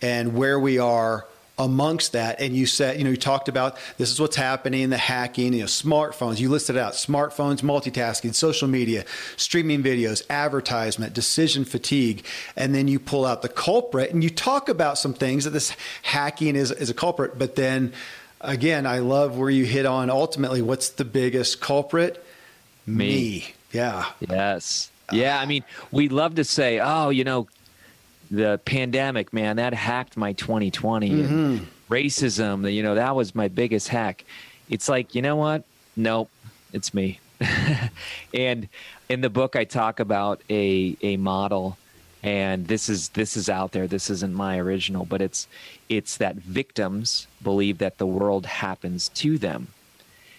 and 0.03 0.35
where 0.35 0.59
we 0.59 0.79
are 0.79 1.27
amongst 1.57 2.13
that 2.13 2.41
and 2.41 2.57
you 2.57 2.67
said 2.67 2.99
you 2.99 3.05
know 3.05 3.11
you 3.11 3.17
talked 3.17 3.49
about 3.49 3.77
this 3.97 4.11
is 4.11 4.21
what's 4.21 4.35
happening 4.35 4.91
the 4.91 4.97
hacking 4.97 5.53
you 5.53 5.61
know 5.61 5.67
smartphones. 5.67 6.41
You 6.41 6.49
listed 6.51 6.77
out 6.77 6.95
smartphones 6.95 7.61
multitasking 7.61 8.35
social 8.35 8.67
media 8.67 9.05
streaming 9.37 9.81
videos 9.81 10.29
advertisement 10.29 11.15
decision 11.15 11.65
fatigue 11.65 12.25
and 12.57 12.75
then 12.75 12.89
you 12.89 12.99
pull 12.99 13.25
out 13.25 13.43
the 13.43 13.49
culprit 13.49 14.13
and 14.13 14.25
you 14.25 14.31
talk 14.31 14.69
about 14.69 14.99
some 14.99 15.15
things 15.15 15.45
that 15.45 15.51
this 15.51 15.77
hacking 16.03 16.57
is, 16.57 16.73
is 16.73 16.91
a 16.91 16.95
culprit 16.95 17.39
but 17.39 17.55
then 17.55 17.93
again 18.41 18.85
i 18.85 18.99
love 18.99 19.39
where 19.39 19.51
you 19.51 19.65
hit 19.65 19.87
on 19.87 20.11
ultimately 20.11 20.61
what's 20.61 20.89
the 20.91 21.05
biggest 21.05 21.61
culprit? 21.61 22.25
Me, 22.87 23.07
me. 23.07 23.55
yeah. 23.71 24.07
Yes. 24.19 24.91
Yeah 25.13 25.39
i 25.39 25.47
mean 25.47 25.63
we 25.93 26.09
love 26.09 26.35
to 26.35 26.45
say 26.45 26.81
oh 26.81 27.11
you 27.11 27.23
know 27.23 27.47
the 28.35 28.61
pandemic, 28.65 29.33
man, 29.33 29.57
that 29.57 29.75
hacked 29.75 30.17
my 30.17 30.33
2020. 30.33 31.11
Mm-hmm. 31.11 31.65
racism, 31.89 32.73
you 32.73 32.83
know, 32.83 32.95
that 32.95 33.15
was 33.15 33.35
my 33.35 33.49
biggest 33.49 33.89
hack. 33.89 34.25
It's 34.69 34.89
like, 34.89 35.15
you 35.15 35.23
know 35.23 35.37
what? 35.37 35.65
Nope, 35.97 36.31
it's 36.73 36.93
me. 36.95 37.21
and 38.35 38.69
in 39.09 39.21
the 39.21 39.31
book, 39.31 39.57
I 39.57 39.65
talk 39.65 40.01
about 40.01 40.41
a 40.49 40.97
a 41.03 41.17
model, 41.17 41.77
and 42.23 42.67
this 42.67 42.89
is 42.89 43.11
this 43.11 43.37
is 43.37 43.49
out 43.49 43.73
there. 43.73 43.87
This 43.87 44.09
isn't 44.11 44.33
my 44.33 44.59
original, 44.59 45.05
but 45.05 45.21
it's 45.21 45.47
it's 45.89 46.17
that 46.17 46.37
victims 46.37 47.27
believe 47.43 47.79
that 47.79 47.99
the 47.99 48.07
world 48.07 48.47
happens 48.47 49.09
to 49.11 49.37
them. 49.37 49.69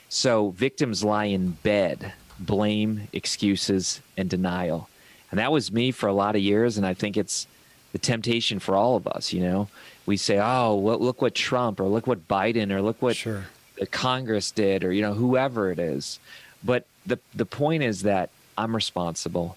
So 0.09 0.51
victims 0.51 1.03
lie 1.03 1.25
in 1.25 1.51
bed, 1.51 2.13
blame, 2.39 3.07
excuses, 3.11 4.01
and 4.17 4.29
denial. 4.29 4.89
And 5.31 5.39
that 5.39 5.51
was 5.51 5.71
me 5.71 5.91
for 5.91 6.07
a 6.07 6.13
lot 6.13 6.35
of 6.35 6.41
years, 6.41 6.77
and 6.77 6.85
I 6.85 6.93
think 6.93 7.17
it's 7.17 7.47
the 7.95 7.99
temptation 7.99 8.59
for 8.59 8.75
all 8.75 8.97
of 8.97 9.07
us. 9.07 9.31
You 9.31 9.39
know, 9.39 9.69
we 10.05 10.17
say, 10.17 10.37
"Oh, 10.37 10.77
look, 10.77 10.99
look 10.99 11.21
what 11.21 11.33
Trump 11.33 11.79
or 11.79 11.87
look 11.87 12.05
what 12.05 12.27
Biden 12.27 12.69
or 12.69 12.81
look 12.81 13.01
what 13.01 13.15
sure. 13.15 13.45
the 13.79 13.85
Congress 13.85 14.51
did 14.51 14.83
or 14.83 14.91
you 14.91 15.01
know 15.01 15.13
whoever 15.13 15.71
it 15.71 15.79
is." 15.79 16.19
But 16.61 16.85
the 17.05 17.19
the 17.33 17.45
point 17.45 17.83
is 17.83 18.01
that 18.01 18.31
I'm 18.57 18.75
responsible, 18.75 19.55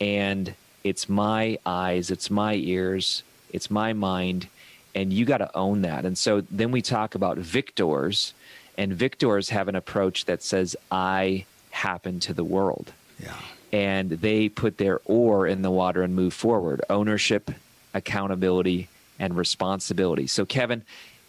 and 0.00 0.54
it's 0.82 1.10
my 1.10 1.58
eyes, 1.66 2.10
it's 2.10 2.30
my 2.30 2.54
ears, 2.54 3.22
it's 3.52 3.70
my 3.70 3.92
mind, 3.92 4.48
and 4.94 5.12
you 5.12 5.26
got 5.26 5.38
to 5.38 5.54
own 5.54 5.82
that. 5.82 6.06
And 6.06 6.16
so 6.16 6.40
then 6.50 6.70
we 6.70 6.80
talk 6.80 7.14
about 7.14 7.36
victors, 7.36 8.32
and 8.78 8.94
victors 8.94 9.50
have 9.50 9.68
an 9.68 9.76
approach 9.76 10.24
that 10.24 10.42
says, 10.42 10.74
"I 10.90 11.44
happen 11.68 12.18
to 12.20 12.32
the 12.32 12.44
world." 12.44 12.94
Yeah 13.22 13.36
and 13.72 14.10
they 14.10 14.48
put 14.48 14.78
their 14.78 15.00
oar 15.04 15.46
in 15.46 15.62
the 15.62 15.70
water 15.70 16.02
and 16.02 16.14
move 16.14 16.34
forward 16.34 16.80
ownership, 16.88 17.50
accountability, 17.94 18.88
and 19.18 19.36
responsibility. 19.36 20.26
So, 20.26 20.46
Kevin, 20.46 20.82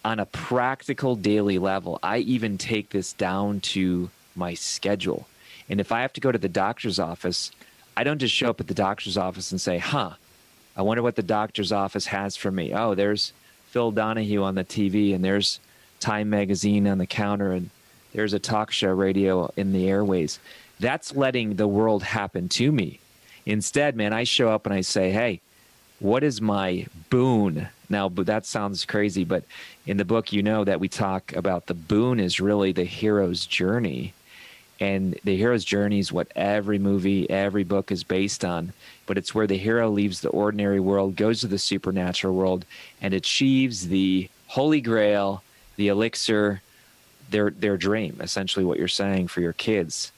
on 0.05 0.19
a 0.19 0.25
practical 0.25 1.15
daily 1.15 1.57
level, 1.57 1.99
I 2.01 2.19
even 2.19 2.57
take 2.57 2.89
this 2.89 3.13
down 3.13 3.59
to 3.61 4.09
my 4.35 4.53
schedule. 4.53 5.27
And 5.69 5.79
if 5.79 5.91
I 5.91 6.01
have 6.01 6.13
to 6.13 6.21
go 6.21 6.31
to 6.31 6.37
the 6.37 6.49
doctor's 6.49 6.99
office, 6.99 7.51
I 7.97 8.03
don't 8.03 8.19
just 8.19 8.33
show 8.33 8.49
up 8.49 8.61
at 8.61 8.67
the 8.67 8.73
doctor's 8.73 9.17
office 9.17 9.51
and 9.51 9.59
say, 9.59 9.77
huh, 9.77 10.11
I 10.75 10.81
wonder 10.81 11.03
what 11.03 11.15
the 11.15 11.23
doctor's 11.23 11.71
office 11.71 12.05
has 12.07 12.37
for 12.37 12.49
me. 12.49 12.73
Oh, 12.73 12.95
there's 12.95 13.33
Phil 13.67 13.91
Donahue 13.91 14.41
on 14.41 14.55
the 14.55 14.63
TV, 14.63 15.13
and 15.13 15.23
there's 15.23 15.59
Time 15.99 16.29
Magazine 16.29 16.87
on 16.87 16.97
the 16.97 17.05
counter, 17.05 17.51
and 17.51 17.69
there's 18.13 18.33
a 18.33 18.39
talk 18.39 18.71
show 18.71 18.89
radio 18.89 19.51
in 19.57 19.73
the 19.73 19.89
airways. 19.89 20.39
That's 20.79 21.15
letting 21.15 21.55
the 21.55 21.67
world 21.67 22.03
happen 22.03 22.49
to 22.49 22.71
me. 22.71 22.99
Instead, 23.45 23.95
man, 23.95 24.13
I 24.13 24.23
show 24.23 24.49
up 24.49 24.65
and 24.65 24.73
I 24.73 24.81
say, 24.81 25.11
hey, 25.11 25.41
what 25.99 26.23
is 26.23 26.39
my 26.39 26.85
boon? 27.09 27.67
Now, 27.89 28.07
that 28.09 28.45
sounds 28.45 28.85
crazy, 28.85 29.23
but 29.23 29.43
in 29.85 29.97
the 29.97 30.05
book, 30.05 30.31
you 30.31 30.43
know 30.43 30.63
that 30.63 30.79
we 30.79 30.87
talk 30.87 31.35
about 31.35 31.65
the 31.65 31.73
boon 31.73 32.19
is 32.19 32.39
really 32.39 32.71
the 32.71 32.83
hero's 32.85 33.45
journey. 33.45 34.13
And 34.79 35.19
the 35.25 35.35
hero's 35.35 35.65
journey 35.65 35.99
is 35.99 36.11
what 36.11 36.31
every 36.35 36.79
movie, 36.79 37.29
every 37.29 37.63
book 37.63 37.91
is 37.91 38.03
based 38.03 38.45
on. 38.45 38.71
But 39.07 39.17
it's 39.17 39.35
where 39.35 39.47
the 39.47 39.57
hero 39.57 39.89
leaves 39.89 40.21
the 40.21 40.29
ordinary 40.29 40.79
world, 40.79 41.17
goes 41.17 41.41
to 41.41 41.47
the 41.47 41.57
supernatural 41.57 42.33
world, 42.33 42.63
and 43.01 43.13
achieves 43.13 43.87
the 43.87 44.29
holy 44.47 44.79
grail, 44.79 45.43
the 45.75 45.89
elixir, 45.89 46.61
their 47.29 47.49
their 47.49 47.75
dream. 47.75 48.19
Essentially, 48.21 48.63
what 48.63 48.79
you're 48.79 48.87
saying 48.87 49.27
for 49.27 49.41
your 49.41 49.53
kids. 49.53 50.11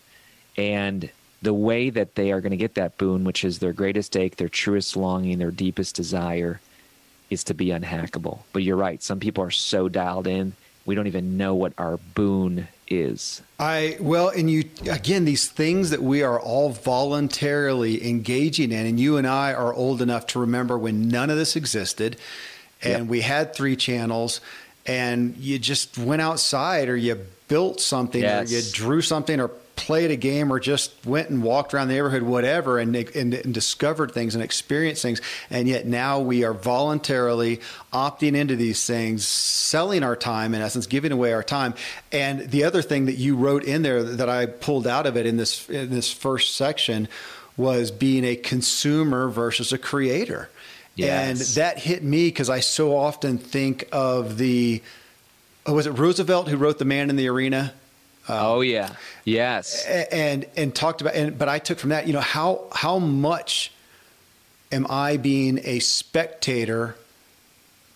And 0.58 1.10
the 1.42 1.54
way 1.54 1.90
that 1.90 2.16
they 2.16 2.32
are 2.32 2.42
going 2.42 2.52
to 2.52 2.58
get 2.58 2.76
that 2.76 2.98
boon, 2.98 3.24
which 3.24 3.44
is 3.44 3.60
their 3.60 3.74
greatest 3.74 4.16
ache, 4.16 4.36
their 4.36 4.50
truest 4.50 4.96
longing, 4.96 5.40
their 5.40 5.52
deepest 5.52 5.96
desire, 5.96 6.60
is 7.30 7.44
to 7.46 7.54
be 7.54 7.68
unhackable. 7.68 8.40
But 8.54 8.64
you're 8.64 8.76
right. 8.78 9.02
Some 9.02 9.20
people 9.20 9.44
are 9.44 9.52
so 9.52 9.90
dialed 9.90 10.28
in, 10.28 10.54
we 10.86 10.96
don't 10.96 11.08
even 11.08 11.38
know 11.38 11.56
what 11.56 11.74
our 11.78 11.98
boon 12.16 12.68
is. 12.88 13.42
I 13.60 13.98
well, 14.02 14.30
and 14.30 14.50
you 14.52 14.66
again, 14.90 15.26
these 15.26 15.48
things 15.48 15.92
that 15.92 16.02
we 16.02 16.24
are 16.24 16.40
all 16.40 16.72
voluntarily 16.72 18.08
engaging 18.08 18.72
in, 18.72 18.86
and 18.86 19.00
you 19.00 19.18
and 19.18 19.26
I 19.28 19.54
are 19.54 19.74
old 19.74 20.02
enough 20.02 20.28
to 20.28 20.40
remember 20.40 20.78
when 20.78 21.08
none 21.08 21.30
of 21.30 21.38
this 21.38 21.56
existed. 21.56 22.18
and 22.84 23.04
Yep. 23.04 23.08
we 23.10 23.22
had 23.22 23.54
three 23.54 23.76
channels, 23.76 24.42
and 24.88 25.38
you 25.38 25.60
just 25.60 26.00
went 26.00 26.20
outside 26.20 26.90
or 26.90 26.98
you 26.98 27.16
built 27.48 27.80
something 27.80 28.24
Yes. 28.24 28.52
or 28.52 28.56
you 28.56 28.62
drew 28.72 29.02
something 29.04 29.40
or 29.40 29.52
played 29.76 30.12
a 30.12 30.16
game 30.16 30.52
or 30.52 30.60
just 30.60 30.94
went 31.06 31.30
and 31.30 31.42
walked 31.44 31.74
around 31.74 31.88
the 31.88 31.94
neighborhood, 31.94 32.24
whatever, 32.24 32.80
and, 32.80 32.96
and, 32.96 33.34
and 33.34 33.54
discovered 33.54 34.12
things 34.12 34.36
and 34.36 34.44
experienced 34.44 35.02
things. 35.02 35.22
And 35.50 35.68
yet 35.68 35.86
now 35.86 36.20
we 36.20 36.44
are 36.44 36.54
voluntarily 36.54 37.62
opting 37.92 38.36
into 38.36 38.56
these 38.56 38.86
things, 38.86 39.26
selling 39.26 40.04
our 40.04 40.16
time, 40.16 40.54
in 40.54 40.62
essence, 40.62 40.88
giving 40.88 41.12
away 41.12 41.34
our 41.34 41.44
time. 41.44 41.74
And 42.12 42.42
the 42.50 42.64
other 42.64 42.82
thing 42.82 43.06
that 43.06 43.16
you 43.16 43.36
wrote 43.36 43.64
in 43.64 43.82
there 43.82 44.04
that 44.04 44.30
I 44.30 44.46
pulled 44.46 44.88
out 44.88 45.06
of 45.06 45.18
it 45.18 45.26
in 45.26 45.38
this 45.38 45.70
in 45.70 45.90
this 45.90 46.12
first 46.12 46.56
section 46.56 47.08
was 47.58 47.92
being 47.92 48.24
a 48.24 48.36
consumer 48.36 49.30
versus 49.30 49.74
a 49.74 49.78
creator. 49.78 50.50
And 51.30 51.38
that 51.56 51.80
hit 51.80 52.04
me 52.04 52.28
because 52.28 52.50
I 52.50 52.60
so 52.60 52.96
often 52.96 53.38
think 53.38 53.88
of 53.92 54.38
the 54.38 54.82
oh, 55.66 55.74
was 55.74 55.88
it 55.88 55.92
Roosevelt 55.92 56.48
who 56.48 56.58
wrote 56.58 56.80
The 56.80 56.86
Man 56.86 57.10
in 57.10 57.16
the 57.16 57.28
Arena? 57.28 57.74
Oh 58.32 58.62
yeah. 58.62 58.96
Yes. 59.26 59.86
And 59.86 60.46
and 60.56 60.74
talked 60.74 61.02
about 61.02 61.16
and 61.16 61.38
but 61.38 61.50
I 61.50 61.60
took 61.60 61.80
from 61.80 61.90
that 61.92 62.08
you 62.08 62.14
know 62.14 62.22
how 62.22 62.64
how 62.72 63.00
much 63.00 63.72
am 64.72 64.88
I 64.90 65.18
being 65.18 65.60
a 65.64 65.80
spectator 65.80 66.96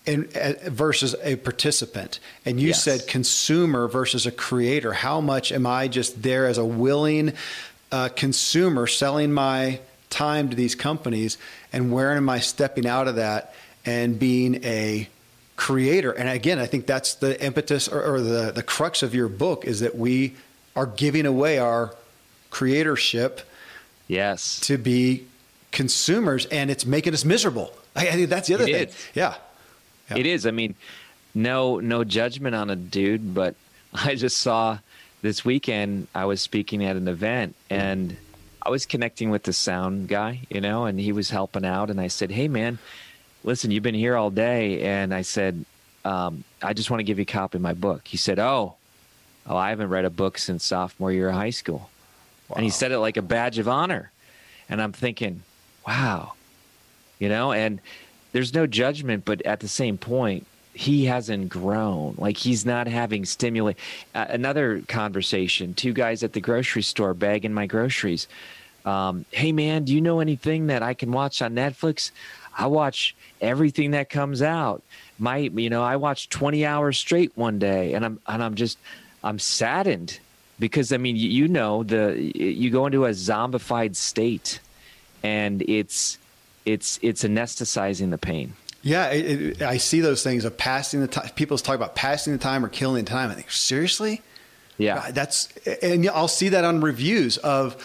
and 0.07 0.27
uh, 0.37 0.53
versus 0.69 1.15
a 1.23 1.35
participant 1.37 2.19
and 2.45 2.59
you 2.59 2.67
Yes. 2.69 2.83
said 2.83 3.07
consumer 3.07 3.87
versus 3.87 4.25
a 4.25 4.31
creator 4.31 4.93
how 4.93 5.19
much 5.21 5.51
am 5.51 5.65
I 5.65 5.87
just 5.87 6.21
there 6.21 6.45
as 6.45 6.57
a 6.57 6.65
willing 6.65 7.33
uh, 7.91 8.09
consumer 8.09 8.87
selling 8.87 9.33
my 9.33 9.79
time 10.09 10.49
to 10.49 10.55
these 10.55 10.75
companies 10.75 11.37
and 11.73 11.91
where 11.91 12.11
am 12.13 12.29
I 12.29 12.39
stepping 12.39 12.85
out 12.85 13.07
of 13.07 13.15
that 13.15 13.53
and 13.85 14.19
being 14.19 14.63
a 14.63 15.07
creator 15.55 16.11
and 16.11 16.27
again 16.27 16.59
I 16.59 16.65
think 16.65 16.85
that's 16.85 17.13
the 17.15 17.41
impetus 17.43 17.87
or, 17.87 18.01
or 18.15 18.21
the 18.21 18.51
the 18.51 18.63
crux 18.63 19.01
of 19.03 19.15
your 19.15 19.29
book 19.29 19.63
is 19.65 19.79
that 19.79 19.95
we 19.95 20.35
are 20.75 20.85
giving 20.85 21.25
away 21.25 21.57
our 21.59 21.95
creatorship 22.51 23.39
Yes. 24.07 24.59
to 24.61 24.77
be 24.77 25.25
consumers 25.71 26.45
and 26.47 26.69
it's 26.69 26.85
making 26.85 27.13
us 27.13 27.25
miserable. 27.25 27.73
I, 27.95 28.07
I 28.07 28.11
think 28.11 28.29
that's 28.29 28.47
the 28.47 28.53
other 28.53 28.67
It 28.67 28.91
thing. 28.91 28.97
Yeah. 29.13 29.35
Yeah. 30.09 30.17
It 30.17 30.25
is. 30.27 30.45
I 30.45 30.51
mean, 30.51 30.75
no 31.33 31.79
no 31.79 32.03
judgment 32.03 32.53
on 32.55 32.69
a 32.69 32.75
dude, 32.75 33.33
but 33.33 33.55
I 33.93 34.15
just 34.15 34.37
saw 34.37 34.77
this 35.21 35.43
weekend 35.43 36.07
I 36.13 36.25
was 36.25 36.41
speaking 36.41 36.83
at 36.85 36.95
an 36.95 37.07
event 37.07 37.55
and 37.69 38.15
I 38.61 38.69
was 38.69 38.85
connecting 38.85 39.29
with 39.31 39.43
the 39.43 39.53
sound 39.53 40.07
guy, 40.07 40.41
you 40.49 40.61
know, 40.61 40.85
and 40.85 40.99
he 40.99 41.11
was 41.11 41.29
helping 41.29 41.65
out 41.65 41.89
and 41.89 41.99
I 41.99 42.07
said, 42.07 42.29
"Hey 42.31 42.47
man, 42.47 42.77
listen, 43.45 43.71
you've 43.71 43.83
been 43.83 43.95
here 43.95 44.17
all 44.17 44.29
day." 44.29 44.81
And 44.81 45.13
I 45.13 45.21
said, 45.21 45.63
um, 46.03 46.43
"I 46.61 46.73
just 46.73 46.89
want 46.89 46.99
to 46.99 47.05
give 47.05 47.17
you 47.17 47.23
a 47.23 47.25
copy 47.25 47.57
of 47.57 47.61
my 47.61 47.73
book." 47.73 48.07
He 48.07 48.17
said, 48.17 48.39
"Oh, 48.39 48.75
oh, 49.47 49.55
I 49.55 49.69
haven't 49.69 49.89
read 49.89 50.05
a 50.05 50.09
book 50.09 50.37
since 50.37 50.63
sophomore 50.63 51.11
year 51.11 51.29
of 51.29 51.35
high 51.35 51.51
school." 51.51 51.89
And 52.53 52.63
he 52.63 52.69
said 52.69 52.91
it 52.91 52.99
like 52.99 53.17
a 53.17 53.21
badge 53.21 53.57
of 53.57 53.67
honor. 53.67 54.11
And 54.67 54.81
I'm 54.81 54.91
thinking, 54.91 55.43
"Wow." 55.87 56.33
You 57.19 57.29
know, 57.29 57.53
and 57.53 57.79
there's 58.33 58.53
no 58.53 58.67
judgment, 58.67 59.23
but 59.23 59.41
at 59.43 59.61
the 59.61 59.69
same 59.69 59.97
point, 59.97 60.45
he 60.73 61.05
hasn't 61.05 61.47
grown. 61.47 62.15
Like 62.17 62.35
he's 62.35 62.65
not 62.65 62.87
having 62.87 63.23
stimulate. 63.23 63.77
Uh, 64.13 64.25
another 64.29 64.81
conversation: 64.87 65.73
two 65.73 65.93
guys 65.93 66.23
at 66.23 66.33
the 66.33 66.41
grocery 66.41 66.81
store 66.81 67.13
bagging 67.13 67.53
my 67.53 67.65
groceries. 67.65 68.27
Um, 68.85 69.25
hey 69.31 69.51
man, 69.51 69.85
do 69.85 69.93
you 69.93 70.01
know 70.01 70.19
anything 70.19 70.67
that 70.67 70.83
I 70.83 70.93
can 70.93 71.11
watch 71.11 71.41
on 71.41 71.55
Netflix? 71.55 72.11
I 72.57 72.67
watch 72.67 73.15
everything 73.41 73.91
that 73.91 74.09
comes 74.09 74.41
out. 74.41 74.83
My, 75.19 75.37
you 75.37 75.69
know, 75.69 75.83
I 75.83 75.95
watched 75.95 76.31
20 76.31 76.65
hours 76.65 76.97
straight 76.97 77.31
one 77.35 77.59
day, 77.59 77.93
and 77.93 78.05
I'm 78.05 78.19
and 78.27 78.43
I'm 78.43 78.55
just 78.55 78.77
I'm 79.23 79.39
saddened 79.39 80.19
because 80.59 80.91
I 80.91 80.97
mean, 80.97 81.15
you, 81.15 81.29
you 81.29 81.47
know, 81.47 81.83
the 81.83 82.15
you 82.35 82.69
go 82.69 82.85
into 82.85 83.05
a 83.05 83.11
zombified 83.11 83.95
state, 83.95 84.59
and 85.23 85.61
it's 85.63 86.17
it's 86.65 86.99
it's 87.01 87.23
anesthetizing 87.23 88.11
the 88.11 88.17
pain. 88.17 88.53
Yeah. 88.85 89.07
It, 89.07 89.41
it, 89.41 89.61
I 89.63 89.77
see 89.77 89.99
those 89.99 90.23
things 90.23 90.45
of 90.45 90.57
passing 90.57 91.01
the 91.01 91.07
time. 91.07 91.29
People 91.29 91.57
talk 91.57 91.75
about 91.75 91.95
passing 91.95 92.33
the 92.33 92.39
time 92.39 92.63
or 92.63 92.69
killing 92.69 93.03
the 93.03 93.09
time. 93.09 93.31
I 93.31 93.33
think, 93.33 93.49
seriously? 93.49 94.21
Yeah. 94.77 94.97
Uh, 94.97 95.11
That's, 95.11 95.47
and 95.81 96.07
I'll 96.09 96.27
see 96.27 96.49
that 96.49 96.63
on 96.63 96.81
reviews 96.81 97.37
of, 97.37 97.75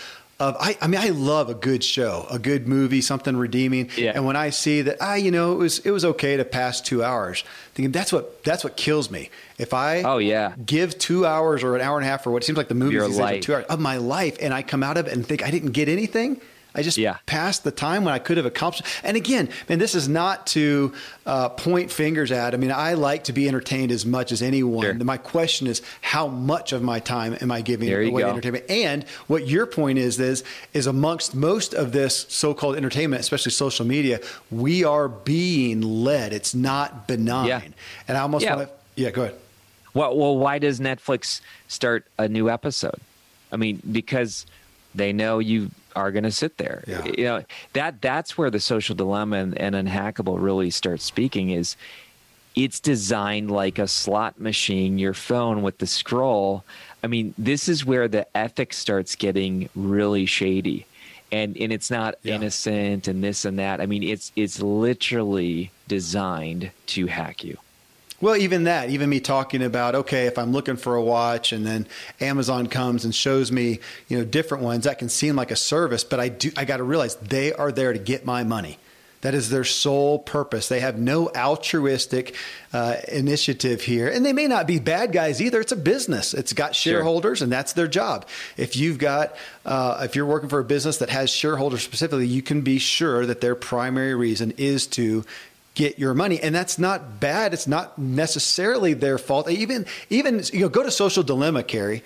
of 0.41 0.57
I, 0.59 0.77
I 0.81 0.87
mean, 0.89 1.01
I 1.01 1.11
love 1.11 1.49
a 1.51 1.55
good 1.55 1.85
show, 1.85 2.27
a 2.31 2.39
good 2.39 2.67
movie, 2.67 3.01
something 3.03 3.37
redeeming. 3.37 3.91
Yeah. 3.97 4.13
And 4.15 4.25
when 4.25 4.35
I 4.37 4.51
see 4.51 4.83
that, 4.83 4.97
ah, 5.01 5.15
you 5.15 5.31
know, 5.31 5.53
it 5.53 5.57
was 5.57 5.79
it 5.81 5.91
was 5.91 6.05
okay 6.05 6.37
to 6.37 6.45
pass 6.45 6.81
two 6.81 7.05
hours, 7.05 7.45
thinking 7.75 7.93
that's 7.93 8.13
what 8.13 8.43
that's 8.43 8.65
what 8.65 8.77
kills 8.77 9.11
me. 9.11 9.31
If 9.59 9.73
I 9.75 10.03
Oh, 10.03 10.19
yeah. 10.19 10.55
give 10.65 10.99
two 10.99 11.27
hours 11.27 11.63
or 11.63 11.77
an 11.77 11.83
hour 11.83 11.99
and 11.99 12.07
a 12.07 12.11
half 12.11 12.27
or 12.27 12.31
what 12.31 12.43
seems 12.43 12.57
like 12.57 12.69
the 12.69 12.75
movie 12.75 12.97
is 12.97 13.03
these 13.07 13.11
days 13.13 13.21
are 13.21 13.23
life. 13.23 13.43
two 13.43 13.55
hours 13.55 13.67
of 13.67 13.79
my 13.79 13.99
life, 13.99 14.39
and 14.41 14.53
I 14.55 14.63
come 14.63 14.83
out 14.83 14.97
of 14.97 15.07
it 15.07 15.13
and 15.13 15.25
think 15.27 15.45
I 15.45 15.51
didn't 15.51 15.73
get 15.73 15.89
anything. 15.89 16.41
I 16.75 16.83
just 16.83 16.99
Yeah. 16.99 17.17
passed 17.27 17.65
the 17.65 17.71
time 17.71 18.05
when 18.05 18.15
I 18.15 18.19
could 18.19 18.37
have 18.37 18.47
accomplished. 18.47 18.85
And 19.03 19.17
again, 19.17 19.49
man, 19.69 19.79
this 19.79 19.95
is 19.95 20.09
not 20.09 20.47
to 20.49 20.93
uh, 21.27 21.49
point 21.51 21.91
fingers 21.93 22.31
at. 22.33 22.55
I 22.55 22.57
mean, 22.57 22.73
I 22.73 22.95
like 22.95 23.25
to 23.25 23.33
be 23.33 23.47
entertained 23.49 23.93
as 23.93 24.05
much 24.07 24.33
as 24.33 24.43
anyone. 24.43 24.85
Sure. 24.85 24.95
My 24.95 25.17
question 25.17 25.67
is, 25.67 25.83
how 26.01 26.27
much 26.29 26.73
of 26.73 26.83
my 26.83 26.99
time 27.01 27.37
am 27.41 27.51
I 27.53 27.61
giving 27.61 27.93
away 27.93 28.23
to 28.23 28.29
entertainment? 28.29 28.65
And 28.69 29.05
what 29.27 29.47
your 29.47 29.67
point 29.67 29.99
is 29.99 30.19
is 30.21 30.43
is 30.75 30.87
amongst 30.87 31.35
most 31.35 31.75
of 31.75 31.93
this 31.93 32.27
so-called 32.29 32.77
entertainment, 32.77 33.21
especially 33.21 33.53
social 33.53 33.85
media, 33.87 34.21
we 34.51 34.85
are 34.85 35.09
being 35.09 35.81
led. 35.81 36.33
It's 36.33 36.55
not 36.55 37.07
benign. 37.09 37.47
Yeah. 37.49 37.61
And 38.09 38.17
I 38.19 38.21
almost 38.23 38.45
Yeah. 38.45 38.57
want 38.57 38.69
to. 38.69 38.75
Yeah, 38.97 39.11
go 39.11 39.23
ahead. 39.23 39.35
Well, 39.95 40.17
well, 40.17 40.37
why 40.37 40.59
does 40.59 40.79
Netflix 40.79 41.41
start 41.67 42.07
a 42.19 42.29
new 42.29 42.49
episode? 42.49 43.01
I 43.53 43.57
mean, 43.57 43.81
because 43.91 44.47
they 44.95 45.13
know 45.13 45.39
you 45.41 45.71
are 45.97 46.11
going 46.13 46.25
to 46.25 46.31
sit 46.33 46.57
there. 46.59 46.83
Yeah. 46.87 47.05
You 47.05 47.25
know 47.25 47.45
that 47.73 48.01
that's 48.01 48.37
where 48.39 48.51
the 48.51 48.61
social 48.61 48.95
dilemma 48.95 49.37
and, 49.37 49.59
and 49.59 49.75
unhackable 49.75 50.41
really 50.41 50.71
starts 50.71 51.05
speaking. 51.05 51.51
Is 51.51 51.77
it's 52.57 52.81
designed 52.81 53.51
like 53.51 53.79
a 53.79 53.87
slot 53.87 54.41
machine. 54.41 54.99
Your 54.99 55.15
phone 55.15 55.63
with 55.63 55.79
the 55.79 55.87
scroll. 55.87 56.65
I 57.03 57.07
mean, 57.07 57.33
this 57.39 57.69
is 57.69 57.85
where 57.87 58.09
the 58.09 58.27
ethics 58.37 58.77
starts 58.77 59.15
getting 59.17 59.69
really 59.75 60.27
shady. 60.27 60.87
And, 61.33 61.57
and 61.57 61.73
it's 61.73 61.91
not 61.93 62.17
Yeah. 62.23 62.35
innocent 62.35 63.07
and 63.07 63.23
this 63.23 63.45
and 63.45 63.59
that. 63.61 63.81
I 63.81 63.87
mean, 63.87 64.03
it's 64.03 64.33
it's 64.35 64.61
literally 64.61 65.71
designed 65.87 66.73
to 66.87 67.07
hack 67.07 67.45
you. 67.45 67.57
Well, 68.21 68.37
even 68.37 68.65
that, 68.65 68.91
even 68.91 69.09
me 69.09 69.21
talking 69.21 69.63
about 69.63 69.95
okay, 69.95 70.27
if 70.27 70.37
I'm 70.37 70.53
looking 70.53 70.77
for 70.77 70.95
a 70.95 71.03
watch 71.03 71.53
and 71.53 71.65
then 71.65 71.87
Amazon 72.21 72.67
comes 72.67 73.05
and 73.05 73.15
shows 73.15 73.51
me, 73.51 73.81
you 74.09 74.19
know, 74.19 74.25
different 74.25 74.63
ones, 74.63 74.85
that 74.85 74.99
can 74.99 75.09
seem 75.09 75.37
like 75.37 75.51
a 75.51 75.57
service, 75.57 76.05
but 76.05 76.21
I 76.21 76.29
do 76.29 76.51
I 76.57 76.67
got 76.67 76.79
to 76.79 76.85
realize 76.85 77.17
they 77.17 77.53
are 77.53 77.73
there 77.73 77.93
to 77.93 77.99
get 77.99 78.27
my 78.27 78.45
money. 78.45 78.79
That 79.23 79.35
is 79.35 79.51
their 79.51 79.65
sole 79.65 80.19
purpose. 80.19 80.69
They 80.69 80.81
have 80.81 80.99
no 80.99 81.29
altruistic 81.29 82.35
uh, 82.73 82.97
initiative 83.09 83.83
here, 83.83 84.09
and 84.09 84.25
they 84.25 84.33
may 84.33 84.47
not 84.47 84.67
be 84.67 84.79
bad 84.79 85.13
guys 85.13 85.43
either. 85.43 85.61
It's 85.61 85.73
a 85.73 85.77
business. 85.77 86.33
It's 86.33 86.55
got 86.55 86.75
shareholders, 86.75 87.43
and 87.43 87.53
that's 87.53 87.75
their 87.75 87.87
job. 87.87 88.27
If 88.57 88.77
you've 88.77 88.97
got, 88.97 89.37
uh, 89.67 90.01
if 90.05 90.17
you're 90.17 90.25
working 90.25 90.49
for 90.49 90.59
a 90.59 90.65
business 90.65 90.99
that 90.99 91.11
has 91.11 91.29
shareholders 91.29 91.83
specifically, 91.83 92.29
you 92.29 92.41
can 92.41 92.63
be 92.63 92.79
sure 92.79 93.27
that 93.27 93.43
their 93.43 93.55
primary 93.55 94.15
reason 94.15 94.55
is 94.57 94.87
to 94.89 95.27
get 95.81 95.99
your 95.99 96.13
money. 96.13 96.39
And 96.39 96.55
that's 96.55 96.79
not 96.79 97.21
bad. 97.21 97.55
It's 97.55 97.67
not 97.67 97.99
necessarily 97.99 98.93
their 98.93 99.17
fault. 99.17 99.49
Even 99.51 99.87
even 100.11 100.43
you 100.53 100.61
know 100.61 100.69
go 100.69 100.83
to 100.83 100.91
social 100.91 101.23
dilemma 101.23 101.63
Kary. 101.63 102.05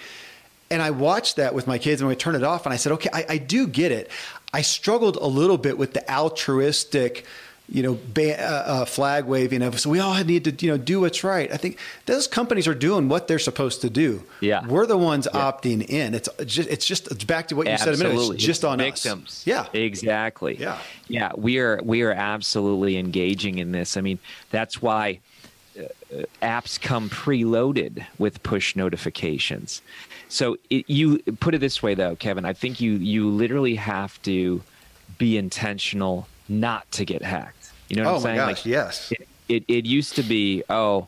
And 0.71 0.81
i 0.81 0.91
watched 0.91 1.37
that 1.37 1.55
with 1.55 1.67
my 1.67 1.79
kids 1.79 2.01
and 2.01 2.09
we 2.09 2.17
turned 2.17 2.37
it 2.37 2.43
off 2.43 2.65
and 2.65 2.73
i 2.73 2.77
said 2.77 2.93
okay 2.93 3.11
I, 3.13 3.27
I 3.29 3.39
do 3.39 3.67
get 3.67 3.91
it. 3.93 4.11
I 4.53 4.63
struggled 4.63 5.17
a 5.17 5.27
little 5.27 5.59
bit 5.59 5.77
with 5.77 5.93
the 5.93 6.09
altruistic 6.11 7.27
you 7.69 7.83
know 7.83 7.99
ba- 8.13 8.39
uh, 8.41 8.45
uh, 8.67 8.85
flag 8.85 9.25
waving 9.25 9.63
of 9.63 9.81
so 9.81 9.89
we 9.89 9.99
all 9.99 10.23
need 10.23 10.45
to 10.45 10.67
you 10.67 10.71
know 10.71 10.77
do 10.77 11.01
what's 11.01 11.25
right 11.25 11.51
i 11.53 11.57
think 11.57 11.79
those 12.05 12.27
companies 12.27 12.69
are 12.69 12.75
doing 12.75 13.09
what 13.09 13.27
they're 13.27 13.39
supposed 13.39 13.81
to 13.81 13.89
do 13.89 14.23
Yeah. 14.41 14.67
we're 14.67 14.85
the 14.87 14.99
ones 14.99 15.27
opting 15.33 15.83
in 15.89 16.15
it's 16.15 16.29
just 16.45 16.69
it's 16.69 16.85
just 16.85 17.11
it's 17.11 17.25
back 17.25 17.49
to 17.49 17.57
what 17.57 17.67
you 17.67 17.79
said 17.79 17.89
a 17.95 17.97
minute 17.97 18.01
ago. 18.11 18.13
Absolutely. 18.13 18.37
it's 18.37 18.45
just 18.45 18.65
on 18.65 18.79
victims. 18.79 19.29
us 19.29 19.47
yeah 19.47 19.67
exactly. 19.73 20.57
Yeah. 20.59 20.79
yeah. 21.09 21.33
We 21.37 21.59
are 21.59 21.81
we 21.83 22.03
are 22.03 22.13
absolutely 22.13 22.97
engaging 22.99 23.59
in 23.59 23.73
this. 23.73 23.97
I 23.97 24.01
mean, 24.03 24.19
that's 24.51 24.81
why 24.83 25.21
uh, 25.79 25.83
apps 26.43 26.81
come 26.81 27.09
preloaded 27.11 28.05
with 28.19 28.43
push 28.43 28.77
notifications. 28.77 29.83
So 30.29 30.57
it, 30.71 30.89
you 30.89 31.19
put 31.41 31.55
it 31.55 31.59
this 31.59 31.83
way, 31.83 31.95
though, 31.95 32.17
Kevin. 32.17 32.45
I 32.45 32.53
think 32.53 32.81
you 32.81 32.93
you 32.93 33.29
literally 33.29 33.75
have 33.77 34.21
to 34.23 34.63
be 35.19 35.37
intentional 35.37 36.27
not 36.49 36.91
to 36.93 37.05
get 37.05 37.23
hacked. 37.23 37.71
You 37.89 37.97
know 37.97 38.05
what 38.05 38.11
oh 38.13 38.17
I'm 38.17 38.23
my 38.23 38.23
saying? 38.23 38.37
gosh 38.37 38.49
Like, 38.49 38.67
yes 38.67 39.13
it, 39.13 39.29
it, 39.49 39.65
it 39.69 39.87
used 39.87 40.17
to 40.17 40.23
be, 40.23 40.63
oh, 40.71 41.07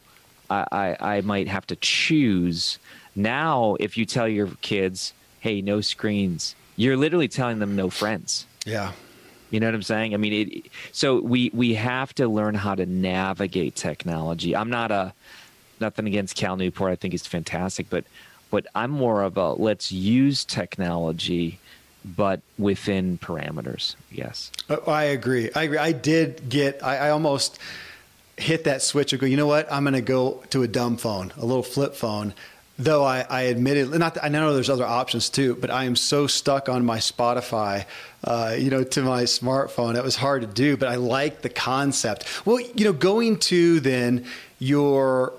I, 0.51 0.67
I, 0.73 0.97
I 1.17 1.21
might 1.23 1.49
have 1.49 1.67
to 1.69 1.77
choose. 1.77 2.79
Now, 3.15 3.77
if 3.81 3.97
you 3.97 4.05
tell 4.05 4.29
your 4.29 4.49
kids, 4.61 5.13
hey, 5.41 5.63
no 5.63 5.81
screens, 5.81 6.55
you're 6.77 6.97
literally 6.97 7.29
telling 7.29 7.59
them 7.59 7.75
no 7.75 7.89
friends. 7.91 8.47
yeah 8.65 8.89
You 8.91 8.95
You 9.51 9.61
know 9.61 9.67
what 9.69 9.75
I'm 9.75 9.83
saying? 9.83 10.15
I 10.15 10.19
mean, 10.19 10.33
it, 10.33 10.67
so 10.93 11.21
we 11.21 11.51
we 11.55 11.75
have 11.75 12.15
to 12.17 12.29
learn 12.29 12.55
how 12.55 12.75
to 12.75 12.85
navigate 12.85 13.75
technology. 13.75 14.55
I'm 14.55 14.71
not 14.71 14.91
a 14.91 15.13
nothing 15.81 16.07
against 16.07 16.37
Cal 16.37 16.57
Newport. 16.57 16.93
I 16.93 16.97
think 16.97 17.13
he's 17.13 17.27
fantastic, 17.27 17.89
but 17.89 18.05
but 18.51 18.67
I'm 18.75 18.91
more 18.91 19.23
of 19.23 19.37
a 19.37 19.53
let's 19.55 19.91
use 19.91 20.45
technology, 20.45 21.59
but 22.07 22.41
within 22.59 23.19
parameters. 23.19 23.97
Yes, 24.11 24.53
oh, 24.71 24.91
I 24.91 25.05
agree. 25.05 25.51
I 25.55 25.65
agree. 25.65 25.79
I 25.79 25.93
did 25.93 26.49
get. 26.49 26.83
I, 26.83 27.09
I 27.09 27.11
almost 27.11 27.59
hit 28.37 28.65
that 28.65 28.83
switch 28.83 29.13
and 29.13 29.21
go. 29.21 29.27
You 29.27 29.37
know 29.37 29.47
what? 29.47 29.71
I'm 29.73 29.85
going 29.85 29.95
to 29.95 30.01
go 30.01 30.43
to 30.51 30.63
a 30.63 30.69
dumb 30.69 30.97
phone, 30.97 31.33
a 31.37 31.45
little 31.45 31.63
flip 31.63 31.95
phone 31.95 32.35
though 32.79 33.05
I, 33.05 33.21
I 33.29 33.43
admitted 33.43 33.91
not 33.99 34.15
that, 34.15 34.25
I 34.25 34.29
know 34.29 34.53
there's 34.55 34.71
other 34.71 34.85
options 34.85 35.31
too, 35.31 35.55
but 35.57 35.71
I 35.71 35.85
am 35.85 35.97
so 35.97 36.27
stuck 36.27 36.69
on 36.69 36.85
my 36.85 36.99
Spotify, 36.99 37.87
uh, 38.25 38.55
you 38.59 38.71
know, 38.71 38.85
to 38.85 39.03
my 39.03 39.23
smartphone. 39.23 39.97
It 39.97 40.05
was 40.05 40.17
hard 40.17 40.43
to 40.43 40.49
do, 40.49 40.77
but 40.77 40.89
I 40.89 40.97
like 40.97 41.43
the 41.43 41.49
concept. 41.49 42.47
Well, 42.47 42.61
you 42.61 42.85
know, 42.85 42.93
going 42.93 43.39
to 43.41 43.81
then 43.81 44.27
your 44.59 45.33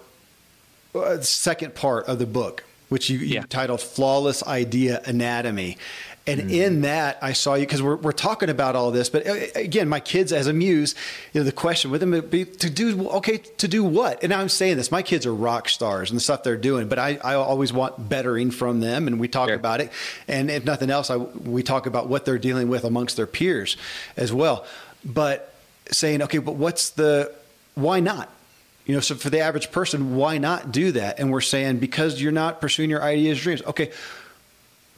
uh, 0.95 1.22
second 1.22 1.76
part 1.76 2.07
of 2.07 2.20
the 2.20 2.26
book, 2.26 2.63
which 2.89 3.09
you, 3.09 3.20
yeah. 3.20 3.41
you 3.41 3.47
titled 3.47 3.82
"Flawless 3.82 4.43
Idea 4.43 5.01
Anatomy," 5.05 5.78
And 6.28 6.42
mm 6.42 6.58
in 6.58 6.82
that, 6.82 7.20
I 7.22 7.34
saw 7.34 7.54
you 7.54 7.66
because 7.66 7.82
we're, 7.82 7.96
we're 7.96 8.12
talking 8.12 8.50
about 8.50 8.76
all 8.76 8.92
this. 8.92 9.10
But 9.10 9.28
uh, 9.28 9.36
again, 9.56 9.88
my 9.88 10.00
kids 10.00 10.34
as 10.34 10.48
a 10.48 10.54
muse, 10.54 10.96
you 11.32 11.40
know, 11.40 11.46
the 11.46 11.52
question 11.52 11.92
with 11.92 12.02
them 12.02 12.12
would 12.12 12.30
be 12.30 12.46
to 12.46 12.70
do, 12.70 13.10
okay, 13.10 13.38
to 13.38 13.68
do 13.68 13.84
what? 13.84 14.24
And 14.24 14.34
I'm 14.34 14.50
saying 14.50 14.78
this, 14.78 14.92
my 14.92 15.02
kids 15.02 15.26
are 15.26 15.34
rock 15.34 15.70
stars 15.70 16.10
and 16.10 16.18
the 16.18 16.22
stuff 16.22 16.44
they're 16.44 16.58
doing, 16.58 16.88
but 16.88 17.00
I, 17.00 17.18
I 17.24 17.36
always 17.36 17.72
want 17.72 18.10
bettering 18.10 18.52
from 18.52 18.80
them. 18.80 19.08
And 19.08 19.20
we 19.20 19.28
talk 19.28 19.50
sure. 19.50 19.56
about 19.56 19.82
it. 19.82 19.92
And 20.28 20.50
if 20.50 20.66
nothing 20.66 20.90
else, 20.90 21.10
I, 21.10 21.18
we 21.18 21.64
talk 21.64 21.86
about 21.86 22.10
what 22.10 22.26
they're 22.26 22.40
dealing 22.40 22.68
with 22.70 22.84
amongst 22.84 23.16
their 23.18 23.28
peers 23.28 23.78
as 24.18 24.34
well. 24.34 24.66
But 25.06 25.54
saying, 25.92 26.24
okay, 26.24 26.40
but 26.40 26.56
what's 26.56 26.90
the, 26.90 27.32
why 27.76 28.00
not? 28.00 28.30
You 28.86 28.96
know, 28.96 29.02
so 29.02 29.16
for 29.16 29.30
the 29.30 29.42
average 29.42 29.72
person, 29.72 30.16
why 30.16 30.38
not 30.38 30.72
do 30.72 30.94
that? 30.94 31.20
And 31.20 31.32
we're 31.32 31.42
saying 31.42 31.80
because 31.80 32.22
you're 32.22 32.32
not 32.32 32.62
pursuing 32.62 32.90
your 32.90 33.04
ideas, 33.04 33.42
dreams. 33.42 33.62
Okay, 33.64 33.92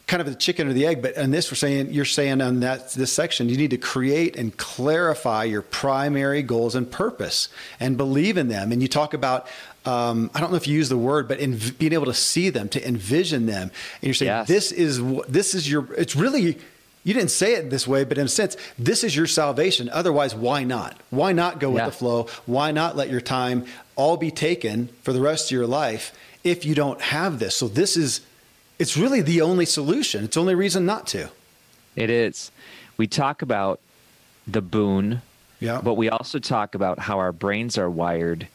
kind 0.09 0.21
of 0.21 0.27
the 0.27 0.35
chicken 0.35 0.67
or 0.67 0.73
the 0.73 0.87
egg, 0.87 1.03
but 1.03 1.15
on 1.19 1.29
this, 1.29 1.51
we're 1.51 1.55
saying 1.55 1.93
you're 1.93 2.03
saying 2.03 2.41
on 2.41 2.61
that 2.61 2.91
this 2.93 3.13
section, 3.13 3.47
you 3.47 3.57
need 3.57 3.69
to 3.69 3.77
create 3.77 4.35
and 4.35 4.57
clarify 4.57 5.43
your 5.43 5.61
primary 5.61 6.41
goals 6.41 6.73
and 6.73 6.89
purpose, 6.91 7.47
and 7.79 7.95
believe 7.95 8.35
in 8.35 8.47
them. 8.47 8.71
And 8.71 8.81
you 8.81 8.87
talk 8.87 9.13
about 9.13 9.47
um, 9.85 10.31
I 10.33 10.39
don't 10.39 10.49
know 10.49 10.57
if 10.57 10.67
you 10.67 10.75
use 10.75 10.89
the 10.89 10.97
word, 10.97 11.27
but 11.27 11.39
in, 11.39 11.59
being 11.77 11.93
able 11.93 12.07
to 12.07 12.13
see 12.13 12.49
them, 12.49 12.69
to 12.69 12.85
envision 12.85 13.45
them, 13.45 13.69
and 14.01 14.03
you're 14.03 14.15
saying 14.15 14.29
yes. 14.29 14.47
this 14.47 14.71
is 14.71 14.99
this 15.27 15.53
is 15.53 15.69
your. 15.69 15.93
It's 15.93 16.15
really 16.15 16.57
you 17.03 17.13
didn't 17.13 17.31
say 17.31 17.53
it 17.53 17.69
this 17.69 17.87
way, 17.87 18.03
but 18.03 18.17
in 18.17 18.25
a 18.25 18.29
sense, 18.29 18.57
this 18.79 19.03
is 19.03 19.15
your 19.15 19.27
salvation. 19.27 19.89
Otherwise, 19.89 20.33
why 20.33 20.63
not? 20.63 20.99
Why 21.11 21.33
not 21.33 21.59
go 21.59 21.69
with 21.69 21.85
the 21.85 21.91
flow? 21.91 22.27
Why 22.47 22.71
not 22.71 22.97
let 22.97 23.09
your 23.09 23.21
time 23.21 23.65
all 23.95 24.17
be 24.17 24.31
taken 24.31 24.89
for 25.03 25.13
the 25.13 25.21
rest 25.21 25.47
of 25.47 25.51
your 25.51 25.67
life 25.67 26.17
if 26.43 26.65
you 26.65 26.73
don't 26.73 26.99
have 26.99 27.37
this? 27.37 27.55
So 27.55 27.67
this 27.67 27.95
is 27.95 28.21
it's 28.79 28.95
really 28.95 29.21
the 29.21 29.41
only 29.41 29.65
solution. 29.65 30.23
It's 30.23 30.35
the 30.35 30.41
only 30.41 30.55
reason 30.55 30.85
not 30.85 31.05
to. 31.07 31.29
It 31.95 32.09
is. 32.09 32.51
We 32.97 33.07
talk 33.07 33.41
about 33.41 33.79
the 34.47 34.61
boon, 34.61 35.21
yeah. 35.59 35.81
but 35.83 35.95
we 35.95 36.09
also 36.09 36.39
talk 36.39 36.73
about 36.73 36.97
how 36.99 37.19
our 37.19 37.33
brains 37.33 37.77
are 37.77 37.89
wired 37.89 38.47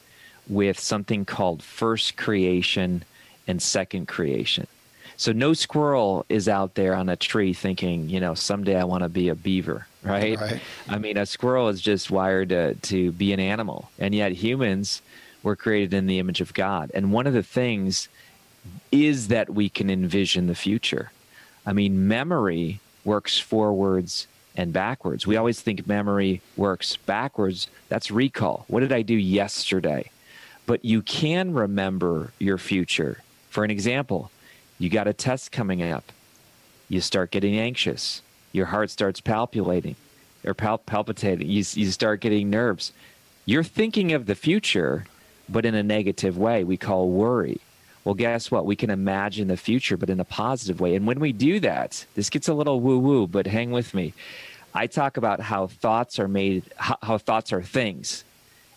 with 0.48 0.80
something 0.80 1.24
called 1.24 1.62
first 1.62 2.16
creation 2.16 3.04
and 3.46 3.62
second 3.62 4.08
creation. 4.08 4.66
So 5.16 5.32
no 5.32 5.52
squirrel 5.52 6.26
is 6.28 6.48
out 6.48 6.74
there 6.74 6.94
on 6.94 7.08
a 7.08 7.16
tree 7.16 7.52
thinking, 7.52 8.08
you 8.08 8.18
know, 8.18 8.34
someday 8.34 8.76
I 8.80 8.84
want 8.84 9.04
to 9.04 9.08
be 9.08 9.28
a 9.28 9.34
beaver, 9.34 9.86
right? 10.02 10.40
right? 10.40 10.60
I 10.88 10.98
mean, 10.98 11.16
a 11.16 11.26
squirrel 11.26 11.68
is 11.68 11.80
just 11.80 12.10
wired 12.10 12.48
to, 12.48 12.74
to 12.74 13.12
be 13.12 13.32
an 13.32 13.40
animal. 13.40 13.90
And 13.98 14.14
yet 14.14 14.32
humans 14.32 15.02
were 15.42 15.54
created 15.54 15.94
in 15.94 16.06
the 16.06 16.18
image 16.18 16.40
of 16.40 16.52
God. 16.52 16.90
And 16.94 17.12
one 17.12 17.26
of 17.26 17.32
the 17.32 17.42
things 17.42 18.08
is 18.92 19.28
that 19.28 19.50
we 19.50 19.68
can 19.68 19.90
envision 19.90 20.46
the 20.46 20.54
future. 20.54 21.10
I 21.66 21.72
mean, 21.72 22.06
memory 22.08 22.80
works 23.04 23.38
forwards 23.38 24.26
and 24.56 24.72
backwards. 24.72 25.26
We 25.26 25.36
always 25.36 25.60
think 25.60 25.86
memory 25.86 26.40
works 26.56 26.96
backwards. 26.96 27.66
That's 27.88 28.10
recall. 28.10 28.64
What 28.68 28.80
did 28.80 28.92
I 28.92 29.02
do 29.02 29.14
yesterday? 29.14 30.10
But 30.66 30.84
you 30.84 31.02
can 31.02 31.54
remember 31.54 32.32
your 32.38 32.58
future. 32.58 33.22
For 33.50 33.64
an 33.64 33.70
example, 33.70 34.30
you 34.78 34.88
got 34.88 35.08
a 35.08 35.12
test 35.12 35.52
coming 35.52 35.82
up. 35.82 36.12
You 36.88 37.00
start 37.00 37.30
getting 37.30 37.58
anxious. 37.58 38.22
Your 38.52 38.66
heart 38.66 38.90
starts 38.90 39.20
palpitating 39.20 39.96
or 40.44 40.54
pal- 40.54 40.78
palpitating. 40.78 41.48
You, 41.48 41.64
you 41.74 41.90
start 41.90 42.20
getting 42.20 42.50
nerves. 42.50 42.92
You're 43.46 43.64
thinking 43.64 44.12
of 44.12 44.26
the 44.26 44.34
future, 44.34 45.06
but 45.48 45.66
in 45.66 45.74
a 45.74 45.82
negative 45.82 46.38
way 46.38 46.64
we 46.64 46.76
call 46.76 47.08
worry. 47.10 47.60
Well, 48.04 48.14
guess 48.14 48.50
what? 48.50 48.66
We 48.66 48.76
can 48.76 48.90
imagine 48.90 49.48
the 49.48 49.56
future, 49.56 49.96
but 49.96 50.10
in 50.10 50.20
a 50.20 50.24
positive 50.24 50.80
way. 50.80 50.94
And 50.94 51.06
when 51.06 51.20
we 51.20 51.32
do 51.32 51.58
that, 51.60 52.04
this 52.14 52.28
gets 52.28 52.48
a 52.48 52.54
little 52.54 52.80
woo 52.80 52.98
woo, 52.98 53.26
but 53.26 53.46
hang 53.46 53.70
with 53.70 53.94
me. 53.94 54.12
I 54.74 54.86
talk 54.86 55.16
about 55.16 55.40
how 55.40 55.68
thoughts 55.68 56.18
are 56.18 56.28
made, 56.28 56.64
how, 56.76 56.98
how 57.02 57.18
thoughts 57.18 57.52
are 57.52 57.62
things, 57.62 58.24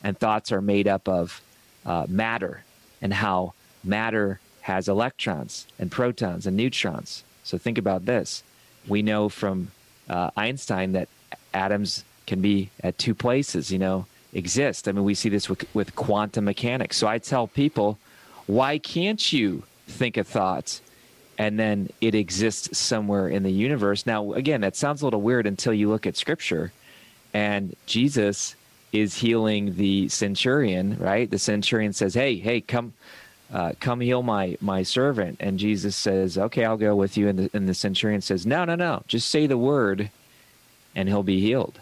and 0.03 0.17
thoughts 0.17 0.51
are 0.51 0.61
made 0.61 0.88
up 0.88 1.09
of 1.09 1.41
uh, 1.86 2.05
matter, 2.07 2.63
and 3.01 3.13
how 3.13 3.53
matter 3.84 4.39
has 4.61 4.88
electrons 4.88 5.67
and 5.80 5.91
protons 5.91 6.45
and 6.45 6.55
neutrons. 6.55 7.23
So 7.43 7.57
think 7.57 7.78
about 7.78 8.05
this. 8.05 8.43
We 8.88 9.01
know 9.01 9.28
from 9.28 9.71
uh, 10.09 10.32
Einstein 10.38 10.91
that 10.93 11.09
atoms 11.53 12.03
can 12.28 12.41
be 12.41 12.69
at 12.84 12.97
two 12.97 13.15
places, 13.15 13.71
you 13.71 13.80
know, 13.80 14.05
exist. 14.34 14.88
I 14.88 14.91
mean, 14.91 15.03
we 15.03 15.15
see 15.15 15.30
this 15.30 15.49
with, 15.49 15.65
with 15.73 15.95
quantum 15.95 16.45
mechanics. 16.45 16.97
So 16.97 17.07
I 17.07 17.17
tell 17.17 17.47
people, 17.47 17.97
why 18.48 18.78
can't 18.80 19.32
you 19.32 19.64
think 19.88 20.18
a 20.18 20.24
thought 20.24 20.82
and 21.38 21.60
then 21.60 21.89
it 22.02 22.16
exists 22.16 22.78
somewhere 22.78 23.28
in 23.28 23.43
the 23.43 23.52
universe? 23.52 24.06
Now, 24.06 24.34
again, 24.34 24.62
that 24.62 24.76
sounds 24.76 25.02
a 25.02 25.06
little 25.06 25.22
weird 25.22 25.45
until 25.45 25.74
you 25.74 25.89
look 25.89 26.08
at 26.08 26.18
scripture 26.18 26.72
and 27.34 27.76
Jesus 27.86 28.56
is 28.93 29.16
healing 29.16 29.76
the 29.76 30.10
centurion, 30.10 30.98
right? 30.98 31.30
The 31.30 31.39
centurion 31.39 31.93
says, 31.93 32.14
"Hey, 32.14 32.38
hey, 32.38 32.62
come, 32.62 32.93
uh, 33.54 33.74
come 33.80 34.00
heal 34.00 34.24
my 34.24 34.58
my 34.62 34.84
servant." 34.84 35.38
And 35.39 35.60
Jesus 35.60 35.95
says, 35.95 36.38
"Okay, 36.38 36.66
I'll 36.66 36.78
go 36.78 36.95
with 36.95 37.18
you." 37.18 37.28
And 37.28 37.39
the, 37.39 37.50
and 37.54 37.68
the 37.68 37.74
centurion 37.74 38.22
says, 38.22 38.45
"No, 38.45 38.66
no, 38.66 38.76
no, 38.76 39.04
just 39.08 39.30
say 39.30 39.45
the 39.45 39.58
word, 39.58 40.10
and 40.95 41.10
he'll 41.10 41.24
be 41.24 41.41
healed." 41.41 41.80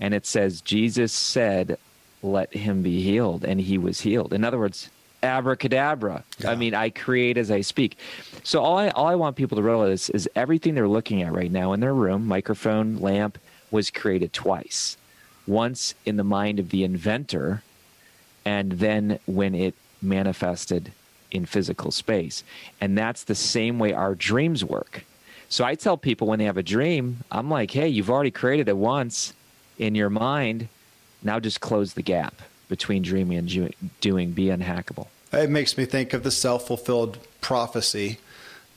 And 0.00 0.14
it 0.14 0.26
says 0.26 0.60
Jesus 0.60 1.12
said, 1.12 1.78
"Let 2.22 2.54
him 2.54 2.82
be 2.82 3.02
healed," 3.02 3.44
and 3.44 3.60
he 3.60 3.78
was 3.78 4.00
healed. 4.00 4.32
In 4.32 4.44
other 4.44 4.58
words, 4.58 4.90
abracadabra. 5.26 6.24
Yeah. 6.38 6.50
I 6.50 6.56
mean, 6.56 6.74
I 6.74 6.90
create 6.90 7.36
as 7.36 7.50
I 7.50 7.60
speak. 7.60 7.98
So 8.42 8.62
all 8.62 8.78
I 8.78 8.88
all 8.88 9.06
I 9.06 9.14
want 9.14 9.36
people 9.36 9.56
to 9.56 9.62
realize 9.62 10.08
is 10.10 10.28
everything 10.34 10.74
they're 10.74 10.88
looking 10.88 11.22
at 11.22 11.32
right 11.32 11.50
now 11.50 11.72
in 11.74 11.80
their 11.80 11.94
room, 11.94 12.26
microphone, 12.26 12.98
lamp, 12.98 13.38
was 13.70 13.90
created 13.90 14.32
twice. 14.32 14.96
Once 15.46 15.94
in 16.04 16.16
the 16.16 16.24
mind 16.24 16.58
of 16.58 16.70
the 16.70 16.82
inventor, 16.82 17.62
and 18.44 18.72
then 18.72 19.18
when 19.26 19.54
it 19.54 19.74
manifested 20.00 20.92
in 21.30 21.46
physical 21.46 21.90
space. 21.90 22.44
And 22.80 22.96
that's 22.96 23.24
the 23.24 23.34
same 23.34 23.78
way 23.78 23.92
our 23.92 24.14
dreams 24.14 24.64
work. 24.64 25.04
So 25.48 25.64
I 25.64 25.74
tell 25.74 25.96
people 25.96 26.26
when 26.26 26.38
they 26.38 26.44
have 26.46 26.56
a 26.56 26.62
dream, 26.62 27.18
I'm 27.30 27.50
like, 27.50 27.70
hey, 27.70 27.88
you've 27.88 28.10
already 28.10 28.30
created 28.30 28.68
it 28.68 28.76
once 28.76 29.34
in 29.78 29.94
your 29.94 30.10
mind. 30.10 30.68
Now 31.22 31.38
just 31.38 31.60
close 31.60 31.94
the 31.94 32.02
gap 32.02 32.34
between 32.68 33.02
dreaming 33.02 33.38
and 33.38 33.74
doing 34.00 34.32
be 34.32 34.46
unhackable. 34.46 35.06
It 35.32 35.50
makes 35.50 35.76
me 35.76 35.84
think 35.84 36.12
of 36.12 36.22
the 36.22 36.30
self 36.30 36.66
fulfilled 36.66 37.18
prophecy 37.40 38.18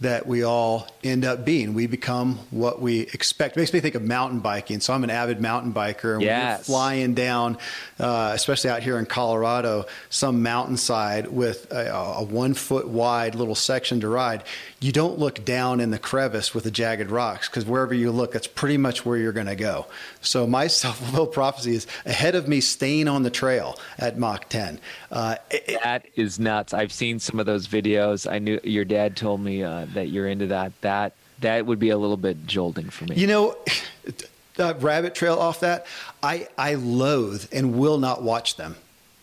that 0.02 0.26
we 0.26 0.44
all 0.44 0.88
end 1.04 1.26
up 1.26 1.44
being. 1.44 1.74
We 1.74 1.86
become 1.86 2.40
what 2.52 2.82
we 2.82 3.02
expect. 3.02 3.58
It 3.58 3.60
makes 3.60 3.74
me 3.74 3.82
think 3.82 3.96
of 3.96 4.02
mountain 4.02 4.40
biking. 4.40 4.80
So 4.80 4.94
I'm 4.94 5.04
an 5.04 5.10
avid 5.10 5.42
mountain 5.42 5.74
biker. 5.74 6.14
And 6.14 6.22
yes. 6.22 6.66
flying 6.66 7.14
down, 7.14 7.58
uh, 8.00 8.32
especially 8.34 8.70
out 8.70 8.82
here 8.82 8.98
in 8.98 9.06
Colorado, 9.06 9.86
some 10.10 10.42
mountainside 10.42 11.28
with 11.28 11.72
a, 11.72 11.92
a, 11.94 12.24
one 12.24 12.54
foot 12.54 12.88
wide 12.88 13.36
little 13.36 13.56
section 13.56 14.00
to 14.00 14.08
ride. 14.08 14.44
You 14.80 14.94
don't 14.94 15.20
look 15.20 15.44
down 15.44 15.82
in 15.82 15.92
the 15.92 16.00
crevice 16.00 16.54
with 16.54 16.64
the 16.64 16.72
jagged 16.72 17.12
rocks 17.12 17.50
because 17.50 17.66
wherever 17.66 17.94
you 17.94 18.12
look, 18.12 18.32
that's 18.32 18.48
pretty 18.48 18.78
much 18.78 19.06
where 19.06 19.18
you're 19.18 19.34
going 19.34 19.48
to 19.48 19.56
go. 19.56 19.86
So 20.22 20.48
my 20.48 20.68
self 20.80 21.00
fulfilled 21.00 21.34
prophecy 21.34 21.76
is 21.76 21.88
ahead 22.06 22.36
of 22.36 22.48
me 22.48 22.62
staying 22.62 23.10
on 23.10 23.24
the 23.24 23.30
trail 23.30 23.78
at 23.98 24.18
Mach 24.18 24.48
10. 24.48 24.80
Uh, 25.12 25.36
it, 25.52 25.80
that 25.84 26.06
is 26.16 26.40
nuts. 26.40 26.74
I've 26.74 26.94
seen 26.94 27.20
some 27.20 27.40
of 27.40 27.46
those 27.46 27.68
videos. 27.68 28.32
I 28.32 28.40
knew 28.40 28.62
your 28.64 28.86
dad 28.86 29.18
told 29.18 29.42
me 29.42 29.64
uh, 29.64 29.88
that 29.94 30.10
you're 30.10 30.28
into 30.28 30.48
that. 30.48 30.80
That 30.82 31.14
that 31.42 31.66
would 31.66 31.80
be 31.80 31.90
a 31.90 31.98
little 31.98 32.18
bit 32.18 32.46
jolting 32.46 32.90
for 32.90 33.06
me. 33.06 33.16
You 33.16 33.28
know, 33.28 33.58
the 34.56 34.76
rabbit 34.76 35.16
trail 35.16 35.38
off 35.40 35.62
that, 35.62 35.86
I 36.22 36.48
I 36.58 36.76
loathe 36.76 37.46
and 37.52 37.78
will 37.78 37.98
not 37.98 38.24
watch 38.24 38.58
them. 38.58 38.76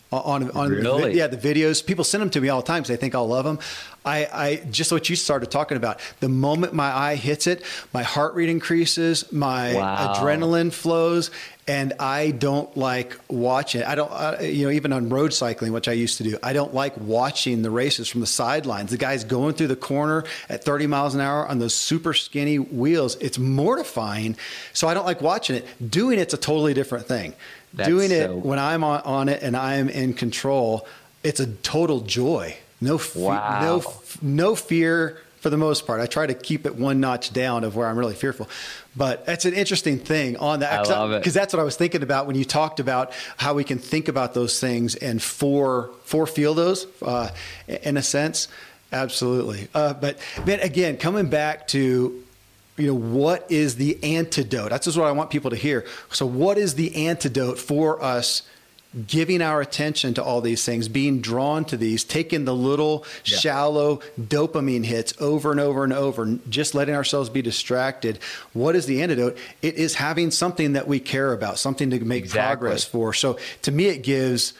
On, 0.09 0.49
on 0.51 0.69
really? 0.69 1.11
the, 1.11 1.17
yeah 1.17 1.27
the 1.27 1.35
videos 1.35 1.85
people 1.85 2.05
send 2.05 2.21
them 2.21 2.29
to 2.29 2.39
me 2.39 2.47
all 2.47 2.61
the 2.61 2.67
time 2.67 2.81
because 2.81 2.87
they 2.87 2.95
think 2.95 3.13
I'll 3.13 3.27
love 3.27 3.43
them. 3.43 3.59
I, 4.07 4.27
I 4.31 4.55
just 4.71 4.91
what 4.91 5.09
you 5.09 5.17
started 5.17 5.51
talking 5.51 5.75
about. 5.75 5.99
The 6.21 6.29
moment 6.29 6.73
my 6.73 6.89
eye 6.89 7.15
hits 7.15 7.45
it, 7.45 7.63
my 7.93 8.03
heart 8.03 8.35
rate 8.35 8.47
increases, 8.47 9.29
my 9.33 9.73
wow. 9.73 10.13
adrenaline 10.13 10.71
flows, 10.71 11.29
and 11.67 11.93
I 11.99 12.31
don't 12.31 12.75
like 12.77 13.17
watching. 13.27 13.83
I 13.83 13.95
don't, 13.95 14.09
uh, 14.09 14.37
you 14.41 14.65
know, 14.65 14.71
even 14.71 14.93
on 14.93 15.09
road 15.09 15.33
cycling, 15.33 15.73
which 15.73 15.89
I 15.89 15.91
used 15.91 16.17
to 16.19 16.23
do, 16.23 16.37
I 16.41 16.53
don't 16.53 16.73
like 16.73 16.97
watching 16.97 17.61
the 17.61 17.69
races 17.69 18.07
from 18.07 18.21
the 18.21 18.27
sidelines. 18.27 18.91
The 18.91 18.97
guys 18.97 19.25
going 19.25 19.55
through 19.55 19.67
the 19.67 19.75
corner 19.75 20.23
at 20.47 20.63
30 20.63 20.87
miles 20.87 21.13
an 21.13 21.19
hour 21.19 21.45
on 21.45 21.59
those 21.59 21.75
super 21.75 22.13
skinny 22.13 22.57
wheels. 22.57 23.17
It's 23.19 23.37
mortifying. 23.37 24.37
So 24.71 24.87
I 24.87 24.93
don't 24.93 25.05
like 25.05 25.21
watching 25.21 25.57
it. 25.57 25.91
Doing 25.91 26.19
it's 26.19 26.33
a 26.33 26.37
totally 26.37 26.73
different 26.73 27.05
thing. 27.05 27.33
That's 27.73 27.89
Doing 27.89 28.11
it 28.11 28.27
so... 28.27 28.37
when 28.37 28.59
I'm 28.59 28.83
on, 28.83 29.01
on 29.01 29.29
it 29.29 29.41
and 29.43 29.55
I'm 29.55 29.89
in 29.89 30.13
control, 30.13 30.87
it's 31.23 31.39
a 31.39 31.47
total 31.47 32.01
joy. 32.01 32.55
No, 32.79 32.97
fe- 32.97 33.21
wow. 33.21 33.61
no, 33.61 33.93
no 34.21 34.55
fear 34.55 35.19
for 35.39 35.49
the 35.49 35.57
most 35.57 35.87
part. 35.87 36.01
I 36.01 36.07
try 36.07 36.25
to 36.25 36.33
keep 36.33 36.65
it 36.65 36.75
one 36.75 36.99
notch 36.99 37.31
down 37.31 37.63
of 37.63 37.75
where 37.75 37.87
I'm 37.87 37.97
really 37.97 38.15
fearful. 38.15 38.49
But 38.95 39.25
that's 39.25 39.45
an 39.45 39.53
interesting 39.53 39.99
thing 39.99 40.37
on 40.37 40.59
that. 40.59 40.87
Because 41.17 41.33
that's 41.33 41.53
what 41.53 41.59
I 41.59 41.63
was 41.63 41.75
thinking 41.75 42.03
about 42.03 42.27
when 42.27 42.35
you 42.35 42.45
talked 42.45 42.79
about 42.79 43.13
how 43.37 43.53
we 43.53 43.63
can 43.63 43.77
think 43.77 44.07
about 44.07 44.33
those 44.33 44.59
things 44.59 44.95
and 44.95 45.21
for 45.21 45.91
for 46.03 46.25
feel 46.27 46.53
those 46.53 46.87
uh, 47.01 47.29
in 47.67 47.97
a 47.97 48.03
sense. 48.03 48.47
Absolutely. 48.91 49.67
Uh, 49.73 49.93
but 49.93 50.17
man, 50.45 50.59
again, 50.61 50.97
coming 50.97 51.29
back 51.29 51.67
to 51.69 52.23
you 52.77 52.87
know 52.87 52.93
what 52.93 53.49
is 53.51 53.75
the 53.75 54.01
antidote? 54.03 54.69
That's 54.69 54.85
just 54.85 54.97
what 54.97 55.07
I 55.07 55.11
want 55.11 55.29
people 55.29 55.49
to 55.49 55.55
hear. 55.55 55.85
So, 56.11 56.25
what 56.25 56.57
is 56.57 56.75
the 56.75 57.07
antidote 57.07 57.57
for 57.59 58.01
us? 58.01 58.43
giving 59.05 59.41
our 59.41 59.61
attention 59.61 60.13
to 60.15 60.23
all 60.23 60.41
these 60.41 60.65
things, 60.65 60.87
being 60.87 61.21
drawn 61.21 61.65
to 61.65 61.77
these, 61.77 62.03
taking 62.03 62.45
the 62.45 62.55
little 62.55 63.05
yeah. 63.25 63.37
shallow 63.37 63.99
dopamine 64.19 64.85
hits 64.85 65.13
over 65.19 65.51
and 65.51 65.59
over 65.59 65.83
and 65.83 65.93
over, 65.93 66.39
just 66.49 66.73
letting 66.73 66.95
ourselves 66.95 67.29
be 67.29 67.41
distracted. 67.41 68.17
What 68.53 68.75
is 68.75 68.85
the 68.85 69.01
antidote? 69.01 69.37
It 69.61 69.75
is 69.75 69.95
having 69.95 70.31
something 70.31 70.73
that 70.73 70.87
we 70.87 70.99
care 70.99 71.33
about, 71.33 71.59
something 71.59 71.89
to 71.91 71.99
make 71.99 72.23
exactly. 72.23 72.55
progress 72.55 72.85
for. 72.85 73.13
So 73.13 73.37
to 73.63 73.71
me, 73.71 73.87
it 73.87 74.03
gives. 74.03 74.53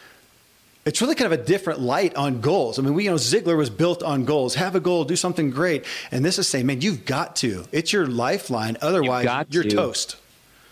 It's 0.87 1.01
really 1.01 1.15
kind 1.15 1.31
of 1.33 1.37
a 1.37 1.43
different 1.43 1.81
light 1.81 2.15
on 2.15 2.39
goals. 2.39 2.79
I 2.79 2.81
mean, 2.81 2.93
we, 2.93 3.03
you 3.03 3.09
know, 3.09 3.17
Ziglar 3.17 3.57
was 3.57 3.69
built 3.69 4.01
on 4.01 4.23
goals. 4.23 4.55
Have 4.55 4.73
a 4.73 4.79
goal, 4.79 5.03
do 5.03 5.17
something 5.17 5.51
great. 5.51 5.83
And 6.11 6.23
this 6.23 6.39
is 6.39 6.47
saying, 6.47 6.65
man, 6.65 6.79
you've 6.79 7.03
got 7.03 7.35
to. 7.37 7.65
It's 7.73 7.91
your 7.91 8.07
lifeline. 8.07 8.77
Otherwise, 8.81 9.27
you're 9.49 9.63
to. 9.63 9.69
toast. 9.69 10.15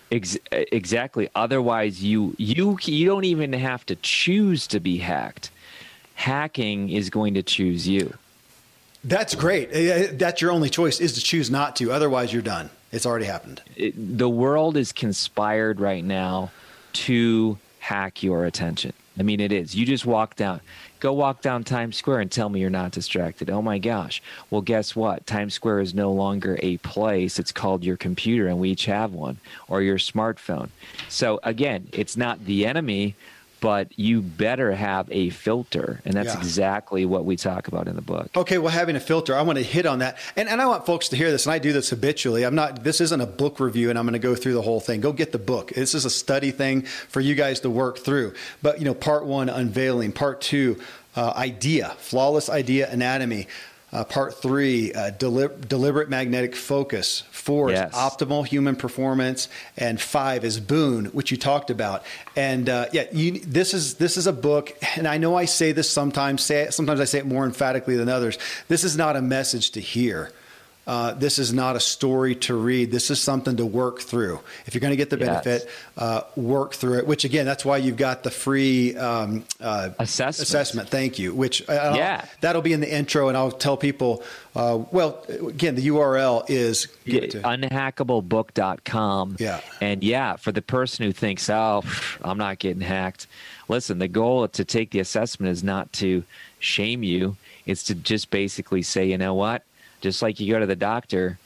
Ex- 0.09 0.38
exactly. 0.51 1.30
Otherwise, 1.36 2.01
you 2.01 2.34
you 2.38 2.78
you 2.84 3.05
don't 3.05 3.26
even 3.26 3.51
have 3.51 3.86
to 3.88 3.97
choose 3.97 4.68
to 4.68 4.80
be 4.80 4.97
hacked. 4.97 5.51
Hacking 6.13 6.89
is 6.89 7.09
going 7.09 7.34
to 7.34 7.43
choose 7.43 7.86
you. 7.86 8.13
That's 9.03 9.36
great. 9.36 9.70
Uh, 9.70 10.13
that's 10.13 10.41
your 10.41 10.51
only 10.51 10.70
choice 10.70 11.01
is 11.01 11.13
to 11.13 11.22
choose 11.22 11.51
not 11.51 11.76
to. 11.78 11.91
Otherwise, 11.91 12.32
you're 12.32 12.41
done. 12.41 12.70
It's 12.93 13.05
already 13.05 13.26
happened. 13.26 13.61
It, 13.76 14.18
the 14.18 14.30
world 14.30 14.78
is 14.78 14.93
conspired 14.93 15.82
right 15.82 16.03
now 16.03 16.51
to 16.93 17.57
hack 17.80 18.24
your 18.24 18.45
attention. 18.45 18.93
I 19.18 19.24
mean, 19.24 19.39
it 19.39 19.51
is. 19.51 19.76
You 19.76 19.86
just 19.86 20.05
walk 20.05 20.36
down. 20.36 20.59
Go 20.99 21.13
walk 21.13 21.41
down 21.41 21.63
Times 21.63 21.97
Square 21.97 22.22
and 22.22 22.32
tell 22.32 22.49
me 22.49 22.59
you're 22.59 22.70
not 22.70 22.91
distracted. 22.91 23.49
Oh 23.49 23.61
my 23.61 23.78
gosh. 23.78 24.22
Well, 24.49 24.61
guess 24.61 24.95
what? 24.95 25.26
Times 25.26 25.53
Square 25.53 25.82
is 25.82 25.93
no 25.93 26.11
longer 26.11 26.57
a 26.61 26.78
place. 26.78 27.38
It's 27.39 27.51
called 27.51 27.84
your 27.84 27.97
computer, 27.97 28.47
and 28.47 28.59
we 28.59 28.72
each 28.72 28.86
have 28.86 29.13
one, 29.13 29.38
or 29.68 29.82
your 29.82 29.97
smartphone. 29.97 30.70
So, 31.09 31.39
again, 31.43 31.88
it's 31.91 32.18
not 32.18 32.45
the 32.45 32.66
enemy, 32.66 33.16
but 33.60 33.97
you 33.97 34.22
better 34.22 34.72
have 34.74 35.08
a 35.12 35.30
filter. 35.30 36.01
And 36.06 36.14
that's 36.14 36.34
yeah. 36.34 36.38
exactly 36.38 37.06
what 37.06 37.26
we 37.26 37.36
talk 37.36 37.68
about 37.68 37.88
in 37.88 37.95
the 37.95 38.01
book. 38.01 38.30
Okay, 38.36 38.58
well, 38.58 38.72
having 38.72 38.95
a 38.95 38.99
filter, 38.99 39.36
I 39.36 39.41
want 39.41 39.58
to 39.58 39.64
hit 39.64 39.86
on 39.86 39.99
that. 39.99 40.18
And, 40.36 40.47
and 40.47 40.62
I 40.62 40.66
want 40.66 40.86
folks 40.86 41.10
to 41.10 41.16
hear 41.16 41.32
this, 41.32 41.45
and 41.45 41.53
I 41.53 41.60
do 41.60 41.74
this 41.74 41.89
habitually. 41.89 42.45
I'm 42.45 42.56
not, 42.56 42.84
this 42.84 43.01
isn't 43.01 43.22
a 43.22 43.26
book 43.26 43.60
review, 43.60 43.89
and 43.89 43.97
I'm 43.97 44.06
going 44.06 44.14
to 44.14 44.20
go 44.20 44.36
through 44.36 44.53
the 44.53 44.62
whole 44.62 44.80
thing. 44.80 45.01
Go 45.01 45.12
get 45.12 45.32
the 45.32 45.39
book. 45.39 45.72
This 45.72 45.95
is 45.95 46.06
a 46.06 46.10
study 46.10 46.51
thing 46.51 46.84
for 46.84 47.22
you 47.22 47.36
guys 47.36 47.60
to 47.62 47.70
work 47.70 47.99
through. 47.99 48.34
But, 48.62 48.80
you 48.80 48.86
know, 48.86 48.93
part 48.93 49.26
one, 49.26 49.49
unveiling, 49.49 50.12
part 50.12 50.41
two, 50.41 50.80
uh, 51.16 51.34
idea, 51.36 51.95
flawless 51.97 52.49
idea 52.49 52.89
anatomy. 52.91 53.47
Uh, 53.96 54.04
part 54.04 54.34
three, 54.41 54.91
uh, 54.91 55.10
deli- 55.12 55.48
deliberate 55.70 56.10
magnetic 56.10 56.54
focus. 56.54 57.24
Four 57.32 57.72
yes. 57.72 57.93
is 57.93 57.96
optimal 57.98 58.46
human 58.46 58.76
performance, 58.76 59.48
and 59.78 60.02
five 60.02 60.43
is 60.43 60.60
boon, 60.60 61.06
which 61.06 61.32
you 61.32 61.38
talked 61.38 61.70
about. 61.70 62.04
And 62.36 62.68
uh, 62.68 62.88
yeah, 62.91 63.06
you, 63.14 63.39
this 63.39 63.74
is 63.74 63.93
this 63.93 64.18
is 64.18 64.28
a 64.28 64.34
book, 64.34 64.78
and 64.98 65.08
I 65.08 65.18
know 65.18 65.38
I 65.38 65.46
say 65.46 65.72
this 65.72 65.89
sometimes. 65.89 66.43
Say 66.43 66.64
it, 66.64 66.74
sometimes 66.74 67.00
I 67.00 67.06
say 67.06 67.20
it 67.20 67.26
more 67.26 67.46
emphatically 67.46 67.96
than 67.96 68.10
others. 68.10 68.38
This 68.68 68.84
is 68.84 68.98
not 68.98 69.16
a 69.16 69.22
message 69.22 69.72
to 69.72 69.80
hear. 69.80 70.32
Uh, 70.88 71.14
this 71.14 71.40
is 71.40 71.52
not 71.52 71.76
a 71.76 71.80
story 71.80 72.36
to 72.36 72.54
read. 72.56 72.92
This 72.92 73.10
is 73.10 73.20
something 73.20 73.58
to 73.58 73.66
work 73.66 74.02
through. 74.02 74.40
If 74.68 74.76
you're 74.76 74.82
going 74.82 74.92
to 74.92 74.98
get 74.98 75.10
the 75.10 75.18
benefit, 75.18 75.64
yes. 75.66 75.74
uh, 75.98 76.22
work 76.36 76.76
through 76.76 77.00
it. 77.00 77.08
Which 77.08 77.24
again, 77.24 77.44
that's 77.46 77.66
why 77.66 77.78
you've 77.78 77.98
got 77.98 78.22
the 78.22 78.30
free 78.30 78.96
um, 78.96 79.46
uh, 79.60 79.90
assessment. 79.98 80.48
Assessment. 80.48 80.90
Thank 80.90 81.18
you. 81.18 81.34
Which 81.34 81.68
uh, 81.68 81.94
yeah, 81.96 82.26
that'll 82.42 82.62
be 82.62 82.74
in 82.74 82.82
the 82.82 82.94
intro, 82.94 83.30
and 83.30 83.38
I'll 83.38 83.52
tell 83.52 83.78
people. 83.78 84.24
Uh, 84.56 84.84
well, 84.92 85.26
again, 85.28 85.74
the 85.76 85.88
URL 85.88 86.48
is 86.50 86.88
yeah, 87.04 87.22
unhackablebook.com. 87.22 89.38
Yeah, 89.40 89.62
and 89.82 90.04
yeah, 90.04 90.36
for 90.36 90.52
the 90.52 90.62
person 90.62 91.06
who 91.06 91.12
thinks, 91.12 91.50
"Oh, 91.50 91.82
I'm 92.22 92.38
not 92.38 92.60
getting 92.60 92.82
hacked," 92.82 93.26
listen. 93.68 93.98
The 93.98 94.08
goal 94.08 94.48
to 94.48 94.64
take 94.64 94.92
the 94.92 95.00
assessment 95.00 95.52
is 95.52 95.64
not 95.64 95.92
to 95.94 96.24
shame 96.60 97.02
you. 97.02 97.38
It's 97.66 97.82
to 97.86 97.96
just 97.96 98.30
basically 98.30 98.84
say, 98.84 99.10
you 99.10 99.18
know 99.18 99.34
what 99.34 99.64
just 100.02 100.22
like 100.22 100.39
you 100.39 100.52
go 100.52 100.60
to 100.60 100.66
the 100.66 100.76
doctor, 100.76 101.38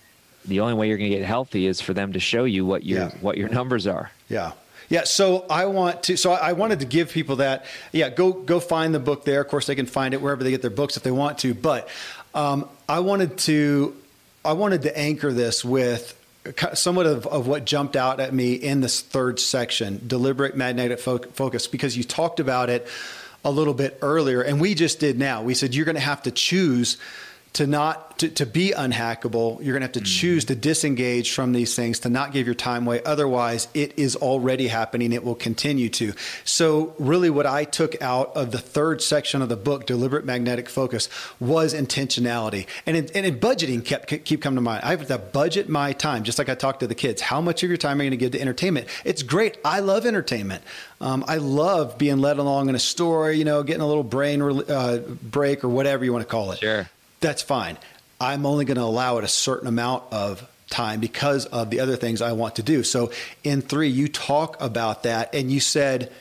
the 0.46 0.60
only 0.60 0.74
way 0.74 0.88
you're 0.88 0.98
going 0.98 1.12
to 1.12 1.18
get 1.18 1.26
healthy 1.26 1.66
is 1.66 1.82
for 1.82 1.94
them 1.94 2.14
to 2.14 2.20
show 2.20 2.44
you 2.44 2.66
what 2.66 2.84
your 2.84 3.00
yeah. 3.00 3.12
what 3.22 3.38
your 3.38 3.50
numbers 3.50 3.88
are. 3.88 4.12
Yeah. 4.30 4.52
Yeah, 4.90 5.04
so 5.04 5.46
I 5.52 5.68
want 5.68 6.02
to. 6.04 6.18
So 6.18 6.32
I 6.32 6.54
wanted 6.54 6.80
to 6.80 6.86
give 6.86 7.12
people 7.12 7.36
that. 7.38 7.66
Yeah, 7.92 8.10
go 8.10 8.34
go 8.34 8.60
find 8.60 8.94
the 8.94 9.00
book 9.00 9.24
there. 9.24 9.40
Of 9.40 9.48
course, 9.48 9.68
they 9.68 9.76
can 9.76 9.86
find 9.86 10.16
it 10.16 10.22
wherever 10.22 10.44
they 10.44 10.50
get 10.50 10.62
their 10.64 10.72
books 10.72 10.98
if 10.98 11.04
they 11.04 11.12
want 11.12 11.38
to. 11.40 11.54
But 11.54 11.88
um, 12.34 12.68
I 12.88 13.00
wanted 13.00 13.38
to. 13.40 13.96
I 14.44 14.54
wanted 14.54 14.82
to 14.84 14.98
anchor 14.98 15.32
this 15.32 15.64
with 15.64 16.16
somewhat 16.74 17.06
of, 17.06 17.28
of 17.28 17.46
what 17.48 17.66
jumped 17.66 17.96
out 17.96 18.20
at 18.20 18.34
me 18.34 18.54
in 18.54 18.82
this 18.82 19.02
third 19.02 19.40
section, 19.40 20.02
deliberate 20.08 20.56
magnetic 20.56 21.00
fo- 21.00 21.20
focus, 21.20 21.68
because 21.68 21.96
you 21.96 22.04
talked 22.04 22.40
about 22.40 22.70
it 22.70 22.88
a 23.46 23.52
little 23.52 23.74
bit 23.74 23.98
earlier, 24.02 24.42
and 24.42 24.60
we 24.60 24.74
just 24.74 25.00
did 25.00 25.20
now. 25.20 25.44
We 25.44 25.54
said 25.54 25.76
you're 25.76 25.86
going 25.86 25.96
to 25.96 26.02
have 26.02 26.24
to 26.24 26.32
choose 26.32 26.98
to 27.54 27.66
not 27.66 28.20
to, 28.20 28.30
to 28.30 28.46
be 28.46 28.74
unhackable 28.76 29.64
you're 29.64 29.74
going 29.74 29.82
to 29.82 29.86
have 29.86 29.92
to 29.94 30.00
mm-hmm. 30.00 30.06
choose 30.06 30.46
to 30.46 30.56
disengage 30.56 31.32
from 31.32 31.54
these 31.54 31.76
things 31.76 32.00
to 32.00 32.10
not 32.10 32.32
give 32.34 32.46
your 32.46 32.56
time 32.56 32.86
away. 32.86 33.02
Otherwise 33.04 33.68
it 33.74 33.98
is 33.98 34.16
already 34.16 34.68
happening. 34.68 35.12
It 35.14 35.24
will 35.24 35.36
continue 35.36 35.90
to. 35.90 36.14
So 36.44 36.94
really 37.00 37.30
what 37.30 37.46
i 37.46 37.64
took 37.64 38.02
out 38.02 38.36
of 38.36 38.52
the 38.52 38.58
third 38.58 39.02
section 39.02 39.42
of 39.42 39.50
the 39.50 39.56
book 39.56 39.86
deliberate 39.86 40.26
magnetic 40.26 40.70
focus 40.70 41.10
was 41.40 41.74
intentionality. 41.74 42.68
And 42.86 42.98
in, 42.98 43.10
and 43.16 43.26
in 43.26 43.40
budgeting 43.40 43.84
kept 43.84 44.08
keep 44.26 44.42
coming 44.42 44.56
to 44.56 44.62
mind. 44.62 44.84
I 44.84 44.92
have 44.92 45.08
to 45.08 45.18
budget 45.18 45.70
my 45.70 45.94
time 45.94 46.24
just 46.24 46.38
like 46.38 46.50
i 46.50 46.56
talked 46.56 46.82
to 46.82 46.88
the 46.88 46.96
kids. 46.96 47.22
How 47.22 47.42
much 47.42 47.64
of 47.64 47.70
your 47.70 47.78
time 47.78 48.00
are 48.00 48.04
you 48.04 48.10
going 48.10 48.20
to 48.20 48.26
give 48.26 48.32
to 48.34 48.42
entertainment? 48.42 48.88
It's 49.06 49.24
great. 49.24 49.58
I 49.64 49.80
love 49.80 50.06
entertainment. 50.06 50.64
Um, 51.02 51.24
i 51.28 51.38
love 51.38 51.98
being 51.98 52.20
led 52.20 52.38
along 52.38 52.68
in 52.68 52.76
a 52.76 52.80
story 52.80 53.38
you 53.38 53.46
know 53.46 53.64
getting 53.64 53.82
a 53.82 53.88
little 53.88 54.04
brain 54.04 54.42
uh, 54.42 54.98
break 55.22 55.64
or 55.64 55.70
whatever 55.70 56.04
you 56.04 56.12
want 56.12 56.24
to 56.24 56.30
call 56.30 56.52
it. 56.52 56.60
Sure 56.60 56.90
that's 57.20 57.42
fine. 57.42 57.78
I'm 58.20 58.46
only 58.46 58.66
going 58.66 58.78
to 58.78 58.84
allow 58.84 59.18
it 59.18 59.24
a 59.24 59.30
certain 59.30 59.68
amount 59.68 60.04
of 60.12 60.48
time 60.70 61.00
because 61.00 61.46
of 61.48 61.70
the 61.70 61.80
other 61.80 61.96
things 61.96 62.22
I 62.22 62.34
want 62.34 62.56
to 62.58 62.64
do. 62.64 62.84
So 62.84 63.12
in 63.44 63.62
three, 63.62 63.90
you 63.90 64.08
talk 64.08 64.62
about 64.62 65.04
that 65.04 65.34
and 65.34 65.52
you 65.52 65.60
said, 65.60 66.12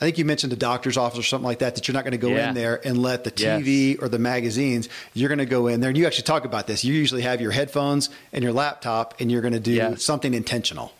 I 0.00 0.06
think 0.06 0.18
you 0.18 0.24
mentioned 0.24 0.52
a 0.52 0.56
doctor's 0.56 0.96
office 0.96 1.18
or 1.18 1.22
something 1.22 1.46
like 1.46 1.60
that, 1.60 1.74
that 1.74 1.86
you're 1.86 1.94
not 1.94 2.04
going 2.04 2.12
to 2.12 2.18
go 2.18 2.28
yeah. 2.28 2.48
in 2.48 2.54
there 2.54 2.80
and 2.86 2.98
let 2.98 3.24
the 3.24 3.30
TV 3.30 3.90
yes. 3.90 3.98
or 4.00 4.08
the 4.08 4.18
magazines, 4.18 4.88
you're 5.12 5.28
going 5.28 5.38
to 5.38 5.46
go 5.46 5.66
in 5.66 5.80
there 5.80 5.90
and 5.90 5.98
you 5.98 6.06
actually 6.06 6.24
talk 6.24 6.44
about 6.44 6.66
this. 6.66 6.84
You 6.84 6.94
usually 6.94 7.22
have 7.22 7.40
your 7.40 7.52
headphones 7.52 8.10
and 8.32 8.42
your 8.42 8.52
laptop 8.52 9.20
and 9.20 9.30
you're 9.30 9.42
going 9.42 9.54
to 9.54 9.60
do 9.60 9.72
yes. 9.72 10.02
something 10.02 10.34
intentional. 10.34 10.92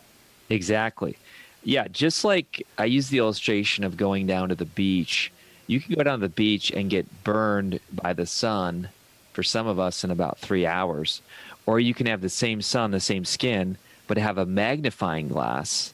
Exactly. 0.51 1.17
Yeah. 1.65 1.89
Just 1.89 2.25
like 2.25 2.67
I 2.79 2.85
use 2.85 3.09
the 3.09 3.19
illustration 3.19 3.85
of 3.85 3.97
going 3.97 4.27
down 4.27 4.51
to 4.51 4.55
the 4.55 4.67
beach, 4.67 5.33
you 5.67 5.81
can 5.81 5.95
go 5.95 6.03
down 6.03 6.21
to 6.21 6.29
the 6.29 6.35
beach 6.35 6.71
and 6.71 6.91
get 6.91 7.25
burned 7.25 7.81
by 7.93 8.13
the 8.13 8.27
sun 8.27 8.91
for 9.35 9.43
some 9.43 9.67
of 9.67 9.79
us 9.79 10.05
in 10.05 10.11
about 10.11 10.39
three 10.39 10.67
hours. 10.67 11.21
Or 11.67 11.81
you 11.81 11.95
can 11.95 12.07
have 12.07 12.21
the 12.21 12.29
same 12.29 12.63
sun, 12.63 12.91
the 12.91 13.01
same 13.01 13.25
skin, 13.25 13.77
but 14.07 14.19
have 14.19 14.39
a 14.39 14.47
magnifying 14.47 15.29
glass. 15.29 15.93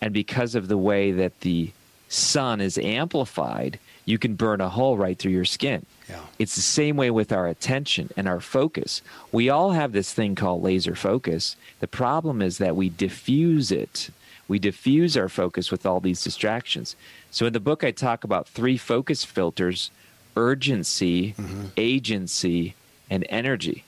And 0.00 0.12
because 0.12 0.54
of 0.54 0.68
the 0.68 0.78
way 0.78 1.12
that 1.12 1.40
the 1.40 1.72
sun 2.08 2.60
is 2.60 2.76
amplified, 2.76 3.78
you 4.04 4.18
can 4.18 4.34
burn 4.34 4.60
a 4.60 4.68
hole 4.68 4.96
right 4.96 5.18
through 5.18 5.32
your 5.32 5.44
skin. 5.44 5.86
Yeah. 6.08 6.20
It's 6.38 6.56
the 6.56 6.60
same 6.60 6.96
way 6.96 7.10
with 7.10 7.32
our 7.32 7.46
attention 7.46 8.10
and 8.16 8.28
our 8.28 8.40
focus. 8.40 9.00
We 9.30 9.48
all 9.48 9.70
have 9.70 9.92
this 9.92 10.12
thing 10.12 10.34
called 10.34 10.62
laser 10.62 10.96
focus. 10.96 11.56
The 11.80 11.88
problem 11.88 12.42
is 12.42 12.58
that 12.58 12.76
we 12.76 12.88
diffuse 12.88 13.70
it. 13.70 14.10
We 14.48 14.58
diffuse 14.58 15.16
our 15.16 15.28
focus 15.28 15.70
with 15.70 15.86
all 15.86 16.00
these 16.00 16.22
distractions. 16.22 16.96
So 17.30 17.46
in 17.46 17.52
the 17.52 17.60
book, 17.60 17.84
I 17.84 17.92
talk 17.92 18.24
about 18.24 18.48
three 18.48 18.76
focus 18.76 19.24
filters 19.24 19.90
urgency, 20.34 21.32
mm-hmm. 21.32 21.66
agency, 21.76 22.74
and 23.12 23.26
energy. 23.28 23.84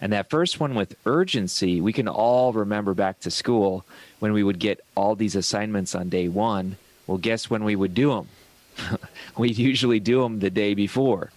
And 0.00 0.12
that 0.12 0.28
first 0.28 0.58
one 0.58 0.74
with 0.74 0.96
urgency, 1.06 1.80
we 1.80 1.92
can 1.92 2.08
all 2.08 2.52
remember 2.52 2.92
back 2.92 3.20
to 3.20 3.30
school 3.30 3.86
when 4.18 4.32
we 4.32 4.42
would 4.42 4.58
get 4.58 4.80
all 4.96 5.14
these 5.14 5.36
assignments 5.36 5.94
on 5.94 6.08
day 6.08 6.26
one. 6.26 6.76
Well, 7.06 7.18
guess 7.18 7.48
when 7.48 7.62
we 7.62 7.76
would 7.76 7.94
do 7.94 8.10
them? 8.10 8.98
We'd 9.38 9.56
usually 9.56 10.00
do 10.00 10.22
them 10.22 10.40
the 10.40 10.50
day 10.50 10.74
before. 10.74 11.30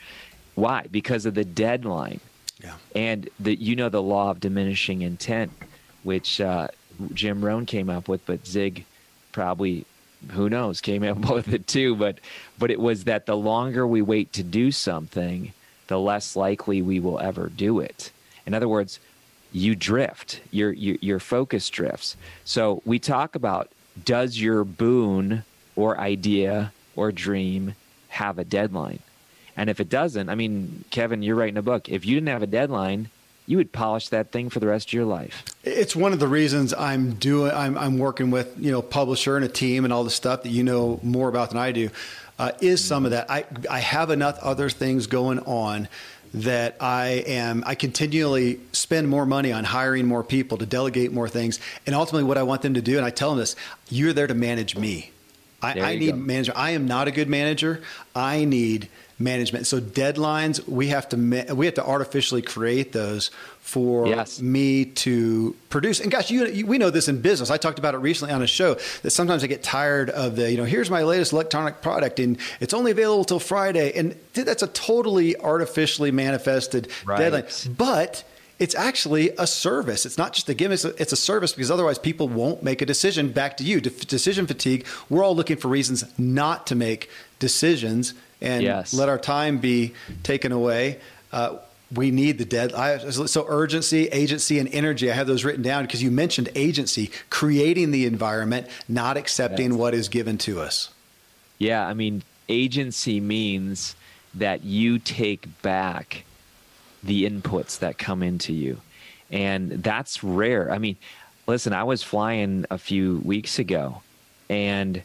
Why? 0.56 0.88
Because 0.90 1.28
of 1.28 1.36
the 1.36 1.46
deadline. 1.46 2.20
Yeah. 2.64 2.74
And 2.96 3.30
the, 3.40 3.54
you 3.56 3.76
know 3.76 3.90
the 3.90 4.02
law 4.02 4.32
of 4.32 4.40
diminishing 4.40 5.04
intent, 5.04 5.52
which 6.02 6.42
uh, 6.42 6.70
Jim 7.14 7.46
Rohn 7.46 7.68
came 7.68 7.88
up 7.92 8.08
with, 8.08 8.26
but 8.26 8.48
Zig 8.48 8.84
probably, 9.32 9.86
who 10.32 10.50
knows, 10.50 10.82
came 10.82 11.04
up 11.04 11.30
with 11.32 11.54
it 11.54 11.68
too. 11.68 11.96
But 11.96 12.20
but 12.58 12.72
it 12.72 12.80
was 12.80 13.04
that 13.04 13.28
the 13.28 13.38
longer 13.38 13.86
we 13.86 14.02
wait 14.02 14.34
to 14.34 14.44
do 14.44 14.72
something, 14.72 15.54
the 15.88 16.00
less 16.00 16.36
likely 16.36 16.82
we 16.82 17.00
will 17.00 17.20
ever 17.20 17.50
do 17.50 17.80
it. 17.80 18.12
In 18.46 18.54
other 18.54 18.68
words, 18.68 19.00
you 19.52 19.76
drift. 19.76 20.42
Your 20.52 20.72
your, 20.72 20.98
your 21.02 21.20
focus 21.20 21.70
drifts. 21.70 22.16
So 22.46 22.82
we 22.86 23.00
talk 23.00 23.36
about 23.36 23.72
does 24.04 24.40
your 24.40 24.64
boon 24.64 25.44
or 25.76 26.00
idea 26.00 26.72
or 26.96 27.12
dream 27.12 27.76
have 28.10 28.38
a 28.38 28.44
deadline? 28.44 29.00
And 29.56 29.70
if 29.70 29.80
it 29.80 29.90
doesn't, 29.90 30.30
I 30.30 30.36
mean, 30.36 30.86
Kevin, 30.92 31.24
you're 31.24 31.36
writing 31.36 31.58
a 31.58 31.64
book. 31.64 31.90
If 31.90 32.06
you 32.06 32.16
didn't 32.16 32.30
have 32.30 32.44
a 32.44 32.48
deadline, 32.48 33.10
you 33.48 33.58
would 33.58 33.72
polish 33.72 34.10
that 34.10 34.32
thing 34.32 34.50
for 34.50 34.60
the 34.60 34.68
rest 34.68 34.90
of 34.90 34.94
your 34.94 35.06
life. 35.06 35.44
It's 35.64 35.96
one 35.96 36.14
of 36.14 36.20
the 36.20 36.28
reasons 36.28 36.74
I'm 36.74 37.14
doing. 37.14 37.52
I'm, 37.54 37.78
I'm 37.78 37.98
working 37.98 38.30
with 38.30 38.54
you 38.60 38.72
know 38.72 38.82
publisher 38.82 39.36
and 39.36 39.46
a 39.46 39.50
team 39.50 39.84
and 39.84 39.92
all 39.94 40.04
the 40.04 40.12
stuff 40.12 40.44
that 40.44 40.50
you 40.50 40.64
know 40.64 41.00
more 41.02 41.30
about 41.30 41.50
than 41.50 41.58
I 41.58 41.72
do. 41.72 41.90
Uh, 42.40 42.52
is 42.62 42.84
some 42.84 43.06
of 43.06 43.12
that. 43.12 43.30
I 43.32 43.46
I 43.70 43.80
have 43.80 44.12
enough 44.12 44.38
other 44.40 44.70
things 44.70 45.08
going 45.08 45.40
on 45.40 45.88
that 46.34 46.76
I 46.80 47.24
am 47.26 47.64
I 47.66 47.76
continually 47.76 48.60
spend 48.74 49.10
more 49.10 49.26
money 49.26 49.52
on 49.52 49.64
hiring 49.64 50.06
more 50.06 50.24
people 50.24 50.58
to 50.60 50.66
delegate 50.66 51.12
more 51.12 51.28
things. 51.28 51.60
And 51.86 51.96
ultimately 51.96 52.26
what 52.26 52.38
I 52.38 52.44
want 52.44 52.62
them 52.62 52.74
to 52.76 52.82
do 52.82 52.98
and 52.98 53.06
I 53.06 53.10
tell 53.10 53.30
them 53.30 53.40
this 53.40 53.56
you're 53.90 54.14
there 54.14 54.28
to 54.28 54.34
manage 54.34 54.76
me. 54.76 55.12
I, 55.62 55.80
I 55.80 55.96
need 55.98 56.16
manager. 56.16 56.54
I 56.56 56.72
am 56.72 56.88
not 56.88 57.08
a 57.08 57.12
good 57.12 57.28
manager. 57.28 57.82
I 58.16 58.46
need 58.46 58.90
management. 59.20 59.65
So 59.65 59.80
deadlines, 59.80 60.68
we 60.68 60.88
have 60.88 61.09
to 61.09 61.53
we 61.53 61.65
have 61.65 61.76
to 61.76 61.86
artificially 61.86 62.41
create 62.41 62.91
those 62.91 63.32
for 63.59 64.07
yes. 64.07 64.39
me 64.39 64.86
to 64.86 65.55
produce. 65.70 65.99
And 65.99 66.11
gosh, 66.11 66.30
you, 66.30 66.45
you, 66.47 66.65
we 66.65 66.78
know 66.78 66.89
this 66.89 67.07
in 67.07 67.22
business. 67.22 67.49
I 67.49 67.57
talked 67.57 67.80
about 67.80 67.95
it 67.95 67.97
recently 67.97 68.34
on 68.34 68.41
a 68.41 68.47
show 68.47 68.76
that 69.01 69.11
sometimes 69.11 69.43
I 69.43 69.47
get 69.47 69.63
tired 69.63 70.09
of 70.11 70.36
the 70.36 70.51
you 70.51 70.57
know 70.57 70.65
here's 70.65 70.89
my 70.89 71.03
latest 71.03 71.34
electronic 71.34 71.82
product 71.82 72.20
and 72.20 72.38
it's 72.59 72.74
only 72.74 72.91
available 72.91 73.26
till 73.26 73.39
Friday, 73.39 73.91
and 73.93 74.15
that's 74.34 74.63
a 74.63 74.68
totally 74.68 75.36
artificially 75.38 76.11
manifested 76.11 76.89
right. 77.05 77.18
deadline. 77.18 77.45
But 77.76 78.24
it's 78.59 78.74
actually 78.74 79.32
a 79.38 79.45
service. 79.45 80.05
It's 80.05 80.18
not 80.18 80.34
just 80.34 80.49
a 80.49 80.53
gimmick, 80.53 80.84
it's 80.84 81.13
a 81.13 81.18
service 81.18 81.53
because 81.53 81.70
otherwise 81.70 81.99
people 81.99 82.28
won't 82.28 82.63
make 82.63 82.82
a 82.82 82.86
decision. 82.86 83.32
Back 83.32 83.57
to 83.57 83.63
you, 83.63 83.82
decision 83.82 84.47
fatigue. 84.47 84.86
We're 85.09 85.24
all 85.24 85.36
looking 85.36 85.57
for 85.57 85.68
reasons 85.68 86.05
not 86.18 86.65
to 86.68 86.76
make 86.76 87.09
decisions 87.39 88.13
and 88.42 88.64
yes. 88.64 88.94
let 88.94 89.10
our 89.10 89.18
time 89.18 89.58
be 89.58 89.94
taken 90.24 90.52
away. 90.52 91.00
Uh, 91.32 91.58
we 91.94 92.12
need 92.12 92.38
the 92.38 92.46
dead. 92.46 92.74
I, 92.74 92.98
so 93.10 93.46
urgency, 93.48 94.08
agency, 94.08 94.60
and 94.60 94.68
energy. 94.74 95.10
I 95.10 95.16
have 95.16 95.28
those 95.28 95.46
written 95.46 95.62
down 95.62 95.86
because 95.86 96.04
you 96.04 96.12
mentioned 96.12 96.50
agency, 96.54 97.12
creating 97.30 97.92
the 97.92 98.06
environment, 98.06 98.68
not 98.90 99.16
accepting 99.16 99.72
yes. 99.72 99.80
what 99.80 99.94
is 99.94 100.10
given 100.10 100.38
to 100.40 100.60
us. 100.60 100.90
Yeah, 101.58 101.88
I 101.88 101.94
mean, 101.94 102.24
agency 102.50 103.20
means 103.20 103.96
that 104.34 104.64
you 104.64 105.00
take 105.00 105.62
back 105.62 106.26
the 107.04 107.30
inputs 107.30 107.80
that 107.80 107.98
come 107.98 108.22
into 108.22 108.54
you, 108.54 108.82
and 109.32 109.72
that's 109.72 110.24
rare. 110.24 110.70
I 110.72 110.78
mean, 110.80 110.98
listen, 111.48 111.72
I 111.72 111.84
was 111.84 112.04
flying 112.04 112.66
a 112.70 112.78
few 112.78 113.22
weeks 113.24 113.60
ago, 113.60 114.02
and 114.50 115.04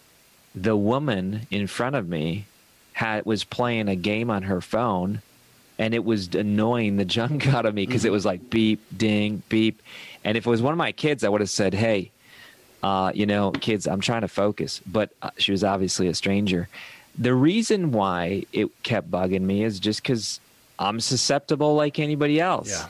the 0.55 0.76
woman 0.76 1.47
in 1.51 1.68
front 1.68 1.97
of 1.97 2.09
me 2.09 2.47
had 2.93 3.24
was 3.24 3.45
playing 3.45 3.88
a 3.88 3.97
game 3.97 4.30
on 4.30 4.43
her 4.43 4.61
phone 4.61 5.22
and 5.78 5.95
it 5.95 6.05
was 6.05 6.34
annoying. 6.34 6.97
The 6.97 7.05
junk 7.05 7.47
out 7.55 7.66
of 7.66 7.74
me 7.74 7.86
because 7.86 8.05
it 8.05 8.12
was 8.12 8.24
like 8.24 8.51
beep 8.51 8.80
ding 8.97 9.43
beep. 9.49 9.82
And 10.24 10.36
if 10.36 10.47
it 10.47 10.51
was 10.51 10.62
one 10.62 10.72
of 10.72 10.78
my 10.78 10.93
kids 10.93 11.24
i 11.24 11.28
would 11.28 11.40
have 11.40 11.51
said 11.51 11.74
hey 11.74 12.11
uh, 12.82 13.12
you 13.14 13.26
know 13.26 13.53
kids 13.53 13.86
i'm 13.86 14.01
trying 14.01 14.22
to 14.22 14.28
focus. 14.28 14.80
But 14.86 15.11
uh, 15.22 15.30
she 15.38 15.53
was 15.53 15.64
obviously 15.64 16.09
a 16.09 16.14
stranger. 16.14 16.68
The 17.18 17.34
reason 17.34 17.93
why 17.93 18.45
it 18.53 18.70
kept 18.82 19.11
bugging 19.11 19.43
me 19.43 19.64
is 19.64 19.80
just 19.80 20.03
because 20.03 20.40
i'm 20.78 21.01
susceptible 21.01 21.74
like 21.74 21.99
anybody 21.99 22.40
else. 22.40 22.70
Yeah. 22.70 22.86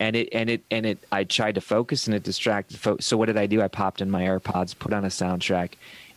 And 0.00 0.16
it 0.16 0.28
and 0.32 0.50
it 0.50 0.64
and 0.70 0.84
it 0.84 0.98
i 1.12 1.24
tried 1.24 1.54
to 1.54 1.60
focus 1.60 2.06
and 2.06 2.14
it 2.14 2.22
distracted 2.22 2.78
fo- 2.78 2.98
so 2.98 3.16
what 3.16 3.26
did 3.26 3.36
i 3.36 3.46
do? 3.46 3.62
I 3.62 3.68
popped 3.68 4.00
in 4.00 4.10
my 4.10 4.22
airpods 4.22 4.76
put 4.76 4.92
on 4.92 5.04
a 5.04 5.08
soundtrack 5.08 5.74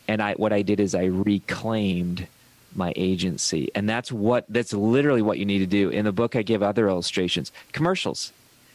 and 0.08 0.22
i 0.22 0.34
what 0.34 0.54
i 0.54 0.62
did 0.62 0.80
is 0.80 0.96
i 0.96 1.06
reclaimed 1.06 2.28
my 2.76 2.94
agency. 2.96 3.72
And 3.76 3.90
that's 3.90 4.12
what 4.12 4.46
that's 4.50 4.74
literally 4.74 5.22
what 5.22 5.38
you 5.38 5.46
need 5.46 5.60
to 5.60 5.68
do. 5.68 5.90
In 5.90 6.06
the 6.06 6.12
book 6.12 6.36
I 6.36 6.42
give 6.42 6.64
other 6.64 6.88
illustrations. 6.88 7.52
Commercials. 7.72 8.32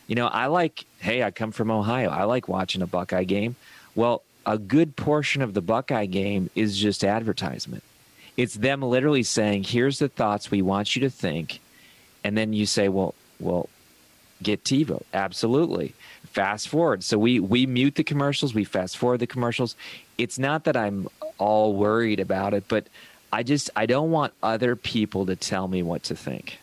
You 0.07 0.17
know, 0.17 0.27
I 0.27 0.47
like, 0.47 0.85
hey, 0.99 1.23
I 1.23 1.31
come 1.31 1.53
from 1.53 1.71
Ohio. 1.71 2.11
I 2.11 2.25
like 2.25 2.49
watching 2.49 2.83
a 2.83 2.87
Buckeye 2.87 3.25
game. 3.25 3.55
Well, 3.95 4.23
a 4.45 4.59
good 4.59 4.97
portion 4.97 5.43
of 5.43 5.55
the 5.55 5.61
Buckeye 5.61 6.07
game 6.07 6.51
is 6.55 6.79
just 6.79 7.05
advertisement. 7.05 7.85
It's 8.37 8.55
them 8.55 8.83
literally 8.83 9.23
saying, 9.23 9.65
here's 9.65 9.99
the 9.99 10.09
thoughts 10.09 10.51
we 10.51 10.63
want 10.63 10.97
you 10.97 11.01
to 11.03 11.11
think. 11.11 11.61
And 12.25 12.37
then 12.37 12.53
you 12.53 12.67
say, 12.67 12.89
well, 12.89 13.15
well, 13.39 13.69
get 14.43 14.65
TiVo. 14.65 15.03
Absolutely. 15.13 15.95
Fast 16.25 16.69
forward. 16.69 17.05
So 17.05 17.19
we 17.19 17.41
we 17.41 17.67
mute 17.67 17.97
the 17.97 18.05
commercials, 18.05 18.55
we 18.55 18.65
fast 18.65 18.97
forward 18.97 19.19
the 19.19 19.27
commercials. 19.27 19.77
It's 20.19 20.39
not 20.39 20.65
that 20.65 20.77
I'm 20.77 21.09
all 21.39 21.75
worried 21.75 22.21
about 22.21 22.55
it, 22.55 22.65
but 22.69 22.87
I 23.33 23.43
just 23.43 23.71
I 23.77 23.87
don't 23.87 24.11
want 24.11 24.33
other 24.43 24.77
people 24.77 25.27
to 25.27 25.37
tell 25.37 25.69
me 25.69 25.83
what 25.83 26.03
to 26.05 26.17
think. 26.17 26.59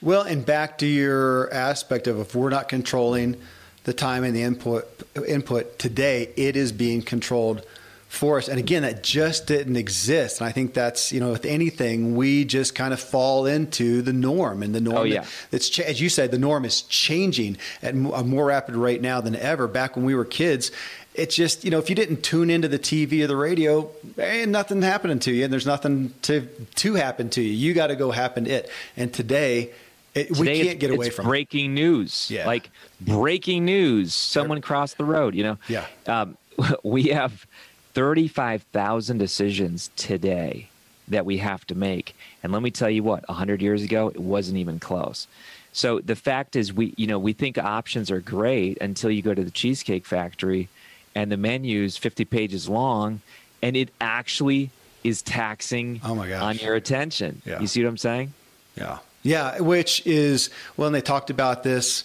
Well, 0.00 0.22
and 0.22 0.44
back 0.44 0.78
to 0.78 0.86
your 0.86 1.52
aspect 1.52 2.06
of 2.06 2.18
if 2.18 2.34
we're 2.34 2.50
not 2.50 2.68
controlling 2.68 3.36
the 3.84 3.92
time 3.92 4.24
and 4.24 4.34
the 4.34 4.42
input 4.42 4.86
input 5.26 5.78
today, 5.78 6.30
it 6.36 6.56
is 6.56 6.72
being 6.72 7.02
controlled 7.02 7.64
for 8.12 8.36
us. 8.36 8.46
And 8.46 8.58
again, 8.58 8.82
that 8.82 9.02
just 9.02 9.46
didn't 9.46 9.76
exist. 9.76 10.40
And 10.40 10.46
I 10.46 10.52
think 10.52 10.74
that's, 10.74 11.12
you 11.12 11.20
know, 11.20 11.30
with 11.30 11.46
anything, 11.46 12.14
we 12.14 12.44
just 12.44 12.74
kind 12.74 12.92
of 12.92 13.00
fall 13.00 13.46
into 13.46 14.02
the 14.02 14.12
norm. 14.12 14.62
And 14.62 14.74
the 14.74 14.82
norm, 14.82 14.98
oh, 14.98 15.02
yeah. 15.04 15.24
that's, 15.50 15.78
as 15.78 15.98
you 15.98 16.10
said, 16.10 16.30
the 16.30 16.38
norm 16.38 16.66
is 16.66 16.82
changing 16.82 17.56
at 17.80 17.94
a 17.94 17.96
more 17.96 18.44
rapid 18.44 18.76
rate 18.76 19.00
now 19.00 19.22
than 19.22 19.34
ever. 19.34 19.66
Back 19.66 19.96
when 19.96 20.04
we 20.04 20.14
were 20.14 20.26
kids, 20.26 20.70
it's 21.14 21.34
just 21.34 21.64
you 21.64 21.70
know 21.70 21.78
if 21.78 21.88
you 21.88 21.94
didn't 21.96 22.22
tune 22.22 22.50
into 22.50 22.68
the 22.68 22.78
TV 22.78 23.22
or 23.22 23.26
the 23.26 23.36
radio, 23.36 23.90
ain't 24.18 24.50
nothing 24.50 24.82
happening 24.82 25.18
to 25.20 25.32
you, 25.32 25.44
and 25.44 25.52
there's 25.52 25.66
nothing 25.66 26.14
to 26.22 26.46
to 26.76 26.94
happen 26.94 27.28
to 27.30 27.42
you. 27.42 27.52
You 27.52 27.74
got 27.74 27.88
to 27.88 27.96
go 27.96 28.10
happen 28.10 28.44
to 28.44 28.50
it. 28.50 28.70
And 28.96 29.12
today, 29.12 29.72
it, 30.14 30.28
today 30.34 30.60
we 30.60 30.66
can't 30.66 30.80
get 30.80 30.90
away 30.90 31.10
from 31.10 31.26
it. 31.26 31.28
breaking 31.28 31.74
news. 31.74 32.30
Yeah. 32.30 32.46
like 32.46 32.70
breaking 33.00 33.64
news. 33.64 34.14
Someone 34.14 34.60
crossed 34.60 34.98
the 34.98 35.04
road. 35.04 35.34
You 35.34 35.44
know. 35.44 35.58
Yeah. 35.68 35.86
Um, 36.06 36.36
we 36.82 37.04
have 37.04 37.46
thirty 37.94 38.28
five 38.28 38.62
thousand 38.72 39.18
decisions 39.18 39.90
today 39.96 40.68
that 41.08 41.26
we 41.26 41.38
have 41.38 41.66
to 41.66 41.74
make, 41.74 42.16
and 42.42 42.52
let 42.52 42.62
me 42.62 42.70
tell 42.70 42.88
you 42.88 43.02
what, 43.02 43.24
hundred 43.26 43.60
years 43.60 43.82
ago, 43.82 44.08
it 44.08 44.20
wasn't 44.20 44.56
even 44.56 44.78
close. 44.78 45.26
So 45.74 46.00
the 46.00 46.16
fact 46.16 46.56
is, 46.56 46.72
we 46.72 46.94
you 46.96 47.06
know 47.06 47.18
we 47.18 47.34
think 47.34 47.58
options 47.58 48.10
are 48.10 48.20
great 48.20 48.78
until 48.80 49.10
you 49.10 49.20
go 49.20 49.34
to 49.34 49.44
the 49.44 49.50
Cheesecake 49.50 50.06
Factory 50.06 50.70
and 51.14 51.30
the 51.30 51.36
menu 51.36 51.82
is 51.82 51.96
50 51.96 52.24
pages 52.24 52.68
long 52.68 53.20
and 53.62 53.76
it 53.76 53.90
actually 54.00 54.70
is 55.04 55.22
taxing 55.22 56.00
oh 56.04 56.14
my 56.14 56.28
gosh. 56.28 56.42
on 56.42 56.56
your 56.58 56.74
attention. 56.74 57.42
Yeah. 57.44 57.60
You 57.60 57.66
see 57.66 57.82
what 57.82 57.88
I'm 57.88 57.98
saying? 57.98 58.32
Yeah. 58.76 58.98
Yeah, 59.22 59.60
which 59.60 60.04
is 60.04 60.50
well, 60.76 60.90
they 60.90 61.00
talked 61.00 61.30
about 61.30 61.62
this 61.62 62.04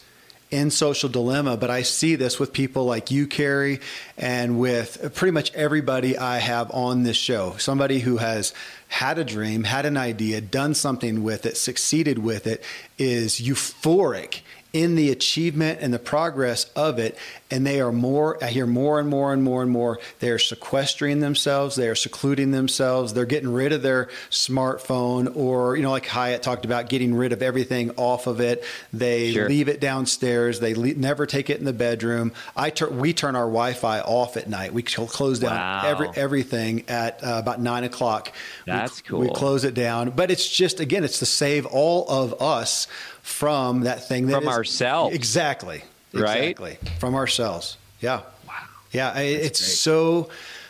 in 0.50 0.72
social 0.72 1.10
dilemma, 1.10 1.58
but 1.58 1.70
I 1.70 1.82
see 1.82 2.16
this 2.16 2.40
with 2.40 2.54
people 2.54 2.86
like 2.86 3.12
you, 3.12 3.28
Kary, 3.28 3.82
and 4.18 4.60
with 4.60 5.14
pretty 5.14 5.32
much 5.32 5.54
everybody 5.54 6.18
I 6.18 6.38
have 6.38 6.72
on 6.72 7.04
this 7.04 7.18
show. 7.18 7.56
Somebody 7.58 8.00
who 8.00 8.18
has 8.18 8.54
had 8.88 9.18
a 9.18 9.26
dream, 9.26 9.66
had 9.66 9.86
an 9.86 9.98
idea, 9.98 10.40
done 10.40 10.74
something 10.74 11.24
with 11.24 11.46
it, 11.46 11.58
succeeded 11.58 12.20
with 12.20 12.48
it, 12.48 12.64
is 12.98 13.42
euphoric 13.42 14.42
in 14.74 14.96
the 14.96 15.12
achievement 15.12 15.80
and 15.82 15.94
the 15.94 16.00
progress 16.00 16.66
of 16.76 17.00
it. 17.00 17.18
And 17.50 17.66
they 17.66 17.80
are 17.80 17.94
more, 17.94 18.44
I 18.44 18.48
hear 18.48 18.68
more 18.68 19.00
and 19.00 19.08
more 19.08 19.32
and 19.32 19.42
more 19.42 19.62
and 19.62 19.72
more, 19.72 20.00
they 20.20 20.30
are 20.30 20.40
sequestering 20.40 21.22
themselves, 21.22 21.78
they 21.78 21.88
are 21.88 21.96
secluding 21.96 22.52
themselves, 22.52 23.14
they're 23.14 23.26
getting 23.26 23.54
rid 23.54 23.72
of 23.72 23.82
their 23.82 24.10
smartphone, 24.30 25.34
or, 25.34 25.78
you 25.78 25.84
know, 25.84 25.92
like 25.92 26.06
Hyatt 26.06 26.44
talked 26.44 26.66
about, 26.66 26.90
getting 26.90 27.16
rid 27.16 27.32
of 27.32 27.42
everything 27.42 27.92
off 27.92 28.28
of 28.28 28.42
it. 28.42 28.66
They 28.92 29.32
sure. 29.32 29.48
leave 29.48 29.70
it 29.70 29.80
downstairs, 29.80 30.60
they 30.60 30.74
le- 30.74 30.96
never 30.96 31.26
take 31.26 31.50
it 31.50 31.58
in 31.60 31.66
the 31.66 31.72
bedroom. 31.72 32.34
I 32.56 32.70
tur- 32.70 32.90
we 32.90 33.14
turn 33.14 33.38
our 33.38 33.44
Wi 33.44 33.74
Fi 33.74 34.02
off 34.02 34.36
at 34.36 34.50
night. 34.50 34.74
We 34.74 34.84
close 34.84 35.40
down 35.40 35.52
wow. 35.52 35.84
every, 35.86 36.10
everything 36.16 36.84
at 36.90 37.24
uh, 37.24 37.38
about 37.40 37.62
nine 37.62 37.86
o'clock. 37.86 38.34
That's 38.66 39.02
we, 39.04 39.08
cool. 39.08 39.20
We 39.22 39.30
close 39.30 39.64
it 39.64 39.74
down. 39.74 40.10
But 40.10 40.32
it's 40.32 40.50
just, 40.50 40.82
again, 40.82 41.06
it's 41.06 41.20
to 41.20 41.26
save 41.26 41.66
all 41.66 42.10
of 42.10 42.42
us 42.42 42.88
from 43.28 43.82
that 43.82 44.08
thing 44.08 44.28
that 44.28 44.34
from 44.36 44.44
is, 44.48 44.50
ourselves. 44.56 45.14
Exactly. 45.14 45.84
Right? 46.14 46.38
Exactly. 46.50 46.78
From 47.00 47.14
ourselves. 47.14 47.78
Yeah. 48.00 48.22
Wow. 48.48 48.54
Yeah. 48.94 49.12
I- 49.14 49.22
it's 49.24 49.60
great. 49.60 49.70
so 49.78 50.30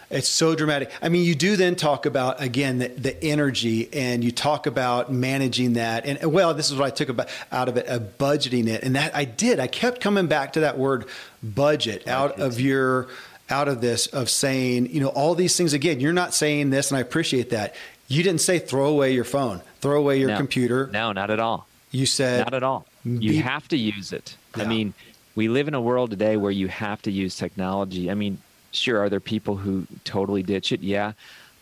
it's 0.10 0.28
so 0.28 0.56
dramatic. 0.56 0.90
I 1.02 1.10
mean, 1.10 1.24
you 1.24 1.36
do 1.36 1.56
then 1.56 1.76
talk 1.76 2.06
about 2.06 2.42
again 2.42 2.80
the, 2.80 2.88
the 2.88 3.24
energy, 3.24 3.90
and 3.94 4.24
you 4.24 4.32
talk 4.32 4.66
about 4.66 5.12
managing 5.12 5.74
that. 5.74 6.06
And 6.06 6.32
well, 6.32 6.54
this 6.54 6.72
is 6.72 6.78
what 6.78 6.86
I 6.88 6.90
took 6.90 7.10
about 7.10 7.30
out 7.52 7.70
of 7.70 7.78
it, 7.78 7.88
uh, 7.88 8.00
budgeting 8.00 8.68
it, 8.68 8.84
and 8.84 8.96
that 8.96 9.16
I 9.16 9.26
did. 9.26 9.60
I 9.60 9.68
kept 9.68 10.02
coming 10.02 10.28
back 10.28 10.54
to 10.54 10.62
that 10.62 10.78
word 10.78 11.06
budget 11.44 12.08
out 12.08 12.40
of 12.40 12.60
your 12.60 13.08
out 13.50 13.68
of 13.68 13.82
this 13.82 14.08
of 14.08 14.30
saying, 14.30 14.90
you 14.90 15.00
know, 15.00 15.10
all 15.10 15.36
these 15.36 15.56
things 15.56 15.74
again. 15.74 16.00
You're 16.00 16.14
not 16.14 16.34
saying 16.34 16.70
this, 16.72 16.90
and 16.90 16.98
I 16.98 17.02
appreciate 17.02 17.52
that. 17.52 17.76
You 18.08 18.24
didn't 18.24 18.42
say 18.42 18.58
throw 18.60 18.88
away 18.88 19.14
your 19.14 19.26
phone, 19.26 19.62
throw 19.82 20.00
away 20.00 20.20
your 20.20 20.30
No. 20.30 20.38
computer. 20.38 20.90
No, 20.92 21.12
not 21.12 21.30
at 21.30 21.40
all. 21.40 21.68
You 21.98 22.06
said 22.06 22.46
Not 22.46 22.54
at 22.54 22.62
all. 22.62 22.86
You 23.04 23.32
be- 23.32 23.38
have 23.38 23.68
to 23.70 23.78
use 23.78 24.14
it. 24.14 24.38
I 24.54 24.66
mean, 24.66 24.94
we 25.36 25.48
live 25.48 25.68
in 25.68 25.74
a 25.74 25.82
world 25.82 26.12
today 26.12 26.38
where 26.38 26.52
you 26.52 26.68
have 26.68 27.02
to 27.04 27.12
use 27.12 27.36
technology. 27.36 28.12
I 28.12 28.14
mean, 28.14 28.38
sure, 28.72 29.00
are 29.00 29.10
there 29.10 29.20
people 29.20 29.56
who 29.56 29.88
totally 30.04 30.44
ditch 30.44 30.72
it? 30.72 30.82
Yeah, 30.82 31.14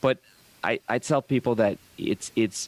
but 0.01 0.17
I, 0.61 0.79
I 0.89 0.99
tell 0.99 1.21
people 1.21 1.55
that 1.55 1.77
it's 1.97 2.33
it's 2.35 2.67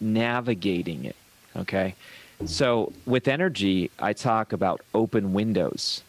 navigating 0.00 1.04
it. 1.04 1.16
Okay, 1.54 1.94
so 2.44 2.92
with 3.06 3.28
energy, 3.28 3.90
I 4.00 4.12
talk 4.12 4.52
about 4.52 4.80
open 4.92 5.32
windows. 5.32 6.02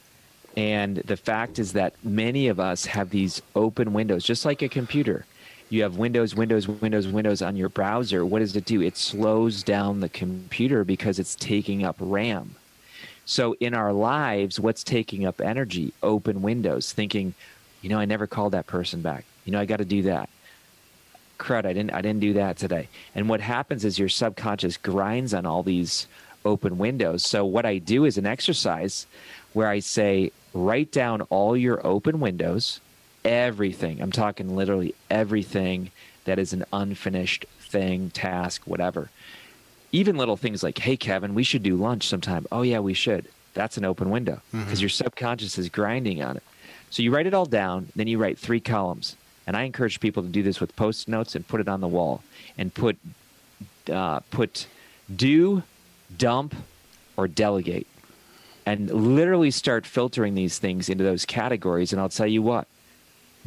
And 0.56 0.98
the 0.98 1.18
fact 1.18 1.60
is 1.60 1.74
that 1.74 1.94
many 2.04 2.48
of 2.48 2.60
us 2.60 2.88
have 2.88 3.12
these 3.12 3.44
open 3.56 3.94
windows, 3.94 4.24
just 4.24 4.46
like 4.46 4.64
a 4.64 4.70
computer. 4.70 5.28
You 5.70 5.84
have 5.84 5.98
Windows, 5.98 6.34
Windows, 6.34 6.68
Windows, 6.68 7.08
Windows 7.08 7.42
on 7.42 7.58
your 7.58 7.68
browser. 7.68 8.26
What 8.26 8.40
does 8.40 8.56
it 8.56 8.64
do? 8.64 8.82
It 8.82 8.96
slows 8.96 9.64
down 9.64 10.00
the 10.00 10.10
computer 10.10 10.86
because 10.86 11.20
it's 11.20 11.36
taking 11.36 11.84
up 11.84 11.98
RAM. 12.00 12.56
So 13.26 13.54
in 13.60 13.74
our 13.74 13.92
lives, 13.92 14.60
what's 14.60 14.84
taking 14.84 15.26
up 15.26 15.42
energy? 15.42 15.94
Open 16.02 16.42
windows, 16.42 16.94
thinking, 16.94 17.34
you 17.82 17.90
know, 17.90 18.00
I 18.00 18.06
never 18.06 18.28
called 18.28 18.54
that 18.54 18.68
person 18.68 19.02
back. 19.02 19.26
You 19.44 19.52
know, 19.52 19.60
I 19.60 19.66
got 19.66 19.78
to 19.78 19.86
do 19.86 20.04
that. 20.04 20.30
Crud, 21.38 21.66
I 21.66 21.74
didn't 21.74 21.92
I 21.92 22.02
didn't 22.02 22.22
do 22.22 22.34
that 22.34 22.58
today. 22.58 22.88
And 23.14 23.28
what 23.28 23.42
happens 23.42 23.84
is 23.84 24.00
your 24.00 24.10
subconscious 24.10 24.78
grinds 24.78 25.34
on 25.34 25.46
all 25.46 25.64
these 25.64 26.08
open 26.46 26.78
windows. 26.78 27.26
So 27.26 27.46
what 27.46 27.66
I 27.66 27.78
do 27.78 28.06
is 28.06 28.18
an 28.18 28.26
exercise 28.26 29.06
where 29.54 29.68
I 29.68 29.80
say, 29.80 30.32
write 30.54 30.92
down 30.92 31.22
all 31.24 31.58
your 31.58 31.86
open 31.86 32.20
windows, 32.20 32.80
everything. 33.24 34.02
I'm 34.02 34.12
talking 34.12 34.56
literally 34.56 34.96
everything 35.10 35.92
that 36.26 36.40
is 36.40 36.54
an 36.54 36.66
unfinished 36.74 37.46
thing, 37.60 38.10
task, 38.12 38.64
whatever 38.66 39.10
even 39.92 40.18
little 40.18 40.38
things 40.38 40.64
like, 40.64 40.78
hey, 40.78 40.98
Kevin, 40.98 41.34
we 41.34 41.44
should 41.44 41.64
do 41.64 41.76
lunch 41.76 42.08
sometime. 42.08 42.46
Oh, 42.52 42.62
yeah, 42.62 42.80
we 42.80 42.94
should. 42.94 43.28
That's 43.54 43.78
an 43.78 43.86
open 43.86 44.10
window 44.10 44.42
because 44.52 44.82
your 44.82 44.90
subconscious 44.90 45.58
is 45.58 45.70
grinding 45.70 46.22
on 46.22 46.38
it. 46.38 46.44
So 46.90 47.02
you 47.02 47.12
write 47.14 47.26
it 47.26 47.34
all 47.34 47.46
down, 47.46 47.90
then 47.96 48.08
you 48.08 48.18
write 48.18 48.38
three 48.38 48.60
columns. 48.60 49.16
And 49.48 49.58
I 49.58 49.64
encourage 49.64 50.00
people 50.00 50.24
to 50.24 50.30
do 50.30 50.44
this 50.44 50.60
with 50.60 50.76
post 50.76 51.08
notes 51.08 51.36
and 51.36 51.48
put 51.48 51.62
it 51.62 51.68
on 51.68 51.82
the 51.82 51.88
wall 51.88 52.22
and 52.58 52.74
put, 52.74 52.98
uh, 53.92 54.20
put 54.30 54.68
do, 55.14 55.64
dump, 56.16 56.54
or 57.16 57.28
delegate. 57.28 57.88
And 58.66 58.92
literally 58.92 59.50
start 59.50 59.86
filtering 59.86 60.36
these 60.36 60.60
things 60.60 60.90
into 60.90 61.04
those 61.04 61.26
categories. 61.26 61.94
And 61.94 62.02
I'll 62.02 62.10
tell 62.10 62.28
you 62.28 62.42
what, 62.42 62.68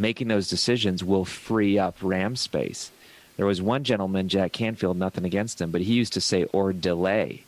making 0.01 0.29
those 0.29 0.49
decisions 0.49 1.05
will 1.05 1.27
free 1.27 1.79
up 1.79 1.97
RAM 2.01 2.35
space. 2.35 2.91
There 3.37 3.47
was 3.47 3.63
one 3.63 3.85
gentleman, 3.85 4.29
Jack 4.29 4.53
Canfield, 4.53 4.97
nothing 4.97 5.25
against 5.25 5.61
him, 5.61 5.71
but 5.71 5.83
he 5.83 5.93
used 5.93 6.15
to 6.15 6.21
say, 6.21 6.45
or 6.45 6.73
delay. 6.73 7.45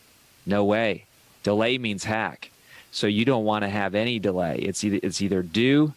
No 0.47 0.65
way. 0.65 1.07
Delay 1.43 1.79
means 1.79 2.05
hack. 2.05 2.51
So 2.91 3.07
you 3.07 3.25
don't 3.25 3.45
want 3.45 3.63
to 3.63 3.71
have 3.71 3.95
any 3.95 4.19
delay. 4.19 4.59
It's 4.59 4.85
either, 4.85 5.01
it's 5.03 5.23
either 5.23 5.43
do, 5.43 5.95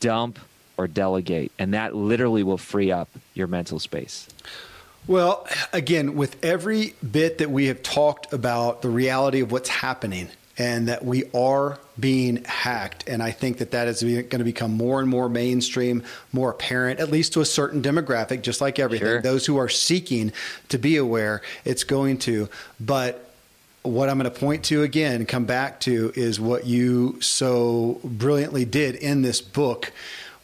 dump, 0.00 0.38
or 0.78 0.86
delegate. 0.88 1.52
And 1.58 1.74
that 1.74 1.94
literally 1.94 2.42
will 2.42 2.58
free 2.58 2.90
up 2.90 3.10
your 3.34 3.46
mental 3.46 3.78
space. 3.78 4.28
Well, 5.06 5.46
again, 5.72 6.14
with 6.14 6.42
every 6.42 6.94
bit 7.10 7.38
that 7.38 7.50
we 7.50 7.66
have 7.66 7.82
talked 7.82 8.32
about 8.32 8.82
the 8.82 8.88
reality 8.88 9.40
of 9.40 9.52
what's 9.52 9.68
happening 9.68 10.30
and 10.62 10.86
that 10.86 11.04
we 11.04 11.24
are 11.34 11.80
being 11.98 12.44
hacked, 12.44 13.08
and 13.08 13.20
I 13.20 13.32
think 13.32 13.58
that 13.58 13.72
that 13.72 13.88
is 13.88 14.00
going 14.00 14.28
to 14.28 14.44
become 14.44 14.76
more 14.76 15.00
and 15.00 15.08
more 15.08 15.28
mainstream, 15.28 16.04
more 16.32 16.52
apparent, 16.52 17.00
at 17.00 17.10
least 17.10 17.32
to 17.32 17.40
a 17.40 17.44
certain 17.44 17.82
demographic, 17.82 18.42
just 18.42 18.60
like 18.60 18.78
everything. 18.78 19.08
Sure. 19.08 19.22
Those 19.22 19.44
who 19.44 19.56
are 19.56 19.68
seeking 19.68 20.32
to 20.68 20.78
be 20.78 20.98
aware, 20.98 21.42
it's 21.64 21.82
going 21.82 22.18
to. 22.18 22.48
But 22.78 23.28
what 23.82 24.08
I'm 24.08 24.18
going 24.18 24.32
to 24.32 24.38
point 24.38 24.62
to 24.66 24.84
again, 24.84 25.26
come 25.26 25.46
back 25.46 25.80
to, 25.80 26.12
is 26.14 26.38
what 26.38 26.64
you 26.64 27.20
so 27.20 27.98
brilliantly 28.04 28.64
did 28.64 28.94
in 28.94 29.22
this 29.22 29.40
book 29.40 29.92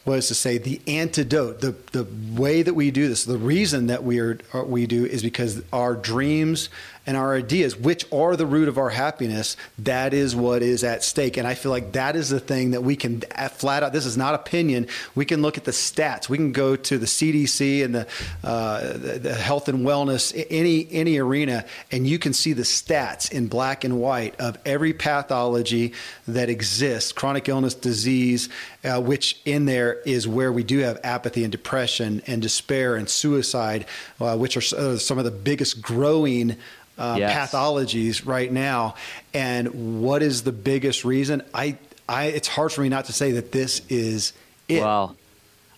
was 0.03 0.27
to 0.27 0.35
say 0.35 0.57
the 0.57 0.81
antidote, 0.85 1.61
the 1.61 1.75
the 1.93 2.05
way 2.33 2.61
that 2.61 2.73
we 2.73 2.91
do 2.91 3.07
this, 3.07 3.23
the 3.23 3.37
reason 3.37 3.87
that 3.87 4.03
we 4.03 4.19
are 4.19 4.37
we 4.65 4.85
do 4.85 5.05
is 5.05 5.21
because 5.21 5.61
our 5.71 5.95
dreams 5.95 6.67
and 7.09 7.17
our 7.17 7.33
ideas, 7.33 7.75
which 7.75 8.05
are 8.13 8.35
the 8.35 8.45
root 8.45 8.67
of 8.67 8.77
our 8.77 8.91
happiness, 8.91 9.57
that 9.79 10.13
is 10.13 10.35
what 10.35 10.61
is 10.61 10.83
at 10.83 11.03
stake. 11.03 11.37
And 11.37 11.47
I 11.47 11.55
feel 11.55 11.71
like 11.71 11.93
that 11.93 12.15
is 12.15 12.29
the 12.29 12.39
thing 12.39 12.69
that 12.69 12.83
we 12.83 12.95
can 12.95 13.21
flat 13.53 13.81
out. 13.81 13.93
This 13.93 14.05
is 14.05 14.15
not 14.15 14.35
opinion. 14.35 14.85
We 15.15 15.25
can 15.25 15.41
look 15.41 15.57
at 15.57 15.63
the 15.63 15.71
stats. 15.71 16.29
We 16.29 16.37
can 16.37 16.51
go 16.51 16.75
to 16.75 16.97
the 16.99 17.07
CDC 17.07 17.83
and 17.83 17.95
the 17.95 18.07
uh, 18.43 18.93
the, 18.93 19.19
the 19.23 19.33
health 19.33 19.67
and 19.69 19.79
wellness 19.79 20.35
any 20.51 20.87
any 20.91 21.17
arena, 21.17 21.65
and 21.91 22.05
you 22.05 22.19
can 22.19 22.31
see 22.31 22.53
the 22.53 22.61
stats 22.61 23.31
in 23.31 23.47
black 23.47 23.83
and 23.83 23.99
white 23.99 24.39
of 24.39 24.59
every 24.63 24.93
pathology 24.93 25.93
that 26.27 26.47
exists, 26.47 27.11
chronic 27.11 27.49
illness, 27.49 27.73
disease, 27.73 28.49
uh, 28.83 29.01
which 29.01 29.41
in 29.45 29.65
there 29.65 29.93
is 30.01 30.27
where 30.27 30.51
we 30.51 30.63
do 30.63 30.77
have 30.77 30.99
apathy 31.03 31.43
and 31.43 31.51
depression 31.51 32.21
and 32.27 32.43
despair 32.43 32.95
and 32.95 33.09
suicide, 33.09 33.87
uh, 34.19 34.37
which 34.37 34.55
are 34.55 34.77
uh, 34.77 34.97
some 34.97 35.17
of 35.17 35.25
the 35.25 35.31
biggest 35.31 35.81
growing. 35.81 36.55
Uh, 36.99 37.15
Yes. 37.17 37.51
pathologies 37.51 38.25
right 38.25 38.51
now, 38.51 38.95
and 39.33 40.01
what 40.03 40.21
is 40.21 40.43
the 40.43 40.51
biggest 40.51 41.05
reason? 41.05 41.41
I, 41.53 41.77
I, 42.09 42.25
it's 42.25 42.47
hard 42.49 42.73
for 42.73 42.81
me 42.81 42.89
not 42.89 43.05
to 43.05 43.13
say 43.13 43.31
that 43.31 43.53
this 43.53 43.81
is 43.87 44.33
it. 44.67 44.81
Well, 44.81 45.15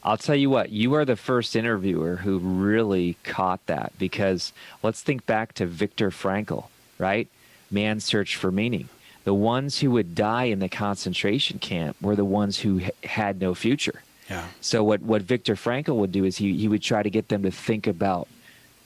I'll 0.04 0.18
tell 0.18 0.36
you 0.36 0.50
what, 0.50 0.72
you 0.72 0.96
are 0.96 1.06
the 1.06 1.16
first 1.16 1.56
interviewer 1.56 2.16
who 2.16 2.40
really 2.40 3.18
caught 3.24 3.64
that 3.68 3.94
because 4.00 4.52
let's 4.82 5.02
think 5.04 5.28
back 5.28 5.54
to 5.56 5.68
Viktor 5.68 6.10
Frankl, 6.10 6.66
right? 6.98 7.28
Man's 7.70 8.04
search 8.04 8.36
for 8.36 8.52
meaning. 8.52 8.90
The 9.24 9.34
ones 9.36 9.80
who 9.80 9.92
would 9.92 10.16
die 10.16 10.46
in 10.46 10.58
the 10.58 10.70
concentration 10.70 11.60
camp 11.60 11.98
were 12.02 12.16
the 12.16 12.26
ones 12.26 12.58
who 12.62 12.80
h- 12.80 12.90
had 13.04 13.40
no 13.40 13.54
future. 13.54 14.02
yeah, 14.28 14.46
So 14.60 14.84
what, 14.84 15.02
what 15.04 15.22
Viktor 15.22 15.54
Frankl 15.54 15.96
would 15.98 16.12
do 16.12 16.26
is 16.26 16.38
he, 16.38 16.58
he 16.58 16.68
would 16.68 16.82
try 16.82 17.04
to 17.04 17.10
get 17.12 17.28
them 17.28 17.44
to 17.44 17.52
think 17.52 17.86
about 17.86 18.28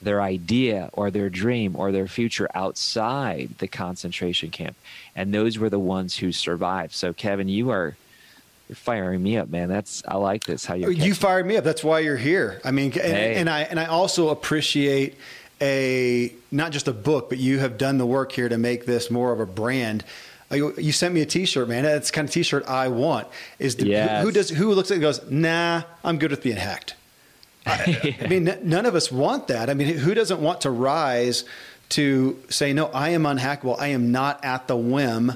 their 0.00 0.20
idea 0.20 0.90
or 0.92 1.10
their 1.10 1.30
dream 1.30 1.74
or 1.76 1.90
their 1.92 2.06
future 2.06 2.48
outside 2.54 3.50
the 3.58 3.68
concentration 3.68 4.50
camp. 4.50 4.76
And 5.14 5.32
those 5.32 5.58
were 5.58 5.70
the 5.70 5.78
ones 5.78 6.18
who 6.18 6.32
survived. 6.32 6.92
So 6.94 7.12
Kevin, 7.12 7.48
you 7.48 7.70
are 7.70 7.96
you're 8.68 8.76
firing 8.76 9.22
me 9.22 9.36
up, 9.36 9.48
man. 9.48 9.68
That's 9.68 10.02
I 10.06 10.16
like 10.16 10.44
this 10.44 10.64
how 10.64 10.74
you're 10.74 10.88
oh, 10.88 10.92
you 10.92 11.14
fired 11.14 11.46
me 11.46 11.56
up. 11.56 11.64
That's 11.64 11.84
why 11.84 12.00
you're 12.00 12.16
here. 12.16 12.60
I 12.64 12.72
mean, 12.72 12.92
and, 12.92 13.02
Hey. 13.02 13.34
and 13.36 13.48
I 13.48 13.62
and 13.62 13.78
I 13.78 13.86
also 13.86 14.28
appreciate 14.30 15.16
a 15.60 16.32
not 16.50 16.72
just 16.72 16.88
a 16.88 16.92
book, 16.92 17.28
but 17.28 17.38
you 17.38 17.58
have 17.60 17.78
done 17.78 17.98
the 17.98 18.06
work 18.06 18.32
here 18.32 18.48
to 18.48 18.58
make 18.58 18.84
this 18.86 19.10
more 19.10 19.32
of 19.32 19.40
a 19.40 19.46
brand. 19.46 20.04
You 20.50 20.74
you 20.78 20.92
sent 20.92 21.14
me 21.14 21.22
a 21.22 21.26
T-shirt, 21.26 21.68
man. 21.68 21.84
That's 21.84 22.10
the 22.10 22.14
kind 22.14 22.28
of 22.28 22.34
T-shirt 22.34 22.68
I 22.68 22.88
want. 22.88 23.28
Is 23.58 23.76
the, 23.76 23.92
who, 23.92 24.26
who 24.26 24.32
does 24.32 24.50
who 24.50 24.72
looks 24.74 24.90
at 24.90 24.94
it 24.94 24.96
and 24.96 25.02
goes, 25.02 25.30
nah, 25.30 25.82
I'm 26.04 26.18
good 26.18 26.30
with 26.30 26.42
being 26.42 26.56
hacked. 26.56 26.94
I, 27.66 28.16
I 28.20 28.26
mean, 28.28 28.48
n- 28.48 28.60
none 28.62 28.86
of 28.86 28.94
us 28.94 29.10
want 29.10 29.48
that. 29.48 29.68
I 29.68 29.74
mean, 29.74 29.96
who 29.98 30.14
doesn't 30.14 30.40
want 30.40 30.62
to 30.62 30.70
rise 30.70 31.44
to 31.90 32.40
say, 32.48 32.72
no, 32.72 32.86
I 32.86 33.10
am 33.10 33.24
unhackable. 33.24 33.78
I 33.78 33.88
am 33.88 34.12
not 34.12 34.44
at 34.44 34.66
the 34.68 34.76
whim 34.76 35.32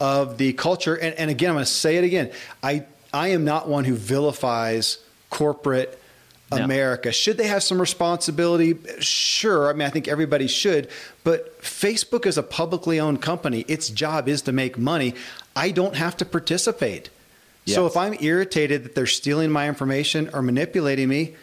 of 0.00 0.38
the 0.38 0.52
culture. 0.54 0.94
And, 0.94 1.14
and 1.14 1.30
again, 1.30 1.50
I'm 1.50 1.56
going 1.56 1.64
to 1.64 1.70
say 1.70 1.96
it 1.96 2.04
again. 2.04 2.30
I, 2.62 2.84
I 3.12 3.28
am 3.28 3.44
not 3.44 3.68
one 3.68 3.84
who 3.84 3.94
vilifies 3.94 4.98
corporate 5.30 5.98
No. 6.50 6.58
America. 6.58 7.12
Should 7.12 7.38
they 7.38 7.46
have 7.46 7.62
some 7.62 7.80
responsibility? 7.80 8.76
Sure. 9.00 9.70
I 9.70 9.72
mean, 9.72 9.86
I 9.86 9.90
think 9.90 10.06
everybody 10.06 10.48
should. 10.48 10.88
But 11.24 11.60
Facebook 11.62 12.26
is 12.26 12.36
a 12.36 12.42
publicly 12.42 13.00
owned 13.00 13.22
company. 13.22 13.60
Its 13.68 13.88
job 13.88 14.28
is 14.28 14.42
to 14.42 14.52
make 14.52 14.76
money. 14.76 15.14
I 15.54 15.70
don't 15.70 15.96
have 15.96 16.16
to 16.18 16.24
participate. 16.24 17.10
So 17.68 17.84
if 17.86 17.96
I'm 17.96 18.14
irritated 18.20 18.84
that 18.84 18.94
they're 18.94 19.06
stealing 19.08 19.50
my 19.50 19.66
information 19.66 20.30
or 20.32 20.40
manipulating 20.40 21.08
me, 21.08 21.34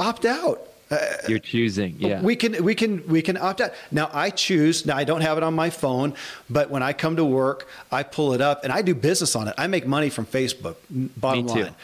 opt 0.00 0.24
out. 0.24 0.66
Uh, 0.90 0.98
you're 1.28 1.38
choosing, 1.38 1.94
yeah. 2.00 2.20
We 2.20 2.34
can 2.34 2.64
we 2.64 2.74
can 2.74 3.06
we 3.06 3.22
can 3.22 3.36
opt 3.36 3.60
out. 3.60 3.70
Now 3.92 4.10
I 4.12 4.30
choose. 4.30 4.84
Now 4.84 4.96
I 4.96 5.04
don't 5.04 5.20
have 5.20 5.36
it 5.38 5.44
on 5.44 5.54
my 5.54 5.70
phone, 5.70 6.14
but 6.48 6.68
when 6.68 6.82
I 6.82 6.92
come 6.92 7.14
to 7.14 7.24
work, 7.24 7.68
I 7.92 8.02
pull 8.02 8.32
it 8.32 8.40
up 8.40 8.64
and 8.64 8.72
I 8.72 8.82
do 8.82 8.94
business 8.94 9.36
on 9.36 9.46
it. 9.46 9.54
I 9.56 9.68
make 9.68 9.86
money 9.86 10.10
from 10.10 10.26
Facebook. 10.26 10.74
Bottom 10.90 11.46
Me 11.46 11.54
too. 11.54 11.62
line. 11.62 11.74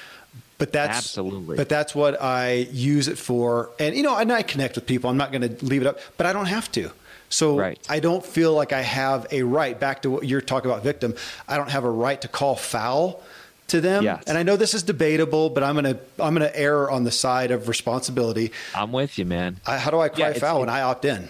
But 0.58 0.72
that's 0.72 0.96
Absolutely. 0.96 1.56
But 1.56 1.68
that's 1.68 1.94
what 1.94 2.20
I 2.20 2.66
use 2.72 3.06
it 3.06 3.18
for. 3.18 3.70
And 3.78 3.94
you 3.94 4.02
know, 4.02 4.16
and 4.16 4.32
I 4.32 4.42
connect 4.42 4.74
with 4.74 4.86
people. 4.86 5.08
I'm 5.10 5.18
not 5.18 5.30
going 5.30 5.56
to 5.56 5.64
leave 5.64 5.82
it 5.82 5.86
up, 5.86 6.00
but 6.16 6.26
I 6.26 6.32
don't 6.32 6.46
have 6.46 6.72
to. 6.72 6.90
So 7.28 7.58
Right. 7.58 7.78
I 7.88 8.00
don't 8.00 8.24
feel 8.24 8.54
like 8.54 8.72
I 8.72 8.82
have 8.82 9.26
a 9.30 9.42
right. 9.42 9.78
Back 9.78 10.02
to 10.02 10.10
what 10.10 10.26
you're 10.26 10.40
talking 10.40 10.70
about, 10.70 10.82
victim. 10.82 11.14
I 11.46 11.56
don't 11.56 11.70
have 11.70 11.84
a 11.84 11.90
right 11.90 12.20
to 12.22 12.28
call 12.28 12.56
foul 12.56 13.22
to 13.68 13.80
them. 13.80 14.04
Yes. 14.04 14.24
And 14.26 14.36
I 14.38 14.42
know 14.42 14.56
this 14.56 14.74
is 14.74 14.82
debatable, 14.82 15.50
but 15.50 15.62
I'm 15.62 15.74
gonna 15.74 15.98
I'm 16.18 16.34
gonna 16.34 16.50
err 16.54 16.90
on 16.90 17.04
the 17.04 17.10
side 17.10 17.50
of 17.50 17.68
responsibility. 17.68 18.52
I'm 18.74 18.92
with 18.92 19.18
you, 19.18 19.24
man. 19.24 19.58
I, 19.66 19.78
how 19.78 19.90
do 19.90 20.00
I 20.00 20.08
cry 20.08 20.28
Yeah, 20.28 20.38
foul 20.38 20.60
when 20.60 20.68
I 20.68 20.82
opt 20.82 21.04
in? 21.04 21.28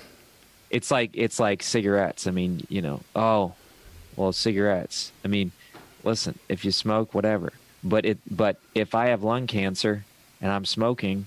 it's 0.71 0.91
like 0.91 1.11
it's 1.15 1.39
like 1.39 1.63
cigarettes. 1.63 2.27
I 2.27 2.33
mean, 2.33 2.67
you 2.69 2.83
know, 2.83 3.01
oh, 3.15 3.55
well, 4.17 4.33
cigarettes. 4.33 5.13
I 5.25 5.29
mean, 5.29 5.53
listen, 6.05 6.39
if 6.49 6.65
you 6.65 6.73
smoke, 6.73 7.15
whatever. 7.15 7.53
But 7.85 8.05
it, 8.05 8.19
but 8.29 8.59
if 8.75 8.95
I 8.95 9.07
have 9.09 9.23
lung 9.23 9.47
cancer 9.47 10.05
and 10.41 10.51
I'm 10.51 10.65
smoking, 10.65 11.27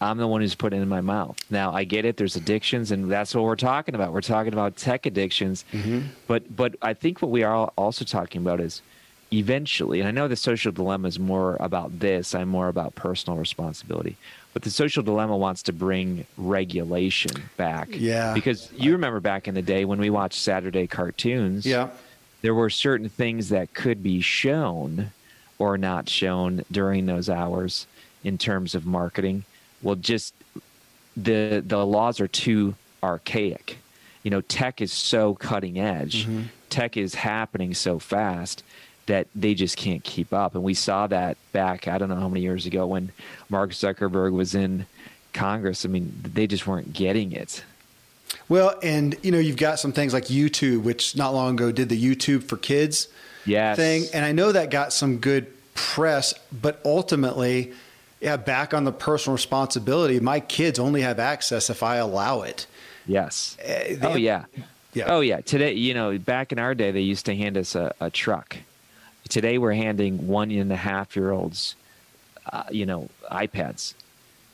I'm 0.00 0.16
the 0.16 0.26
one 0.26 0.40
who's 0.40 0.54
putting 0.54 0.78
it 0.78 0.82
in 0.82 0.88
my 0.88 1.02
mouth. 1.02 1.36
Now 1.50 1.72
I 1.72 1.84
get 1.84 2.04
it. 2.06 2.16
There's 2.16 2.34
addictions, 2.34 2.90
and 2.92 3.10
that's 3.10 3.34
what 3.34 3.44
we're 3.44 3.56
talking 3.56 3.94
about. 3.94 4.12
We're 4.14 4.22
talking 4.22 4.54
about 4.54 4.76
tech 4.76 5.04
addictions. 5.04 5.64
Mm-hmm. 5.72 6.08
But 6.26 6.54
but 6.56 6.76
I 6.80 6.94
think 6.94 7.20
what 7.20 7.30
we 7.30 7.42
are 7.42 7.70
also 7.76 8.04
talking 8.06 8.40
about 8.40 8.60
is 8.60 8.80
eventually, 9.32 10.00
and 10.00 10.08
I 10.08 10.12
know 10.12 10.28
the 10.28 10.36
social 10.36 10.72
dilemma 10.72 11.08
is 11.08 11.18
more 11.18 11.56
about 11.60 11.98
this. 11.98 12.34
I'm 12.34 12.48
more 12.48 12.68
about 12.68 12.94
personal 12.94 13.38
responsibility. 13.38 14.16
But 14.52 14.62
the 14.62 14.70
social 14.70 15.02
dilemma 15.02 15.36
wants 15.36 15.62
to 15.64 15.72
bring 15.72 16.26
regulation 16.38 17.32
back. 17.56 17.88
Yeah. 17.90 18.32
Because 18.32 18.70
you 18.72 18.92
remember 18.92 19.20
back 19.20 19.48
in 19.48 19.54
the 19.54 19.62
day 19.62 19.84
when 19.84 19.98
we 19.98 20.08
watched 20.10 20.40
Saturday 20.40 20.86
cartoons 20.86 21.66
Yeah. 21.66 21.90
there 22.40 22.54
were 22.54 22.70
certain 22.70 23.08
things 23.08 23.50
that 23.50 23.74
could 23.74 24.02
be 24.02 24.20
shown 24.20 25.10
or 25.58 25.76
not 25.76 26.08
shown 26.08 26.64
during 26.70 27.06
those 27.06 27.28
hours 27.28 27.86
in 28.24 28.38
terms 28.38 28.74
of 28.74 28.86
marketing. 28.86 29.44
Well, 29.82 29.96
just 29.96 30.32
the 31.16 31.62
the 31.66 31.84
laws 31.84 32.20
are 32.20 32.28
too 32.28 32.74
archaic. 33.02 33.78
You 34.22 34.30
know, 34.30 34.40
tech 34.40 34.80
is 34.80 34.92
so 34.92 35.34
cutting 35.34 35.78
edge. 35.78 36.24
Mm-hmm. 36.26 36.42
Tech 36.70 36.96
is 36.96 37.14
happening 37.14 37.74
so 37.74 37.98
fast 37.98 38.62
that 39.06 39.28
they 39.34 39.54
just 39.54 39.76
can't 39.76 40.02
keep 40.04 40.32
up. 40.32 40.54
And 40.54 40.64
we 40.64 40.74
saw 40.74 41.06
that 41.06 41.36
back 41.52 41.86
I 41.88 41.98
don't 41.98 42.08
know 42.08 42.16
how 42.16 42.28
many 42.28 42.40
years 42.40 42.66
ago 42.66 42.86
when 42.86 43.12
Mark 43.48 43.70
Zuckerberg 43.70 44.32
was 44.32 44.54
in 44.54 44.86
Congress. 45.32 45.84
I 45.84 45.88
mean, 45.88 46.12
they 46.34 46.46
just 46.46 46.66
weren't 46.66 46.92
getting 46.92 47.32
it. 47.32 47.62
Well, 48.48 48.74
and 48.82 49.16
you 49.22 49.30
know, 49.30 49.38
you've 49.38 49.56
got 49.56 49.78
some 49.78 49.92
things 49.92 50.12
like 50.12 50.24
YouTube, 50.24 50.82
which 50.82 51.16
not 51.16 51.34
long 51.34 51.54
ago 51.54 51.70
did 51.72 51.88
the 51.88 52.00
YouTube 52.02 52.42
for 52.44 52.56
kids 52.56 53.08
Yes. 53.44 53.76
thing, 53.76 54.04
and 54.12 54.24
I 54.24 54.32
know 54.32 54.50
that 54.50 54.70
got 54.70 54.92
some 54.92 55.18
good 55.18 55.46
press, 55.74 56.34
but 56.52 56.80
ultimately, 56.84 57.72
yeah, 58.20 58.36
back 58.36 58.74
on 58.74 58.82
the 58.82 58.90
personal 58.92 59.34
responsibility. 59.36 60.18
My 60.18 60.40
kids 60.40 60.80
only 60.80 61.02
have 61.02 61.20
access 61.20 61.70
if 61.70 61.82
I 61.84 61.96
allow 61.96 62.42
it. 62.42 62.66
Yes. 63.06 63.56
Uh, 63.64 63.94
oh 64.02 64.08
have- 64.10 64.18
yeah. 64.18 64.44
Yeah. 64.94 65.04
Oh 65.08 65.20
yeah. 65.20 65.40
Today, 65.42 65.74
you 65.74 65.94
know, 65.94 66.18
back 66.18 66.50
in 66.52 66.58
our 66.58 66.74
day, 66.74 66.90
they 66.90 67.02
used 67.02 67.26
to 67.26 67.36
hand 67.36 67.56
us 67.56 67.74
a, 67.76 67.94
a 68.00 68.10
truck. 68.10 68.56
Today, 69.28 69.58
we're 69.58 69.72
handing 69.72 70.26
one 70.26 70.50
and 70.50 70.72
a 70.72 70.76
half 70.76 71.16
year 71.16 71.32
olds, 71.32 71.76
uh, 72.52 72.64
you 72.70 72.86
know, 72.86 73.08
iPads, 73.30 73.94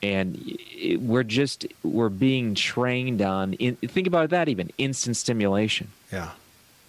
and 0.03 0.41
it, 0.47 1.01
we're 1.01 1.23
just 1.23 1.67
we're 1.83 2.09
being 2.09 2.55
trained 2.55 3.23
on. 3.23 3.55
In, 3.55 3.77
think 3.77 4.07
about 4.07 4.31
that. 4.31 4.49
Even 4.49 4.71
instant 4.79 5.17
stimulation. 5.17 5.89
Yeah. 6.11 6.31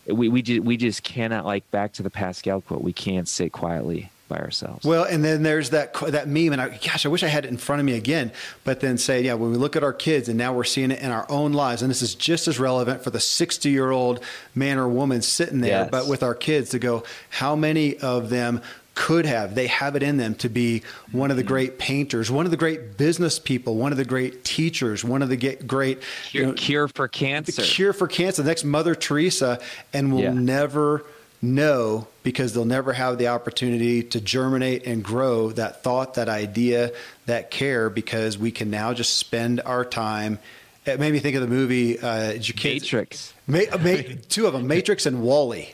We 0.07 0.29
we 0.29 0.41
just 0.41 0.61
we 0.61 0.77
just 0.77 1.03
cannot 1.03 1.45
like 1.45 1.69
back 1.71 1.93
to 1.93 2.03
the 2.03 2.09
Pascal 2.09 2.61
quote. 2.61 2.81
We 2.81 2.93
can't 2.93 3.27
sit 3.27 3.51
quietly 3.51 4.11
by 4.28 4.38
ourselves. 4.38 4.86
Well, 4.86 5.03
and 5.03 5.24
then 5.24 5.43
there's 5.43 5.69
that 5.71 5.93
that 5.93 6.28
meme, 6.28 6.53
and 6.53 6.61
I, 6.61 6.69
gosh, 6.69 7.05
I 7.05 7.09
wish 7.09 7.24
I 7.24 7.28
had 7.28 7.45
it 7.45 7.49
in 7.49 7.57
front 7.57 7.80
of 7.82 7.86
me 7.86 7.93
again. 7.95 8.32
But 8.63 8.80
then 8.80 8.97
say, 8.97 9.21
yeah, 9.21 9.34
when 9.34 9.51
we 9.51 9.57
look 9.57 9.76
at 9.76 9.84
our 9.84 9.93
kids, 9.93 10.30
and 10.30 10.38
now 10.38 10.53
we're 10.53 10.63
seeing 10.63 10.91
it 10.91 10.99
in 11.01 11.11
our 11.11 11.26
own 11.30 11.53
lives, 11.53 11.82
and 11.82 11.89
this 11.91 12.01
is 12.01 12.15
just 12.15 12.47
as 12.47 12.59
relevant 12.59 13.03
for 13.03 13.09
the 13.09 13.19
60 13.19 13.69
year 13.69 13.91
old 13.91 14.24
man 14.55 14.78
or 14.78 14.88
woman 14.88 15.21
sitting 15.21 15.61
there, 15.61 15.82
Yes. 15.82 15.89
but 15.91 16.07
with 16.07 16.24
our 16.24 16.36
kids 16.36 16.69
to 16.71 16.80
go, 16.80 17.03
how 17.30 17.55
many 17.55 17.97
of 17.97 18.30
them 18.30 18.61
could 18.95 19.26
have, 19.26 19.55
they 19.55 19.65
have 19.65 19.95
it 19.95 20.03
in 20.03 20.17
them 20.17 20.36
to 20.36 20.47
be 20.47 20.84
one 21.11 21.32
of 21.32 21.38
the 21.38 21.41
great 21.43 21.80
painters, 21.80 22.30
one 22.30 22.45
of 22.45 22.51
the 22.51 22.57
great 22.57 22.95
business 22.95 23.39
people, 23.39 23.76
one 23.76 23.91
of 23.91 23.97
the 23.97 24.05
great 24.05 24.43
teachers, 24.43 25.03
one 25.03 25.24
of 25.24 25.30
the 25.30 25.36
great 25.65 25.97
you 26.32 26.41
cure, 26.41 26.45
know, 26.45 26.53
cure 26.53 26.88
for 26.88 27.05
the 27.05 27.09
cancer. 27.09 27.61
cure 27.63 27.91
for 27.91 28.07
cancer, 28.07 28.43
the 28.43 28.47
next 28.47 28.63
Mother 28.63 28.93
Teresa, 28.93 29.59
and 29.93 30.13
will 30.13 30.21
Yeah. 30.21 30.34
never 30.34 31.05
know 31.44 32.08
because 32.24 32.54
they'll 32.54 32.66
never 32.66 32.94
have 32.94 33.18
the 33.18 33.28
opportunity 33.28 34.02
to 34.02 34.22
germinate 34.22 34.88
and 34.88 35.04
grow 35.04 35.52
that 35.52 35.84
thought, 35.84 36.16
that 36.16 36.30
idea, 36.30 36.91
that 37.26 37.52
care 37.52 37.89
because 37.89 38.38
we 38.38 38.50
can 38.50 38.72
now 38.72 38.94
just 38.94 39.18
spend 39.18 39.62
our 39.66 39.84
time. 39.86 40.39
It 40.86 41.00
made 41.00 41.14
me 41.14 41.20
think 41.20 41.36
of 41.36 41.41
the 41.41 41.48
movie 41.48 42.00
uh, 42.00 42.32
did 42.34 42.48
your 42.48 42.56
kids- 42.56 42.84
Matrix. 42.84 43.34
Ma- 43.46 43.60
ma- 43.80 43.98
two 44.30 44.48
of 44.48 44.54
them, 44.54 44.68
Matrix 44.68 45.06
and 45.06 45.22
WALL-E. 45.22 45.74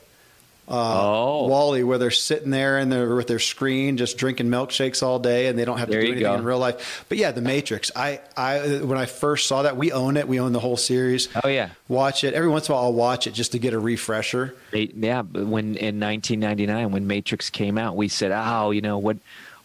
Oh, 0.70 1.48
WALL-E, 1.48 1.84
where 1.84 1.98
they're 1.98 2.12
sitting 2.12 2.52
there 2.52 2.78
and 2.78 2.92
they're 2.92 3.16
with 3.16 3.28
their 3.28 3.40
screen, 3.40 3.98
just 3.98 4.18
drinking 4.18 4.48
milkshakes 4.48 5.02
all 5.02 5.20
day, 5.20 5.48
and 5.48 5.58
they 5.58 5.66
don't 5.66 5.80
have 5.80 5.90
to 5.90 5.94
do 5.94 6.00
anything 6.00 6.22
go. 6.24 6.36
in 6.36 6.44
real 6.44 6.60
life. 6.60 7.06
But 7.10 7.18
yeah, 7.18 7.32
The 7.32 7.42
Matrix. 7.42 7.92
I, 7.96 8.22
I, 8.38 8.80
when 8.82 8.98
I 8.98 9.06
first 9.06 9.48
saw 9.48 9.64
that, 9.64 9.78
we 9.78 9.92
own 9.92 10.16
it. 10.18 10.28
We 10.28 10.40
own 10.40 10.54
the 10.54 10.60
whole 10.60 10.78
series. 10.78 11.28
Oh, 11.44 11.48
yeah. 11.48 11.70
watch 11.88 12.24
it 12.24 12.34
every 12.34 12.50
once 12.50 12.68
in 12.70 12.74
a 12.74 12.76
while. 12.76 12.86
I'll 12.86 12.94
watch 12.94 13.26
it 13.26 13.34
just 13.34 13.52
to 13.54 13.60
get 13.60 13.74
a 13.74 13.80
refresher. 13.80 14.56
Yeah, 14.72 15.24
when 15.24 15.76
in 15.76 16.00
1999 16.00 16.92
when 16.92 17.08
Matrix 17.08 17.50
came 17.50 17.78
out, 17.78 17.96
we 17.96 18.08
said, 18.08 18.32
"Oh, 18.32 18.72
you 18.72 18.82
know 18.82 18.98
what? 18.98 19.18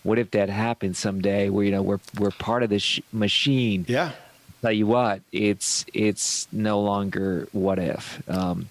What 0.03 0.19
if 0.19 0.31
that 0.33 0.49
happens 0.49 0.99
someday? 0.99 1.51
Where 1.51 1.65
you 1.65 1.71
know 1.71 1.83
we're 1.83 2.01
we're 2.19 2.31
part 2.31 2.63
of 2.63 2.71
this 2.71 2.83
sh- 2.83 3.01
machine." 3.13 3.85
Yeah, 3.89 4.13
Tell 4.65 4.73
you 4.73 4.87
what, 4.87 5.21
it's 5.31 5.85
it's 5.93 6.49
no 6.51 6.81
longer 6.81 7.49
what 7.53 7.79
if. 7.79 8.23
Um, 8.31 8.71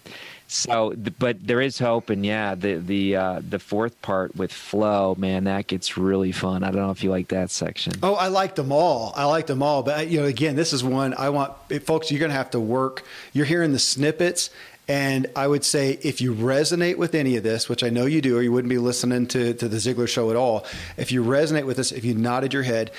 so, 0.54 0.94
but 1.18 1.46
there 1.46 1.62
is 1.62 1.80
hope, 1.80 2.12
and 2.12 2.24
yeah, 2.24 2.54
the 2.54 2.76
the 2.76 3.16
uh, 3.16 3.42
the 3.50 3.58
fourth 3.58 4.00
part 4.04 4.36
with 4.36 4.54
flow, 4.54 5.16
man, 5.18 5.46
that 5.46 5.66
gets 5.66 5.98
really 5.98 6.32
fun. 6.32 6.64
I 6.64 6.68
don't 6.68 6.82
know 6.82 6.92
if 6.92 7.04
you 7.04 7.10
like 7.10 7.30
that 7.30 7.50
section. 7.50 7.94
Oh, 8.04 8.14
I 8.14 8.28
liked 8.28 8.56
them 8.56 8.72
all. 8.72 9.14
I 9.16 9.26
liked 9.26 9.48
them 9.48 9.64
all. 9.64 9.82
But 9.82 10.10
you 10.10 10.20
know, 10.20 10.28
again, 10.28 10.56
this 10.56 10.72
is 10.72 10.84
one 10.84 11.16
I 11.16 11.30
want, 11.30 11.54
folks. 11.82 12.12
You're 12.12 12.20
going 12.20 12.30
to 12.30 12.38
have 12.38 12.52
to 12.52 12.60
work. 12.60 13.04
You're 13.34 13.48
hearing 13.48 13.72
the 13.72 13.80
snippets, 13.80 14.52
and 14.88 15.26
I 15.36 15.48
would 15.48 15.66
say 15.66 15.98
if 16.04 16.22
you 16.22 16.36
resonate 16.36 16.98
with 16.98 17.16
any 17.16 17.36
of 17.36 17.42
this, 17.42 17.68
which 17.68 17.84
I 17.84 17.90
know 17.90 18.06
you 18.06 18.22
do, 18.22 18.38
or 18.38 18.44
you 18.44 18.52
wouldn't 18.52 18.70
be 18.70 18.78
listening 18.78 19.26
to 19.30 19.56
to 19.56 19.68
the 19.68 19.78
Ziglar 19.78 20.08
Show 20.08 20.30
at 20.30 20.36
all. 20.36 20.68
If 20.98 21.12
you 21.12 21.24
resonate 21.24 21.66
with 21.66 21.78
this, 21.78 21.92
if 21.92 22.06
you 22.06 22.14
nodded 22.14 22.54
your 22.54 22.64
head. 22.64 22.92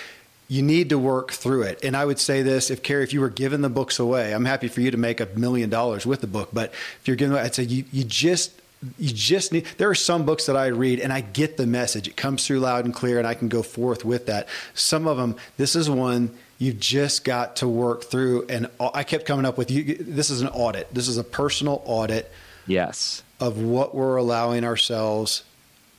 You 0.54 0.62
need 0.62 0.90
to 0.90 0.98
work 0.98 1.32
through 1.32 1.62
it. 1.62 1.84
And 1.84 1.96
I 1.96 2.04
would 2.04 2.18
say 2.18 2.42
this 2.42 2.70
if 2.70 2.82
Kary, 2.82 3.02
if 3.02 3.12
you 3.12 3.20
were 3.20 3.28
giving 3.28 3.60
the 3.60 3.68
books 3.68 3.98
away, 3.98 4.32
I'm 4.32 4.44
happy 4.44 4.68
for 4.68 4.80
you 4.80 4.90
to 4.90 4.96
make 4.96 5.20
a 5.20 5.26
million 5.34 5.70
dollars 5.70 6.06
with 6.06 6.20
the 6.20 6.26
book. 6.26 6.50
But 6.52 6.72
if 6.72 7.02
you're 7.06 7.16
giving 7.16 7.32
away, 7.32 7.42
I'd 7.42 7.54
say 7.54 7.64
you, 7.64 7.84
you 7.92 8.04
just 8.04 8.60
you 8.98 9.12
just 9.12 9.52
need 9.52 9.64
there 9.78 9.88
are 9.88 9.94
some 9.94 10.26
books 10.26 10.44
that 10.44 10.58
i 10.58 10.66
read 10.66 11.00
and 11.00 11.10
i 11.10 11.22
get 11.22 11.56
the 11.56 11.66
message 11.66 12.06
it 12.06 12.18
comes 12.18 12.46
through 12.46 12.60
loud 12.60 12.84
and 12.84 12.92
clear 12.92 13.18
and 13.18 13.26
i 13.26 13.32
can 13.32 13.48
go 13.48 13.62
forth 13.62 14.04
with 14.04 14.26
that 14.26 14.46
some 14.74 15.06
of 15.06 15.16
them 15.16 15.34
this 15.56 15.74
is 15.74 15.88
one 15.88 16.30
you've 16.58 16.78
just 16.78 17.24
got 17.24 17.56
to 17.56 17.66
work 17.66 18.04
through 18.04 18.44
and 18.50 18.68
i 18.92 19.02
kept 19.02 19.24
coming 19.24 19.46
up 19.46 19.56
with 19.56 19.70
you 19.70 19.94
this 19.94 20.28
is 20.28 20.42
an 20.42 20.48
audit 20.48 20.92
this 20.92 21.08
is 21.08 21.16
a 21.16 21.24
personal 21.24 21.80
audit 21.86 22.30
Yes, 22.66 23.22
of 23.40 23.60
what 23.60 23.94
we're 23.94 24.16
allowing 24.16 24.64
ourselves 24.64 25.44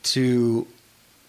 to 0.04 0.66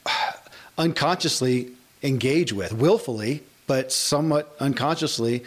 unconsciously 0.77 1.71
engage 2.07 2.53
with 2.53 2.73
willfully 2.73 3.43
but 3.67 3.91
somewhat 3.91 4.55
unconsciously 4.59 5.43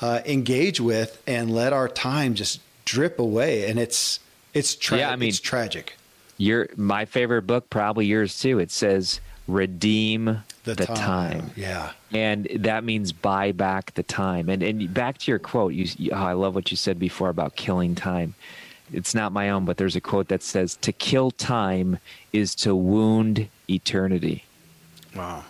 uh, 0.00 0.20
engage 0.26 0.80
with 0.80 1.22
and 1.26 1.50
let 1.50 1.72
our 1.72 1.88
time 1.88 2.34
just 2.34 2.60
drip 2.84 3.18
away. 3.18 3.70
And 3.70 3.78
it's 3.78 4.18
it's 4.52 4.74
tra- 4.74 4.98
Yeah, 4.98 5.10
I 5.10 5.16
mean- 5.16 5.30
it's 5.30 5.40
tragic. 5.40 5.96
your 6.36 6.68
my 6.76 7.04
favorite 7.04 7.42
book, 7.42 7.70
probably 7.70 8.06
yours 8.06 8.38
too. 8.38 8.58
It 8.58 8.70
says 8.70 9.20
redeem 9.48 10.42
the, 10.64 10.74
the 10.74 10.86
time. 10.86 10.96
time. 10.96 11.50
yeah. 11.56 11.92
And 12.12 12.48
that 12.56 12.84
means 12.84 13.12
buy 13.12 13.52
back 13.52 13.94
the 13.94 14.02
time. 14.02 14.48
And 14.48 14.62
and 14.62 14.92
back 14.92 15.18
to 15.18 15.30
your 15.30 15.38
quote 15.38 15.72
you, 15.72 15.86
you 15.96 16.10
oh, 16.12 16.16
i 16.16 16.32
love 16.32 16.54
what 16.54 16.70
you 16.70 16.76
said 16.76 16.98
before 16.98 17.28
about 17.28 17.54
killing 17.56 17.94
time. 17.94 18.34
It's 18.92 19.14
not 19.14 19.32
my 19.32 19.50
own 19.50 19.64
but 19.64 19.76
there's 19.76 19.96
a 19.96 20.00
quote 20.00 20.28
that 20.28 20.42
says 20.42 20.76
to 20.82 20.92
kill 20.92 21.30
time 21.30 21.98
is 22.32 22.54
to 22.56 22.74
wound 22.74 23.48
eternity. 23.68 24.44
Wow 25.14 25.44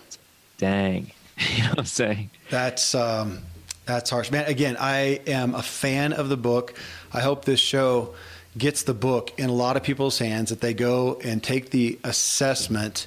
dang 0.63 1.11
you 1.57 1.63
know 1.63 1.71
what 1.71 1.79
i'm 1.81 1.85
saying 1.85 2.31
That's 2.51 2.95
um, 2.95 3.39
that's 3.85 4.11
harsh, 4.11 4.31
man. 4.31 4.47
Again, 4.47 4.77
I 4.79 5.21
am 5.27 5.55
a 5.55 5.63
fan 5.63 6.13
of 6.13 6.29
the 6.29 6.37
book. 6.37 6.75
I 7.13 7.21
hope 7.21 7.45
this 7.45 7.59
show 7.61 8.15
gets 8.57 8.85
the 8.85 8.95
book 8.95 9.33
in 9.39 9.51
a 9.51 9.53
lot 9.53 9.77
of 9.77 9.83
people's 9.83 10.19
hands 10.19 10.51
that 10.51 10.61
they 10.61 10.75
go 10.75 11.19
and 11.25 11.43
take 11.43 11.71
the 11.71 11.99
assessment. 12.05 13.07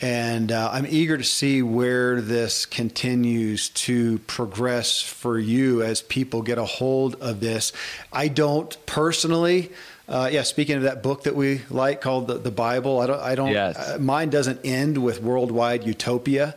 And 0.00 0.52
uh, 0.52 0.70
I'm 0.72 0.86
eager 0.86 1.16
to 1.16 1.24
see 1.24 1.62
where 1.62 2.20
this 2.20 2.66
continues 2.66 3.70
to 3.70 4.18
progress 4.20 5.00
for 5.00 5.38
you 5.38 5.82
as 5.82 6.02
people 6.02 6.42
get 6.42 6.58
a 6.58 6.64
hold 6.64 7.16
of 7.16 7.40
this. 7.40 7.72
I 8.12 8.28
don't 8.28 8.76
personally. 8.86 9.72
Uh, 10.06 10.28
yeah, 10.30 10.42
speaking 10.42 10.76
of 10.76 10.82
that 10.82 11.02
book 11.02 11.22
that 11.22 11.34
we 11.34 11.62
like 11.70 12.02
called 12.02 12.26
the, 12.26 12.34
the 12.34 12.50
Bible, 12.50 13.00
I 13.00 13.06
don't. 13.06 13.20
I 13.20 13.34
don't. 13.34 13.52
Yes. 13.52 13.76
uh, 13.76 13.98
mine 13.98 14.28
doesn't 14.28 14.60
end 14.64 14.98
with 14.98 15.22
worldwide 15.22 15.86
utopia. 15.86 16.54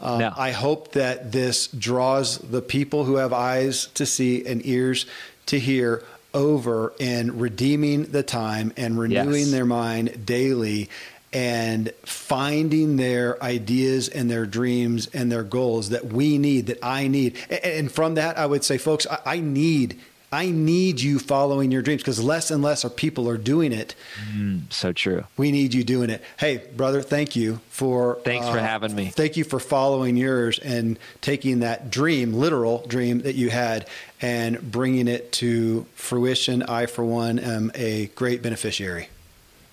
Um, 0.00 0.18
No. 0.18 0.32
I 0.36 0.50
hope 0.52 0.92
that 0.92 1.32
this 1.32 1.66
draws 1.68 2.38
the 2.38 2.62
people 2.62 3.04
who 3.04 3.16
have 3.16 3.32
eyes 3.32 3.86
to 3.94 4.06
see 4.06 4.44
and 4.46 4.64
ears 4.64 5.06
to 5.46 5.58
hear 5.58 6.02
over 6.32 6.92
in 6.98 7.38
redeeming 7.38 8.04
the 8.04 8.22
time 8.22 8.72
and 8.76 8.98
renewing 8.98 9.42
yes. 9.42 9.50
their 9.50 9.64
mind 9.64 10.24
daily 10.24 10.88
and 11.32 11.92
finding 12.04 12.96
their 12.96 13.40
ideas 13.42 14.08
and 14.08 14.30
their 14.30 14.46
dreams 14.46 15.08
and 15.12 15.30
their 15.30 15.44
goals 15.44 15.90
that 15.90 16.06
we 16.06 16.38
need, 16.38 16.66
that 16.66 16.78
I 16.82 17.06
need. 17.06 17.36
And 17.62 17.90
from 17.90 18.14
that, 18.14 18.36
I 18.36 18.46
would 18.46 18.64
say, 18.64 18.78
folks, 18.78 19.06
I 19.24 19.40
need 19.40 20.00
I 20.32 20.50
need 20.50 21.00
you 21.00 21.18
following 21.18 21.72
your 21.72 21.82
dreams 21.82 22.02
because 22.02 22.22
less 22.22 22.52
and 22.52 22.62
less 22.62 22.84
are 22.84 22.90
people 22.90 23.28
are 23.28 23.36
doing 23.36 23.72
it. 23.72 23.96
Mm, 24.32 24.72
so 24.72 24.92
true. 24.92 25.24
We 25.36 25.50
need 25.50 25.74
you 25.74 25.82
doing 25.82 26.08
it. 26.08 26.22
Hey, 26.38 26.58
brother, 26.76 27.02
thank 27.02 27.34
you 27.34 27.60
for 27.68 28.20
thanks 28.22 28.46
uh, 28.46 28.52
for 28.52 28.60
having 28.60 28.94
me. 28.94 29.06
Thank 29.06 29.36
you 29.36 29.42
for 29.42 29.58
following 29.58 30.16
yours 30.16 30.60
and 30.60 31.00
taking 31.20 31.60
that 31.60 31.90
dream, 31.90 32.32
literal 32.32 32.86
dream 32.86 33.22
that 33.22 33.34
you 33.34 33.50
had, 33.50 33.88
and 34.22 34.70
bringing 34.70 35.08
it 35.08 35.32
to 35.32 35.84
fruition. 35.96 36.62
I, 36.62 36.86
for 36.86 37.04
one, 37.04 37.40
am 37.40 37.72
a 37.74 38.06
great 38.14 38.40
beneficiary. 38.40 39.08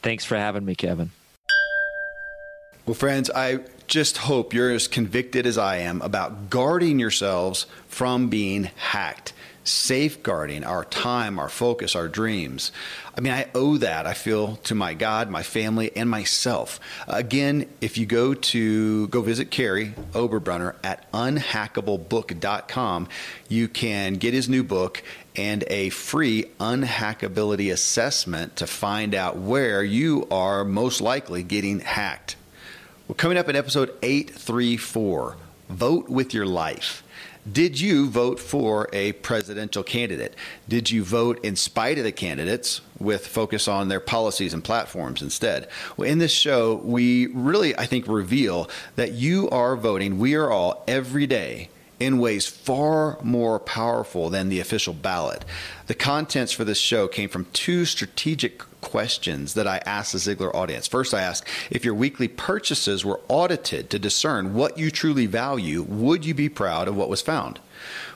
Thanks 0.02 0.26
for 0.26 0.38
having 0.38 0.66
me, 0.66 0.74
Kevin. 0.74 1.12
Well, 2.88 2.96
friends, 2.96 3.30
I 3.30 3.60
just 3.86 4.18
hope 4.18 4.56
you're 4.56 4.72
as 4.72 4.88
convicted 4.88 5.46
as 5.46 5.60
I 5.60 5.78
am 5.78 6.02
about 6.02 6.50
guarding 6.50 6.98
yourselves 6.98 7.68
from 7.90 8.30
being 8.30 8.72
hacked 8.76 9.34
safeguarding 9.68 10.64
our 10.64 10.86
time, 10.86 11.40
our 11.40 11.50
focus, 11.50 11.96
our 11.96 12.08
dreams. 12.08 12.72
I 13.16 13.22
mean, 13.22 13.34
I 13.34 13.48
owe 13.56 13.78
that, 13.78 14.06
I 14.06 14.14
feel, 14.14 14.58
to 14.58 14.76
my 14.76 14.94
God, 14.94 15.30
my 15.30 15.44
family, 15.44 15.96
and 15.96 16.10
myself. 16.10 16.80
Again, 17.08 17.68
if 17.82 17.98
you 17.98 18.06
go 18.06 18.34
to 18.34 19.08
go 19.08 19.22
visit 19.22 19.52
Kary 19.52 19.94
Oberbrunner 20.14 20.76
at 20.84 21.12
unhackablebook.com, 21.12 23.08
you 23.50 23.68
can 23.68 24.14
get 24.16 24.34
his 24.34 24.48
new 24.48 24.64
book 24.64 25.04
and 25.36 25.64
a 25.68 25.90
free 25.90 26.46
unhackability 26.60 27.72
assessment 27.72 28.56
to 28.58 28.68
find 28.68 29.14
out 29.14 29.38
where 29.38 29.84
you 29.84 30.28
are 30.32 30.64
most 30.64 31.02
likely 31.02 31.44
getting 31.44 31.80
hacked. 31.80 32.36
We're 33.08 33.16
coming 33.16 33.38
up 33.38 33.48
in 33.48 33.56
episode 33.56 33.94
834 34.02 35.38
Vote 35.70 36.10
with 36.10 36.34
Your 36.34 36.46
Life. 36.46 37.04
Did 37.50 37.80
you 37.80 38.10
vote 38.10 38.40
for 38.40 38.90
a 38.92 39.14
presidential 39.14 39.84
candidate? 39.84 40.36
Did 40.68 40.92
you 40.92 41.04
vote 41.04 41.44
in 41.46 41.56
spite 41.56 41.98
of 41.98 42.04
the 42.04 42.12
candidates 42.12 42.82
with 43.00 43.28
focus 43.28 43.68
on 43.68 43.88
their 43.88 44.00
policies 44.00 44.54
and 44.54 44.64
platforms 44.64 45.22
instead? 45.22 45.70
Well, 45.96 46.10
in 46.10 46.18
this 46.18 46.32
show, 46.32 46.76
we 46.84 47.28
really, 47.28 47.78
I 47.78 47.86
think, 47.86 48.08
reveal 48.08 48.70
that 48.96 49.14
you 49.14 49.50
are 49.50 49.76
voting, 49.78 50.20
we 50.20 50.36
are 50.36 50.52
all, 50.52 50.84
every 50.88 51.28
day 51.28 51.70
in 52.00 52.20
ways 52.20 52.46
far 52.46 53.18
more 53.24 53.60
powerful 53.60 54.30
than 54.30 54.50
the 54.50 54.60
official 54.60 54.94
ballot. 54.94 55.44
The 55.88 55.96
contents 55.96 56.52
for 56.52 56.64
this 56.64 56.78
show 56.78 57.08
came 57.08 57.30
from 57.30 57.48
two 57.54 57.86
strategic 57.86 58.60
questions 58.82 59.56
that 59.56 59.68
I 59.68 59.78
asked 59.86 60.14
the 60.14 60.20
Ziglar 60.20 60.54
audience. 60.54 60.88
First, 60.88 61.14
I 61.14 61.22
asked 61.22 61.48
if 61.72 61.84
your 61.84 61.96
weekly 61.96 62.28
purchases 62.28 63.04
were 63.04 63.20
audited 63.28 63.90
to 63.90 64.00
discern 64.00 64.54
what 64.54 64.78
you 64.78 64.92
truly 64.92 65.26
value, 65.26 65.82
would 65.84 66.26
you 66.26 66.34
be 66.34 66.50
proud 66.50 66.88
of 66.88 66.96
what 66.96 67.10
was 67.10 67.22
found? 67.22 67.60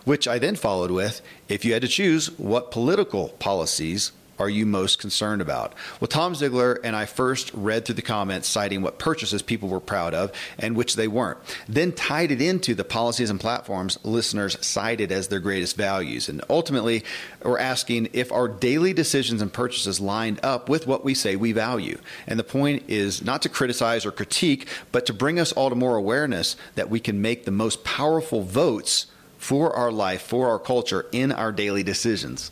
Which 0.06 0.28
I 0.28 0.40
then 0.40 0.56
followed 0.56 0.92
with 0.92 1.22
if 1.50 1.66
you 1.66 1.74
had 1.74 1.82
to 1.82 1.88
choose, 1.88 2.28
what 2.38 2.72
political 2.72 3.30
policies 3.40 4.12
are 4.42 4.50
you 4.50 4.66
most 4.66 4.98
concerned 4.98 5.40
about? 5.40 5.74
Well, 6.00 6.08
Tom 6.08 6.34
Ziglar 6.34 6.80
and 6.84 6.96
I 6.96 7.06
first 7.06 7.52
read 7.54 7.86
through 7.86 7.96
the 7.96 8.02
comments 8.02 8.48
citing 8.48 8.82
what 8.82 8.98
purchases 8.98 9.44
people 9.44 9.70
were 9.70 9.80
proud 9.80 10.16
of 10.16 10.32
and 10.58 10.76
which 10.76 10.96
they 10.96 11.08
weren't, 11.08 11.38
then 11.70 11.92
tied 11.92 12.32
it 12.32 12.42
into 12.42 12.74
the 12.74 12.84
policies 12.84 13.30
and 13.30 13.40
platforms 13.40 14.00
listeners 14.04 14.58
cited 14.66 15.12
as 15.12 15.28
their 15.28 15.40
greatest 15.40 15.78
values. 15.78 16.28
And 16.28 16.44
ultimately, 16.50 17.04
we're 17.44 17.60
asking 17.60 18.10
if 18.14 18.32
our 18.32 18.48
daily 18.48 18.94
decisions 18.94 19.44
and 19.44 19.54
purchases 19.54 20.00
lined 20.00 20.40
up 20.44 20.70
with 20.70 20.88
what 20.88 21.06
we 21.06 21.14
say 21.14 21.36
we 21.36 21.52
value. 21.52 22.00
And 22.26 22.40
the 22.40 22.44
point 22.44 22.84
is 22.88 23.24
not 23.24 23.44
to 23.44 23.50
criticize 23.50 24.06
or 24.06 24.12
critique, 24.12 24.68
but 24.92 25.06
to 25.06 25.14
bring 25.14 25.40
us 25.40 25.52
all 25.52 25.70
to 25.70 25.76
more 25.76 25.96
awareness 25.98 26.56
that 26.74 26.90
we 26.90 27.00
can 27.00 27.22
make 27.22 27.46
the 27.46 27.52
most 27.52 27.84
powerful 27.84 28.42
votes 28.42 29.06
for 29.38 29.76
our 29.76 29.92
life, 29.92 30.22
for 30.22 30.50
our 30.50 30.60
culture, 30.60 31.06
in 31.12 31.32
our 31.32 31.52
daily 31.52 31.84
decisions. 31.84 32.52